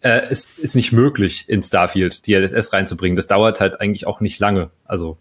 [0.00, 3.16] äh, es ist nicht möglich, in Starfield die LSS reinzubringen.
[3.16, 4.70] Das dauert halt eigentlich auch nicht lange.
[4.84, 5.16] Also.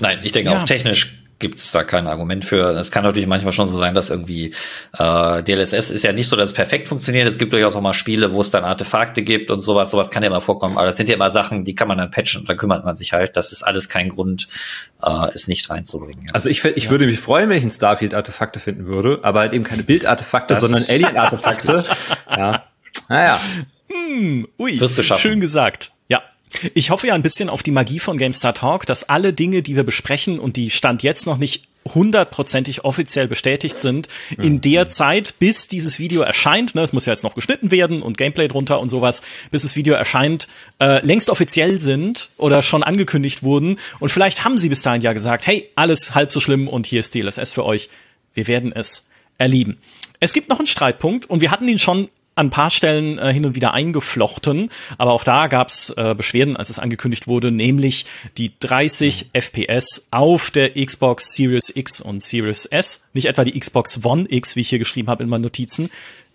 [0.00, 0.60] Nein, ich denke ja.
[0.60, 2.70] auch technisch gibt es da kein Argument für.
[2.70, 4.54] Es kann natürlich manchmal schon so sein, dass irgendwie
[4.96, 7.28] äh, DLSS ist ja nicht so, dass es perfekt funktioniert.
[7.28, 9.90] Es gibt durchaus auch mal Spiele, wo es dann Artefakte gibt und sowas.
[9.90, 10.78] Sowas kann ja immer vorkommen.
[10.78, 12.96] Aber das sind ja immer Sachen, die kann man dann patchen und da kümmert man
[12.96, 13.36] sich halt.
[13.36, 14.48] Das ist alles kein Grund,
[15.02, 16.24] äh, es nicht reinzubringen.
[16.28, 16.32] Ja.
[16.32, 16.90] Also ich, ich ja.
[16.90, 20.56] würde mich freuen, wenn ich in Starfield Artefakte finden würde, aber halt eben keine Bildartefakte,
[20.56, 21.84] sondern Alien-Artefakte.
[22.30, 22.64] ja.
[23.08, 23.40] Naja.
[23.88, 25.92] Hm, ui, schön gesagt.
[26.74, 29.76] Ich hoffe ja ein bisschen auf die Magie von GameStar Talk, dass alle Dinge, die
[29.76, 35.34] wir besprechen und die Stand jetzt noch nicht hundertprozentig offiziell bestätigt sind, in der Zeit,
[35.38, 38.80] bis dieses Video erscheint, ne, es muss ja jetzt noch geschnitten werden und Gameplay drunter
[38.80, 40.48] und sowas, bis das Video erscheint,
[40.80, 43.78] äh, längst offiziell sind oder schon angekündigt wurden.
[43.98, 47.00] Und vielleicht haben sie bis dahin ja gesagt, hey, alles halb so schlimm und hier
[47.00, 47.88] ist DLSS für euch.
[48.34, 49.78] Wir werden es erleben.
[50.20, 53.32] Es gibt noch einen Streitpunkt und wir hatten ihn schon an ein paar Stellen äh,
[53.32, 58.06] hin und wieder eingeflochten, aber auch da gab's äh, Beschwerden, als es angekündigt wurde, nämlich
[58.38, 59.40] die 30 mhm.
[59.40, 64.56] FPS auf der Xbox Series X und Series S, nicht etwa die Xbox One X,
[64.56, 65.90] wie ich hier geschrieben habe in meinen Notizen.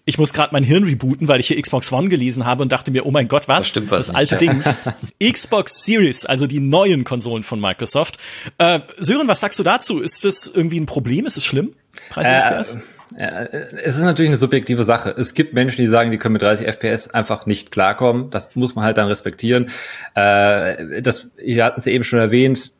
[0.05, 2.91] Ich muss gerade mein Hirn rebooten, weil ich hier Xbox One gelesen habe und dachte
[2.91, 3.65] mir, oh mein Gott, was?
[3.65, 4.63] Das stimmt was das alte Ding.
[5.21, 8.17] Xbox Series, also die neuen Konsolen von Microsoft.
[8.57, 9.99] Äh, Sören, was sagst du dazu?
[9.99, 11.25] Ist das irgendwie ein Problem?
[11.25, 11.73] Ist es schlimm?
[12.11, 12.79] 30 äh,
[13.15, 13.47] FPS?
[13.83, 15.13] Es ist natürlich eine subjektive Sache.
[15.17, 18.29] Es gibt Menschen, die sagen, die können mit 30 FPS einfach nicht klarkommen.
[18.29, 19.69] Das muss man halt dann respektieren.
[20.15, 22.73] Äh, das, wir hatten es eben schon erwähnt,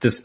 [0.00, 0.24] das,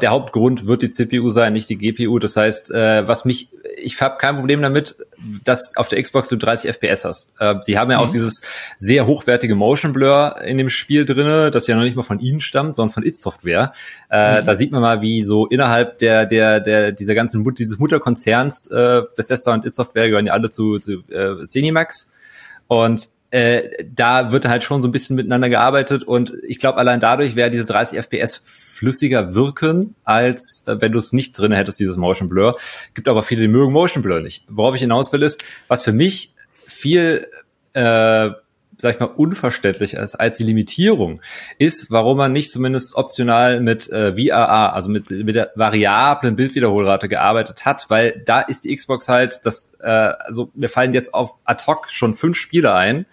[0.00, 2.18] der Hauptgrund wird die CPU sein, nicht die GPU.
[2.18, 4.96] Das heißt, äh, was mich, ich habe kein Problem damit,
[5.44, 7.32] dass auf der Xbox du 30 FPS hast.
[7.38, 8.04] Äh, sie haben ja mhm.
[8.04, 8.40] auch dieses
[8.78, 12.40] sehr hochwertige Motion Blur in dem Spiel drinne, das ja noch nicht mal von ihnen
[12.40, 13.72] stammt, sondern von It Software.
[14.10, 14.46] Äh, mhm.
[14.46, 19.02] Da sieht man mal, wie so innerhalb der der der dieser ganzen dieses Mutterkonzerns äh,
[19.16, 22.10] Bethesda und It Software gehören ja alle zu, zu äh, Cinemax
[22.68, 27.00] und äh, da wird halt schon so ein bisschen miteinander gearbeitet und ich glaube, allein
[27.00, 31.78] dadurch wäre diese 30 FPS flüssiger wirken, als äh, wenn du es nicht drin hättest,
[31.78, 32.56] dieses Motion Blur.
[32.94, 34.44] Gibt aber viele, die mögen Motion Blur nicht.
[34.48, 36.34] Worauf ich hinaus will, ist, was für mich
[36.66, 37.26] viel
[37.72, 38.30] äh,
[38.80, 41.20] sag ich mal, unverständlich ist als die Limitierung,
[41.58, 47.08] ist, warum man nicht zumindest optional mit äh, VRA, also mit, mit der variablen Bildwiederholrate
[47.08, 51.34] gearbeitet hat, weil da ist die Xbox halt, das, äh, also mir fallen jetzt auf
[51.44, 53.06] ad hoc schon fünf Spiele ein,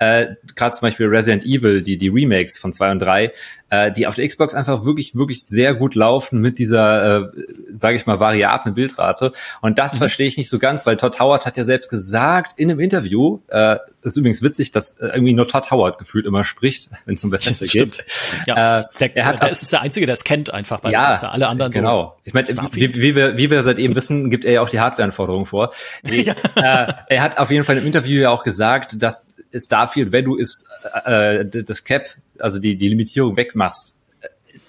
[0.00, 3.32] äh, gerade zum Beispiel Resident Evil, die, die Remakes von zwei und drei,
[3.68, 7.28] äh, die auf der Xbox einfach wirklich, wirklich sehr gut laufen mit dieser, äh,
[7.72, 9.32] sage ich mal, variablen Bildrate.
[9.60, 9.98] Und das mhm.
[9.98, 13.40] verstehe ich nicht so ganz, weil Todd Howard hat ja selbst gesagt in einem Interview,
[13.48, 17.24] äh, ist übrigens witzig, dass äh, irgendwie nur Todd Howard gefühlt immer spricht, wenn es
[17.24, 18.02] um Bethesda geht.
[18.46, 21.08] Ja, äh, der, er hat, der ist der Einzige, der es kennt einfach bei ja,
[21.08, 21.30] Bethesda.
[21.30, 22.16] Alle anderen genau.
[22.16, 24.70] So ich meine, wie, wie, wir, wie wir seit eben wissen, gibt er ja auch
[24.70, 25.70] die Hardware-Anforderungen vor.
[26.02, 26.34] Nee, ja.
[26.56, 30.38] äh, er hat auf jeden Fall im Interview ja auch gesagt, dass Starfield, wenn du
[30.38, 30.66] es,
[31.04, 32.06] äh, das Cap,
[32.38, 33.96] also die, die Limitierung wegmachst,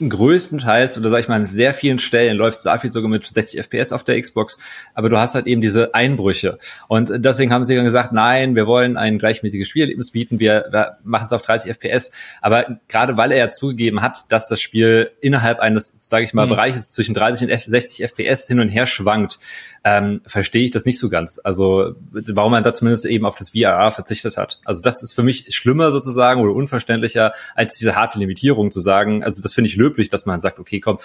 [0.09, 3.91] größtenteils oder sag ich mal an sehr vielen Stellen läuft Starfield sogar mit 60 FPS
[3.91, 4.59] auf der Xbox,
[4.93, 6.57] aber du hast halt eben diese Einbrüche
[6.87, 10.97] und deswegen haben sie dann gesagt, nein, wir wollen ein gleichmäßiges Spielerlebnis bieten, wir, wir
[11.03, 12.11] machen es auf 30 FPS,
[12.41, 16.45] aber gerade weil er ja zugegeben hat, dass das Spiel innerhalb eines, sage ich mal,
[16.45, 16.51] mhm.
[16.51, 19.39] Bereiches zwischen 30 und 60 FPS hin und her schwankt,
[19.83, 21.39] ähm, verstehe ich das nicht so ganz.
[21.43, 24.59] Also warum man da zumindest eben auf das VRA verzichtet hat.
[24.63, 29.23] Also das ist für mich schlimmer sozusagen oder unverständlicher als diese harte Limitierung zu sagen.
[29.23, 30.99] Also das finde ich löblich, dass man sagt, okay, komm,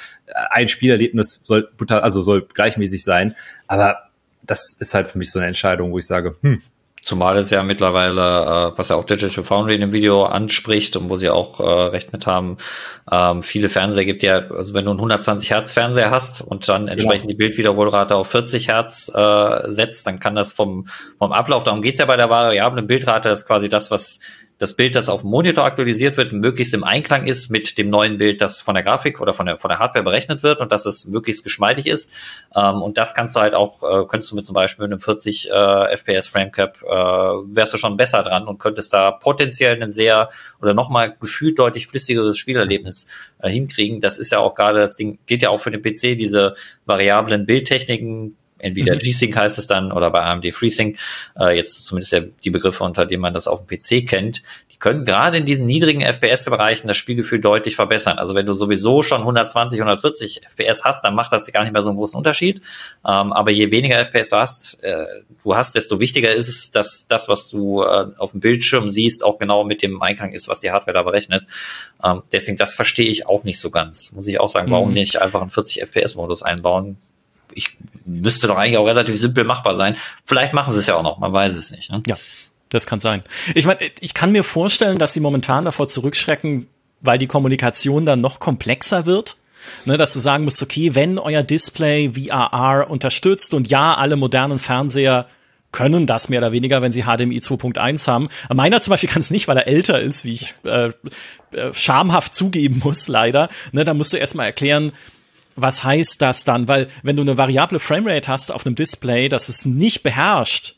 [0.51, 3.37] ein Spielerlebnis soll also soll gleichmäßig sein,
[3.67, 4.11] aber
[4.43, 6.63] das ist halt für mich so eine Entscheidung, wo ich sage, hm,
[7.07, 11.09] Zumal es ja mittlerweile, äh, was ja auch Digital Foundry in dem Video anspricht und
[11.09, 12.57] wo sie auch äh, recht mit haben,
[13.09, 16.89] ähm, viele Fernseher gibt ja, also wenn du einen 120 Hertz Fernseher hast und dann
[16.89, 17.29] entsprechend ja.
[17.31, 20.89] die Bildwiederholrate auf 40 Hertz äh, setzt, dann kann das vom,
[21.21, 24.19] vom Ablauf, darum geht's ja bei der variablen Bildrate, das ist quasi das, was
[24.59, 28.17] das Bild, das auf dem Monitor aktualisiert wird, möglichst im Einklang ist mit dem neuen
[28.17, 30.87] Bild, das von der Grafik oder von der, von der Hardware berechnet wird und dass
[30.87, 32.11] es möglichst geschmeidig ist.
[32.55, 35.51] Ähm, und das kannst du halt auch, äh, könntest du mit zum Beispiel einem 40
[35.51, 40.31] äh, FPS Framecap, äh, wärst du schon besser dran und könntest da potenziell ein sehr
[40.63, 43.09] oder nochmal gefühlt deutlich flüssigeres Spielerlebnis
[43.41, 44.01] äh, hinkriegen.
[44.01, 46.55] Das ist ja auch gerade, das Ding geht ja auch für den PC, diese
[46.87, 48.99] variablen Bildtechniken, entweder mhm.
[48.99, 50.99] G-Sync heißt es dann oder bei AMD FreeSync,
[51.39, 54.43] äh, jetzt zumindest der, die Begriffe, unter denen man das auf dem PC kennt,
[54.73, 58.19] die können gerade in diesen niedrigen FPS-Bereichen das Spielgefühl deutlich verbessern.
[58.19, 61.83] Also wenn du sowieso schon 120, 140 FPS hast, dann macht das gar nicht mehr
[61.83, 62.61] so einen großen Unterschied.
[63.07, 65.07] Ähm, aber je weniger FPS du hast, äh,
[65.43, 69.25] du hast, desto wichtiger ist es, dass das, was du äh, auf dem Bildschirm siehst,
[69.25, 71.47] auch genau mit dem Einklang ist, was die Hardware da berechnet.
[72.03, 74.13] Ähm, deswegen, das verstehe ich auch nicht so ganz.
[74.13, 74.95] Muss ich auch sagen, warum mhm.
[74.95, 76.97] nicht einfach einen 40 FPS-Modus einbauen?
[77.57, 77.77] ich
[78.07, 79.97] müsste doch eigentlich auch relativ simpel machbar sein.
[80.25, 81.91] Vielleicht machen sie es ja auch noch, man weiß es nicht.
[81.91, 82.03] Ne?
[82.07, 82.17] Ja,
[82.69, 83.23] das kann sein.
[83.55, 86.69] Ich meine, ich kann mir vorstellen, dass sie momentan davor zurückschrecken,
[87.01, 89.37] weil die Kommunikation dann noch komplexer wird.
[89.85, 94.61] Ne, dass du sagen musst, okay, wenn euer Display VRR unterstützt und ja, alle modernen
[94.61, 95.27] Fernseher
[95.73, 98.29] können das mehr oder weniger, wenn sie HDMI 2.1 haben.
[98.55, 100.93] Meiner zum Beispiel kann es nicht, weil er älter ist, wie ich äh,
[101.53, 103.51] äh, schamhaft zugeben muss, leider.
[103.73, 104.93] Ne, da musst du erstmal erklären,
[105.57, 106.69] was heißt das dann?
[106.69, 110.77] Weil wenn du eine variable Framerate hast auf einem Display, das es nicht beherrscht,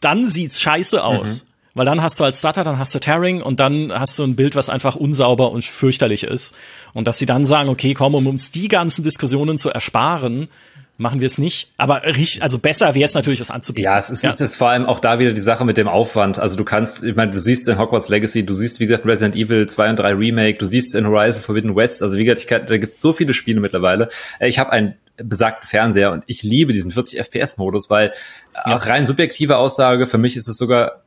[0.00, 1.44] dann sieht's scheiße aus.
[1.44, 1.48] Mhm.
[1.76, 4.36] weil dann hast du als Starter, dann hast du Tearing und dann hast du ein
[4.36, 6.54] Bild, was einfach unsauber und fürchterlich ist.
[6.92, 10.48] Und dass sie dann sagen, okay, komm, um uns die ganzen Diskussionen zu ersparen,
[10.96, 11.68] machen wir es nicht.
[11.76, 12.02] Aber
[12.40, 13.84] also besser wäre es natürlich, das anzubieten.
[13.84, 14.30] Ja, es ist, ja.
[14.30, 16.38] es ist vor allem auch da wieder die Sache mit dem Aufwand.
[16.38, 19.36] Also du kannst, ich meine, du siehst in Hogwarts Legacy, du siehst, wie gesagt, Resident
[19.36, 22.46] Evil 2 und 3 Remake, du siehst in Horizon Forbidden West, also wie gesagt, ich
[22.46, 24.08] kann, da gibt es so viele Spiele mittlerweile.
[24.38, 28.12] Äh, ich habe einen besagten Fernseher und ich liebe diesen 40 FPS-Modus, weil
[28.54, 28.76] ja.
[28.76, 31.04] auch rein subjektive Aussage, für mich ist es sogar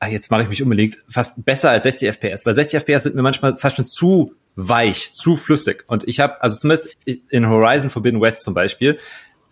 [0.00, 3.16] ah, jetzt mache ich mich unbedingt fast besser als 60 FPS, weil 60 FPS sind
[3.16, 5.84] mir manchmal fast schon zu weich, zu flüssig.
[5.86, 8.98] Und ich habe, also zumindest in Horizon Forbidden West zum Beispiel,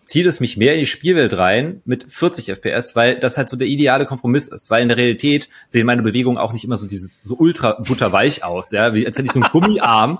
[0.03, 3.55] zieht es mich mehr in die Spielwelt rein mit 40 FPS, weil das halt so
[3.55, 4.69] der ideale Kompromiss ist.
[4.69, 8.43] Weil in der Realität sehen meine Bewegungen auch nicht immer so dieses so ultra butterweich
[8.43, 10.19] aus, ja, wie als hätte ich so einen Gummiarm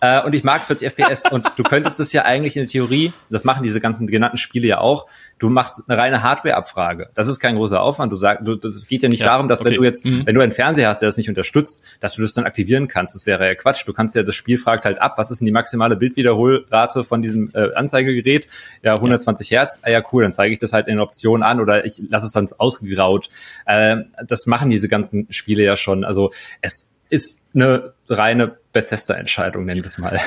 [0.00, 3.12] äh, und ich mag 40 FPS und du könntest das ja eigentlich in der Theorie,
[3.28, 5.06] das machen diese ganzen genannten Spiele ja auch,
[5.38, 7.10] du machst eine reine Hardware-Abfrage.
[7.14, 8.12] Das ist kein großer Aufwand.
[8.12, 9.70] Du sagst, du, das geht ja nicht ja, darum, dass okay.
[9.70, 10.26] wenn du jetzt, mhm.
[10.26, 13.14] wenn du einen Fernseher hast, der das nicht unterstützt, dass du das dann aktivieren kannst.
[13.14, 13.86] Das wäre ja Quatsch.
[13.86, 17.22] Du kannst ja, das Spiel fragt halt ab, was ist denn die maximale Bildwiederholrate von
[17.22, 18.48] diesem äh, Anzeigegerät?
[18.82, 19.60] Ja, 120 ja.
[19.60, 19.80] Hertz.
[19.82, 22.32] Ah ja, cool, dann zeige ich das halt in Optionen an oder ich lasse es
[22.32, 23.28] dann ausgegraut.
[23.66, 26.04] Äh, das machen diese ganzen Spiele ja schon.
[26.04, 30.18] Also es ist eine reine Bethesda-Entscheidung, nennen wir es mal.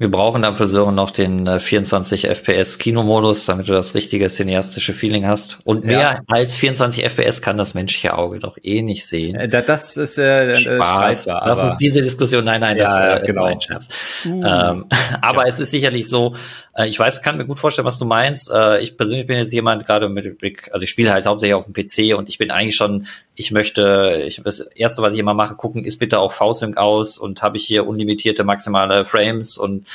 [0.00, 4.28] Wir brauchen dann für Sören noch den äh, 24 FPS Kinomodus, damit du das richtige
[4.30, 5.58] cineastische Feeling hast.
[5.64, 6.20] Und mehr ja.
[6.26, 9.36] als 24 FPS kann das menschliche Auge doch eh nicht sehen.
[9.36, 11.26] Äh, das ist äh, äh Spaß.
[11.26, 12.46] Lass uns diese Diskussion.
[12.46, 13.44] Nein, nein, das ja, äh, genau.
[13.44, 13.88] ein Scherz.
[14.24, 14.42] Uh.
[14.42, 14.86] Ähm,
[15.20, 15.48] aber ja.
[15.48, 16.34] es ist sicherlich so,
[16.80, 18.50] äh, ich weiß, kann mir gut vorstellen, was du meinst.
[18.50, 21.66] Äh, ich persönlich bin jetzt jemand gerade mit Blick, also ich spiele halt hauptsächlich auf
[21.66, 25.34] dem PC und ich bin eigentlich schon, ich möchte, ich, das erste, was ich immer
[25.34, 29.86] mache, gucken, ist bitte auch V-Sync aus und habe ich hier unlimitierte maximale Frames und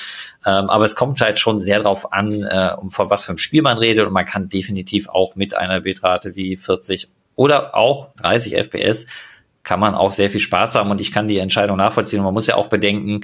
[0.46, 3.38] ähm, aber es kommt halt schon sehr drauf an, äh, um von was für einem
[3.38, 8.14] Spiel man redet und man kann definitiv auch mit einer Bitrate wie 40 oder auch
[8.18, 9.08] 30 FPS
[9.66, 12.20] kann man auch sehr viel Spaß haben und ich kann die Entscheidung nachvollziehen.
[12.20, 13.22] Und man muss ja auch bedenken,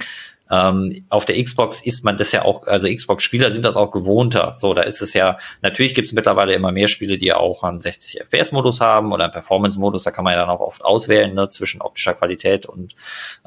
[0.52, 4.52] ähm, auf der Xbox ist man das ja auch, also Xbox-Spieler sind das auch gewohnter.
[4.52, 7.78] So, da ist es ja, natürlich gibt es mittlerweile immer mehr Spiele, die auch einen
[7.78, 11.48] 60 FPS-Modus haben oder einen Performance-Modus, da kann man ja dann auch oft auswählen, ne,
[11.48, 12.94] zwischen optischer Qualität und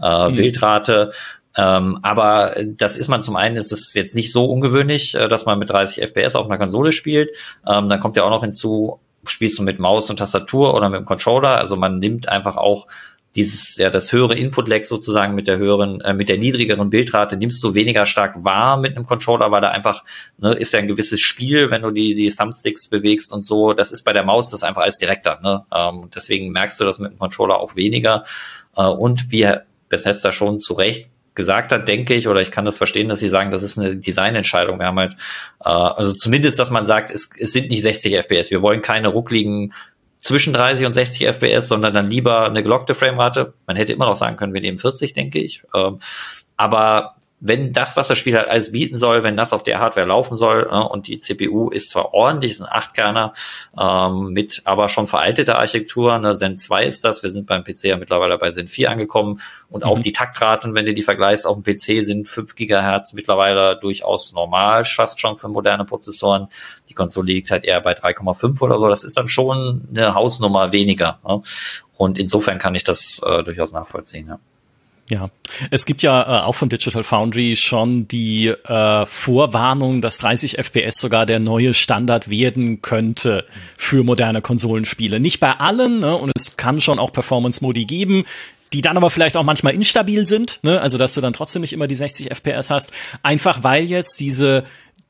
[0.02, 0.36] äh, mhm.
[0.36, 1.12] Bildrate.
[1.56, 5.46] Ähm, aber das ist man zum einen, ist es jetzt nicht so ungewöhnlich, äh, dass
[5.46, 7.30] man mit 30 FPS auf einer Konsole spielt.
[7.68, 11.02] Ähm, dann kommt ja auch noch hinzu, spielst du mit Maus und Tastatur oder mit
[11.02, 11.58] dem Controller.
[11.60, 12.88] Also man nimmt einfach auch
[13.36, 17.64] dieses, ja, das höhere Input-Lag sozusagen mit der höheren, äh, mit der niedrigeren Bildrate nimmst
[17.64, 20.04] du weniger stark wahr mit einem Controller, weil da einfach,
[20.38, 23.74] ne, ist ja ein gewisses Spiel, wenn du die, die Thumbsticks bewegst und so.
[23.74, 25.66] Das ist bei der Maus das einfach als direkter, ne?
[25.74, 28.24] Ähm, deswegen merkst du das mit dem Controller auch weniger.
[28.76, 29.48] Äh, und wie
[29.90, 33.28] Bethesda schon zu Recht gesagt hat, denke ich, oder ich kann das verstehen, dass sie
[33.28, 34.80] sagen, das ist eine Designentscheidung.
[34.80, 35.14] Wir haben halt,
[35.64, 38.52] äh, also zumindest, dass man sagt, es, es sind nicht 60 FPS.
[38.52, 39.74] Wir wollen keine ruckligen
[40.26, 43.54] zwischen 30 und 60 FPS, sondern dann lieber eine gelockte Framerate.
[43.68, 45.62] Man hätte immer noch sagen können, wir nehmen 40, denke ich.
[45.76, 46.00] Ähm,
[46.58, 50.08] aber wenn das, was das Spiel halt alles bieten soll, wenn das auf der Hardware
[50.08, 53.34] laufen soll äh, und die CPU ist zwar ordentlich, ist ein 8-Kerner
[53.78, 57.84] ähm, mit aber schon veralteter Architektur, ne, Zen 2 ist das, wir sind beim PC
[57.84, 59.90] ja mittlerweile bei Zen 4 angekommen und mhm.
[59.90, 64.34] auch die Taktraten, wenn du die vergleichst auf dem PC, sind 5 Gigahertz mittlerweile durchaus
[64.34, 66.48] normal, fast schon für moderne Prozessoren.
[66.90, 70.72] Die Konsole liegt halt eher bei 3,5 oder so, das ist dann schon eine Hausnummer
[70.72, 71.20] weniger.
[71.28, 71.42] Ne?
[71.98, 74.40] Und insofern kann ich das äh, durchaus nachvollziehen, ja.
[75.08, 75.30] Ja,
[75.70, 81.00] es gibt ja äh, auch von Digital Foundry schon die äh, Vorwarnung, dass 30 FPS
[81.00, 83.46] sogar der neue Standard werden könnte
[83.78, 85.20] für moderne Konsolenspiele.
[85.20, 86.16] Nicht bei allen, ne?
[86.16, 88.26] und es kann schon auch Performance-Modi geben,
[88.74, 90.82] die dann aber vielleicht auch manchmal instabil sind, ne?
[90.82, 92.92] also dass du dann trotzdem nicht immer die 60 FPS hast,
[93.22, 94.64] einfach weil jetzt diese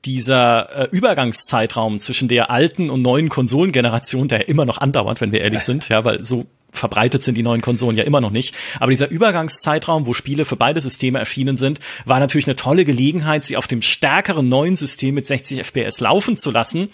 [0.03, 5.41] dieser äh, Übergangszeitraum zwischen der alten und neuen Konsolengeneration, der immer noch andauert, wenn wir
[5.41, 6.45] ehrlich sind, ja, weil so
[6.75, 8.55] verbreitet sind die neuen Konsolen ja immer noch nicht.
[8.79, 13.43] Aber dieser Übergangszeitraum, wo Spiele für beide Systeme erschienen sind, war natürlich eine tolle Gelegenheit,
[13.43, 16.89] sie auf dem stärkeren neuen System mit 60 FPS laufen zu lassen.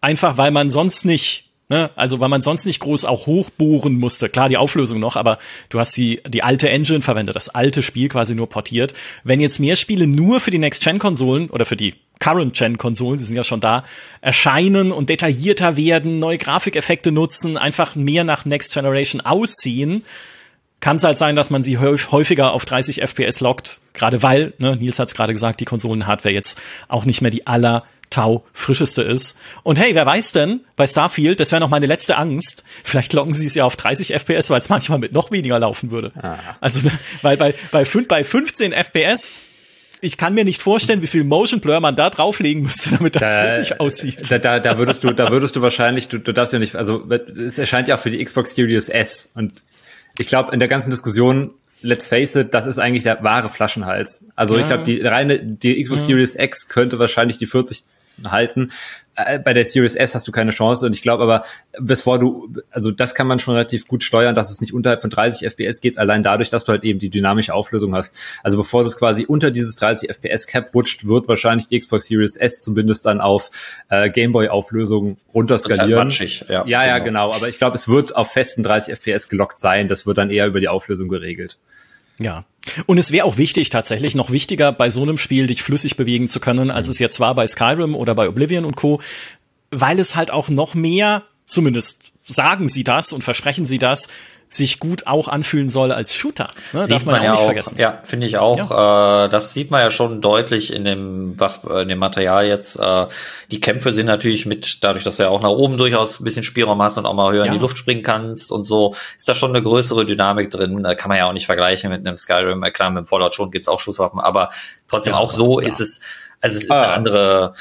[0.00, 1.90] Einfach weil man sonst nicht Ne?
[1.96, 4.28] Also weil man sonst nicht groß auch hochbohren musste.
[4.28, 5.38] Klar, die Auflösung noch, aber
[5.68, 8.94] du hast die, die alte Engine verwendet, das alte Spiel quasi nur portiert.
[9.24, 13.44] Wenn jetzt mehr Spiele nur für die Next-Gen-Konsolen oder für die Current-Gen-Konsolen, die sind ja
[13.44, 13.84] schon da,
[14.20, 20.04] erscheinen und detaillierter werden, neue Grafikeffekte nutzen, einfach mehr nach Next Generation aussehen,
[20.80, 24.76] kann es halt sein, dass man sie häufiger auf 30 FPS lockt, gerade weil, ne,
[24.76, 29.02] Nils hat es gerade gesagt, die Konsolenhardware jetzt auch nicht mehr die aller Tau frischeste
[29.02, 29.36] ist.
[29.64, 33.34] Und hey, wer weiß denn, bei Starfield, das wäre noch meine letzte Angst, vielleicht locken
[33.34, 36.12] sie es ja auf 30 FPS, weil es manchmal mit noch weniger laufen würde.
[36.22, 36.38] Ah.
[36.60, 36.82] Also,
[37.22, 37.82] weil bei, bei,
[38.12, 39.32] bei 15 FPS
[40.00, 43.22] ich kann mir nicht vorstellen, wie viel Motion Blur man da drauflegen müsste, damit das
[43.22, 44.30] da, flüssig aussieht.
[44.30, 47.08] Da, da, da würdest du, da würdest du wahrscheinlich, du, du darfst ja nicht, also
[47.10, 49.62] es erscheint ja auch für die Xbox Series S und
[50.18, 51.52] ich glaube, in der ganzen Diskussion
[51.82, 54.26] let's face it, das ist eigentlich der wahre Flaschenhals.
[54.34, 54.62] Also ja.
[54.62, 56.08] ich glaube, die reine, die Xbox ja.
[56.08, 57.84] Series X könnte wahrscheinlich die 40
[58.24, 58.72] halten.
[59.16, 61.42] Äh, bei der Series S hast du keine Chance und ich glaube aber,
[61.78, 65.10] bevor du, also das kann man schon relativ gut steuern, dass es nicht unterhalb von
[65.10, 68.14] 30 FPS geht, allein dadurch, dass du halt eben die dynamische Auflösung hast.
[68.42, 72.36] Also bevor es quasi unter dieses 30 FPS Cap rutscht, wird wahrscheinlich die Xbox Series
[72.36, 73.50] S zumindest dann auf
[73.88, 76.08] äh, Gameboy Auflösung runterskalieren.
[76.08, 77.26] Das ist halt ja, ja, ja, genau.
[77.26, 77.36] genau.
[77.36, 79.88] Aber ich glaube, es wird auf festen 30 FPS gelockt sein.
[79.88, 81.58] Das wird dann eher über die Auflösung geregelt.
[82.18, 82.44] Ja.
[82.86, 86.28] Und es wäre auch wichtig, tatsächlich noch wichtiger, bei so einem Spiel dich flüssig bewegen
[86.28, 89.00] zu können, als es jetzt war bei Skyrim oder bei Oblivion und Co.,
[89.70, 94.08] weil es halt auch noch mehr, zumindest sagen sie das und versprechen sie das,
[94.48, 96.50] sich gut auch anfühlen soll als Shooter.
[96.72, 96.84] Ne?
[96.84, 97.78] Sieht Darf man, man ja auch nicht auch, vergessen.
[97.78, 98.56] Ja, finde ich auch.
[98.56, 99.24] Ja.
[99.24, 102.78] Äh, das sieht man ja schon deutlich in dem, was äh, in dem Material jetzt.
[102.78, 103.06] Äh,
[103.50, 106.44] die Kämpfe sind natürlich mit, dadurch, dass du ja auch nach oben durchaus ein bisschen
[106.44, 107.52] Spielraum hast und auch mal höher ja.
[107.52, 110.80] in die Luft springen kannst und so, ist da schon eine größere Dynamik drin.
[110.84, 112.62] Da kann man ja auch nicht vergleichen mit einem Skyrim.
[112.62, 114.50] Äh, klar, mit dem Fallout schon gibt's auch Schusswaffen, aber
[114.86, 116.00] trotzdem ja, auch so ist es,
[116.40, 116.82] also es ist ah.
[116.82, 117.54] eine andere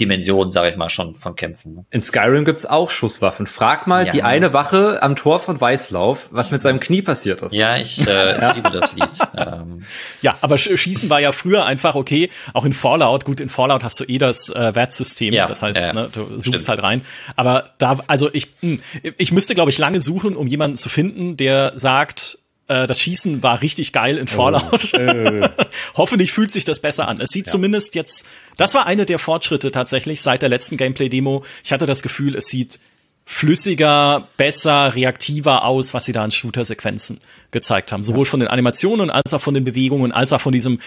[0.00, 1.74] Dimension, sage ich mal, schon von Kämpfen.
[1.74, 1.84] Ne?
[1.90, 3.46] In Skyrim gibt's auch Schusswaffen.
[3.46, 4.12] Frag mal ja.
[4.12, 7.54] die eine Wache am Tor von Weißlauf, was mit seinem Knie passiert ist.
[7.54, 9.08] Ja, ich, äh, ich liebe das Lied.
[9.36, 9.84] Ähm.
[10.22, 12.30] Ja, aber Schießen war ja früher einfach okay.
[12.54, 15.82] Auch in Fallout, gut, in Fallout hast du eh das äh, Wertsystem, ja, das heißt,
[15.82, 16.68] äh, ne, du suchst stimmt.
[16.68, 17.04] halt rein.
[17.36, 18.80] Aber da, also ich, hm,
[19.16, 22.38] ich müsste, glaube ich, lange suchen, um jemanden zu finden, der sagt,
[22.68, 24.92] äh, das Schießen war richtig geil in Fallout.
[24.94, 25.48] Oh.
[25.96, 27.20] Hoffentlich fühlt sich das besser an.
[27.20, 27.52] Es sieht ja.
[27.52, 28.26] zumindest jetzt,
[28.56, 31.44] das war eine der Fortschritte tatsächlich seit der letzten Gameplay-Demo.
[31.64, 32.78] Ich hatte das Gefühl, es sieht
[33.24, 37.20] flüssiger, besser, reaktiver aus, was sie da an Shooter-Sequenzen
[37.50, 38.02] gezeigt haben.
[38.02, 40.78] Sowohl von den Animationen als auch von den Bewegungen, als auch von diesem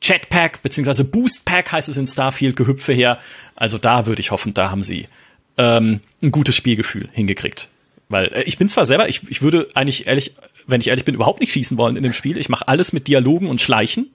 [0.00, 3.18] Jetpack beziehungsweise Boostpack heißt es in Starfield Gehüpfe her.
[3.56, 5.08] Also da würde ich hoffen, da haben sie
[5.56, 7.68] ähm, ein gutes Spielgefühl hingekriegt.
[8.08, 10.34] Weil äh, ich bin zwar selber, ich, ich würde eigentlich ehrlich
[10.68, 12.38] wenn ich ehrlich bin, überhaupt nicht schießen wollen in dem Spiel.
[12.38, 14.10] Ich mache alles mit Dialogen und Schleichen.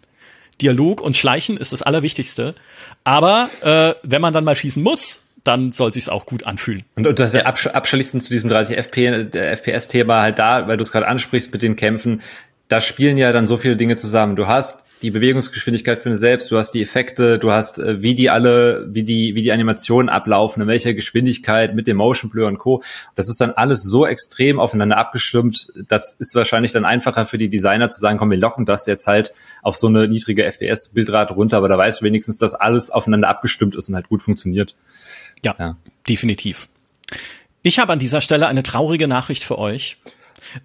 [0.61, 2.55] Dialog und Schleichen ist das Allerwichtigste.
[3.03, 6.83] Aber äh, wenn man dann mal schießen muss, dann soll sich's auch gut anfühlen.
[6.95, 7.41] Und, und das ja.
[7.41, 11.61] absch abschließend zu diesem 30 FP, FPS-Thema halt da, weil du es gerade ansprichst mit
[11.61, 12.21] den Kämpfen,
[12.69, 14.35] da spielen ja dann so viele Dinge zusammen.
[14.35, 18.15] Du hast die Bewegungsgeschwindigkeit für dich selbst, du hast die Effekte, du hast, äh, wie
[18.15, 22.47] die alle, wie die, wie die Animationen ablaufen, in welcher Geschwindigkeit mit dem Motion Blur
[22.47, 22.81] und Co.
[23.15, 27.49] Das ist dann alles so extrem aufeinander abgestimmt, das ist wahrscheinlich dann einfacher für die
[27.49, 31.57] Designer zu sagen, komm, wir locken das jetzt halt auf so eine niedrige FPS-Bildrate runter,
[31.57, 34.75] aber da weißt du wenigstens, dass alles aufeinander abgestimmt ist und halt gut funktioniert.
[35.43, 35.53] ja.
[35.59, 35.77] ja.
[36.07, 36.69] definitiv.
[37.61, 39.97] Ich habe an dieser Stelle eine traurige Nachricht für euch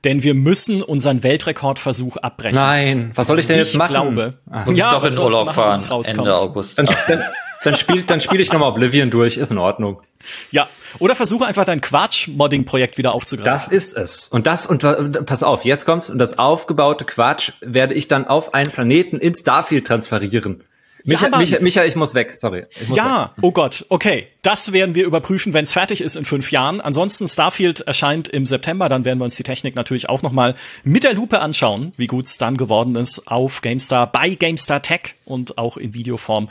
[0.05, 2.57] denn wir müssen unseren Weltrekordversuch abbrechen.
[2.57, 3.95] Nein, was soll ich denn jetzt machen?
[3.95, 6.79] Ich glaube, und ja, doch in Urlaub fahren, Ende August.
[6.79, 7.23] Dann, dann,
[7.65, 10.03] dann spiel, dann spiel ich nochmal Oblivion durch, ist in Ordnung.
[10.51, 10.69] Ja,
[10.99, 13.53] oder versuche einfach dein Quatsch-Modding-Projekt wieder aufzugreifen.
[13.53, 14.29] Das ist es.
[14.29, 14.83] Und das, und
[15.27, 19.35] pass auf, jetzt kommt's, und das aufgebaute Quatsch werde ich dann auf einen Planeten in
[19.35, 20.65] Starfield transferieren.
[21.09, 22.67] Micha, ja, Micha, Micha, ich muss weg, sorry.
[22.87, 23.45] Muss ja, weg.
[23.45, 24.27] oh Gott, okay.
[24.43, 26.81] Das werden wir überprüfen, wenn es fertig ist in fünf Jahren.
[26.81, 30.55] Ansonsten Starfield erscheint im September, dann werden wir uns die Technik natürlich auch nochmal
[30.85, 35.15] mit der Lupe anschauen, wie gut es dann geworden ist auf GameStar, bei GameStar Tech
[35.25, 36.49] und auch in Videoform.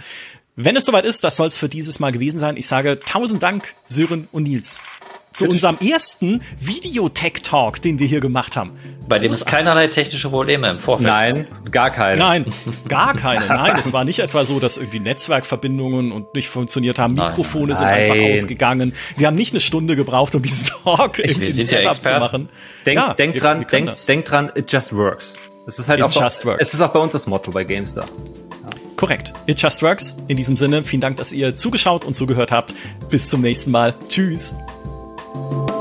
[0.56, 2.58] Wenn es soweit ist, das soll es für dieses Mal gewesen sein.
[2.58, 4.82] Ich sage tausend Dank, Sören und Nils
[5.38, 8.77] zu unserem ersten Videotech-Talk, den wir hier gemacht haben.
[9.07, 12.18] Bei dem es keinerlei technische Probleme im Vorfeld Nein, gar keine.
[12.19, 12.45] Nein,
[12.88, 13.45] gar keine.
[13.47, 17.14] Nein, es war nicht etwa so, dass irgendwie Netzwerkverbindungen und nicht funktioniert haben.
[17.14, 17.76] Mikrofone Nein.
[17.76, 18.93] sind einfach ausgegangen.
[19.15, 22.49] Wir haben nicht eine Stunde gebraucht, um diesen Talk ich, irgendwie ja zu machen.
[22.85, 25.35] Denk, ja, denk wir, dran, wir denk, denk dran, it just works.
[25.68, 26.61] Es ist halt it auch, just bei, works.
[26.61, 28.07] es ist auch bei uns das Motto bei GameStar.
[28.95, 29.34] Korrekt.
[29.45, 30.18] It just works.
[30.27, 32.73] In diesem Sinne, vielen Dank, dass ihr zugeschaut und zugehört habt.
[33.09, 33.93] Bis zum nächsten Mal.
[34.09, 34.55] Tschüss.
[35.36, 35.77] you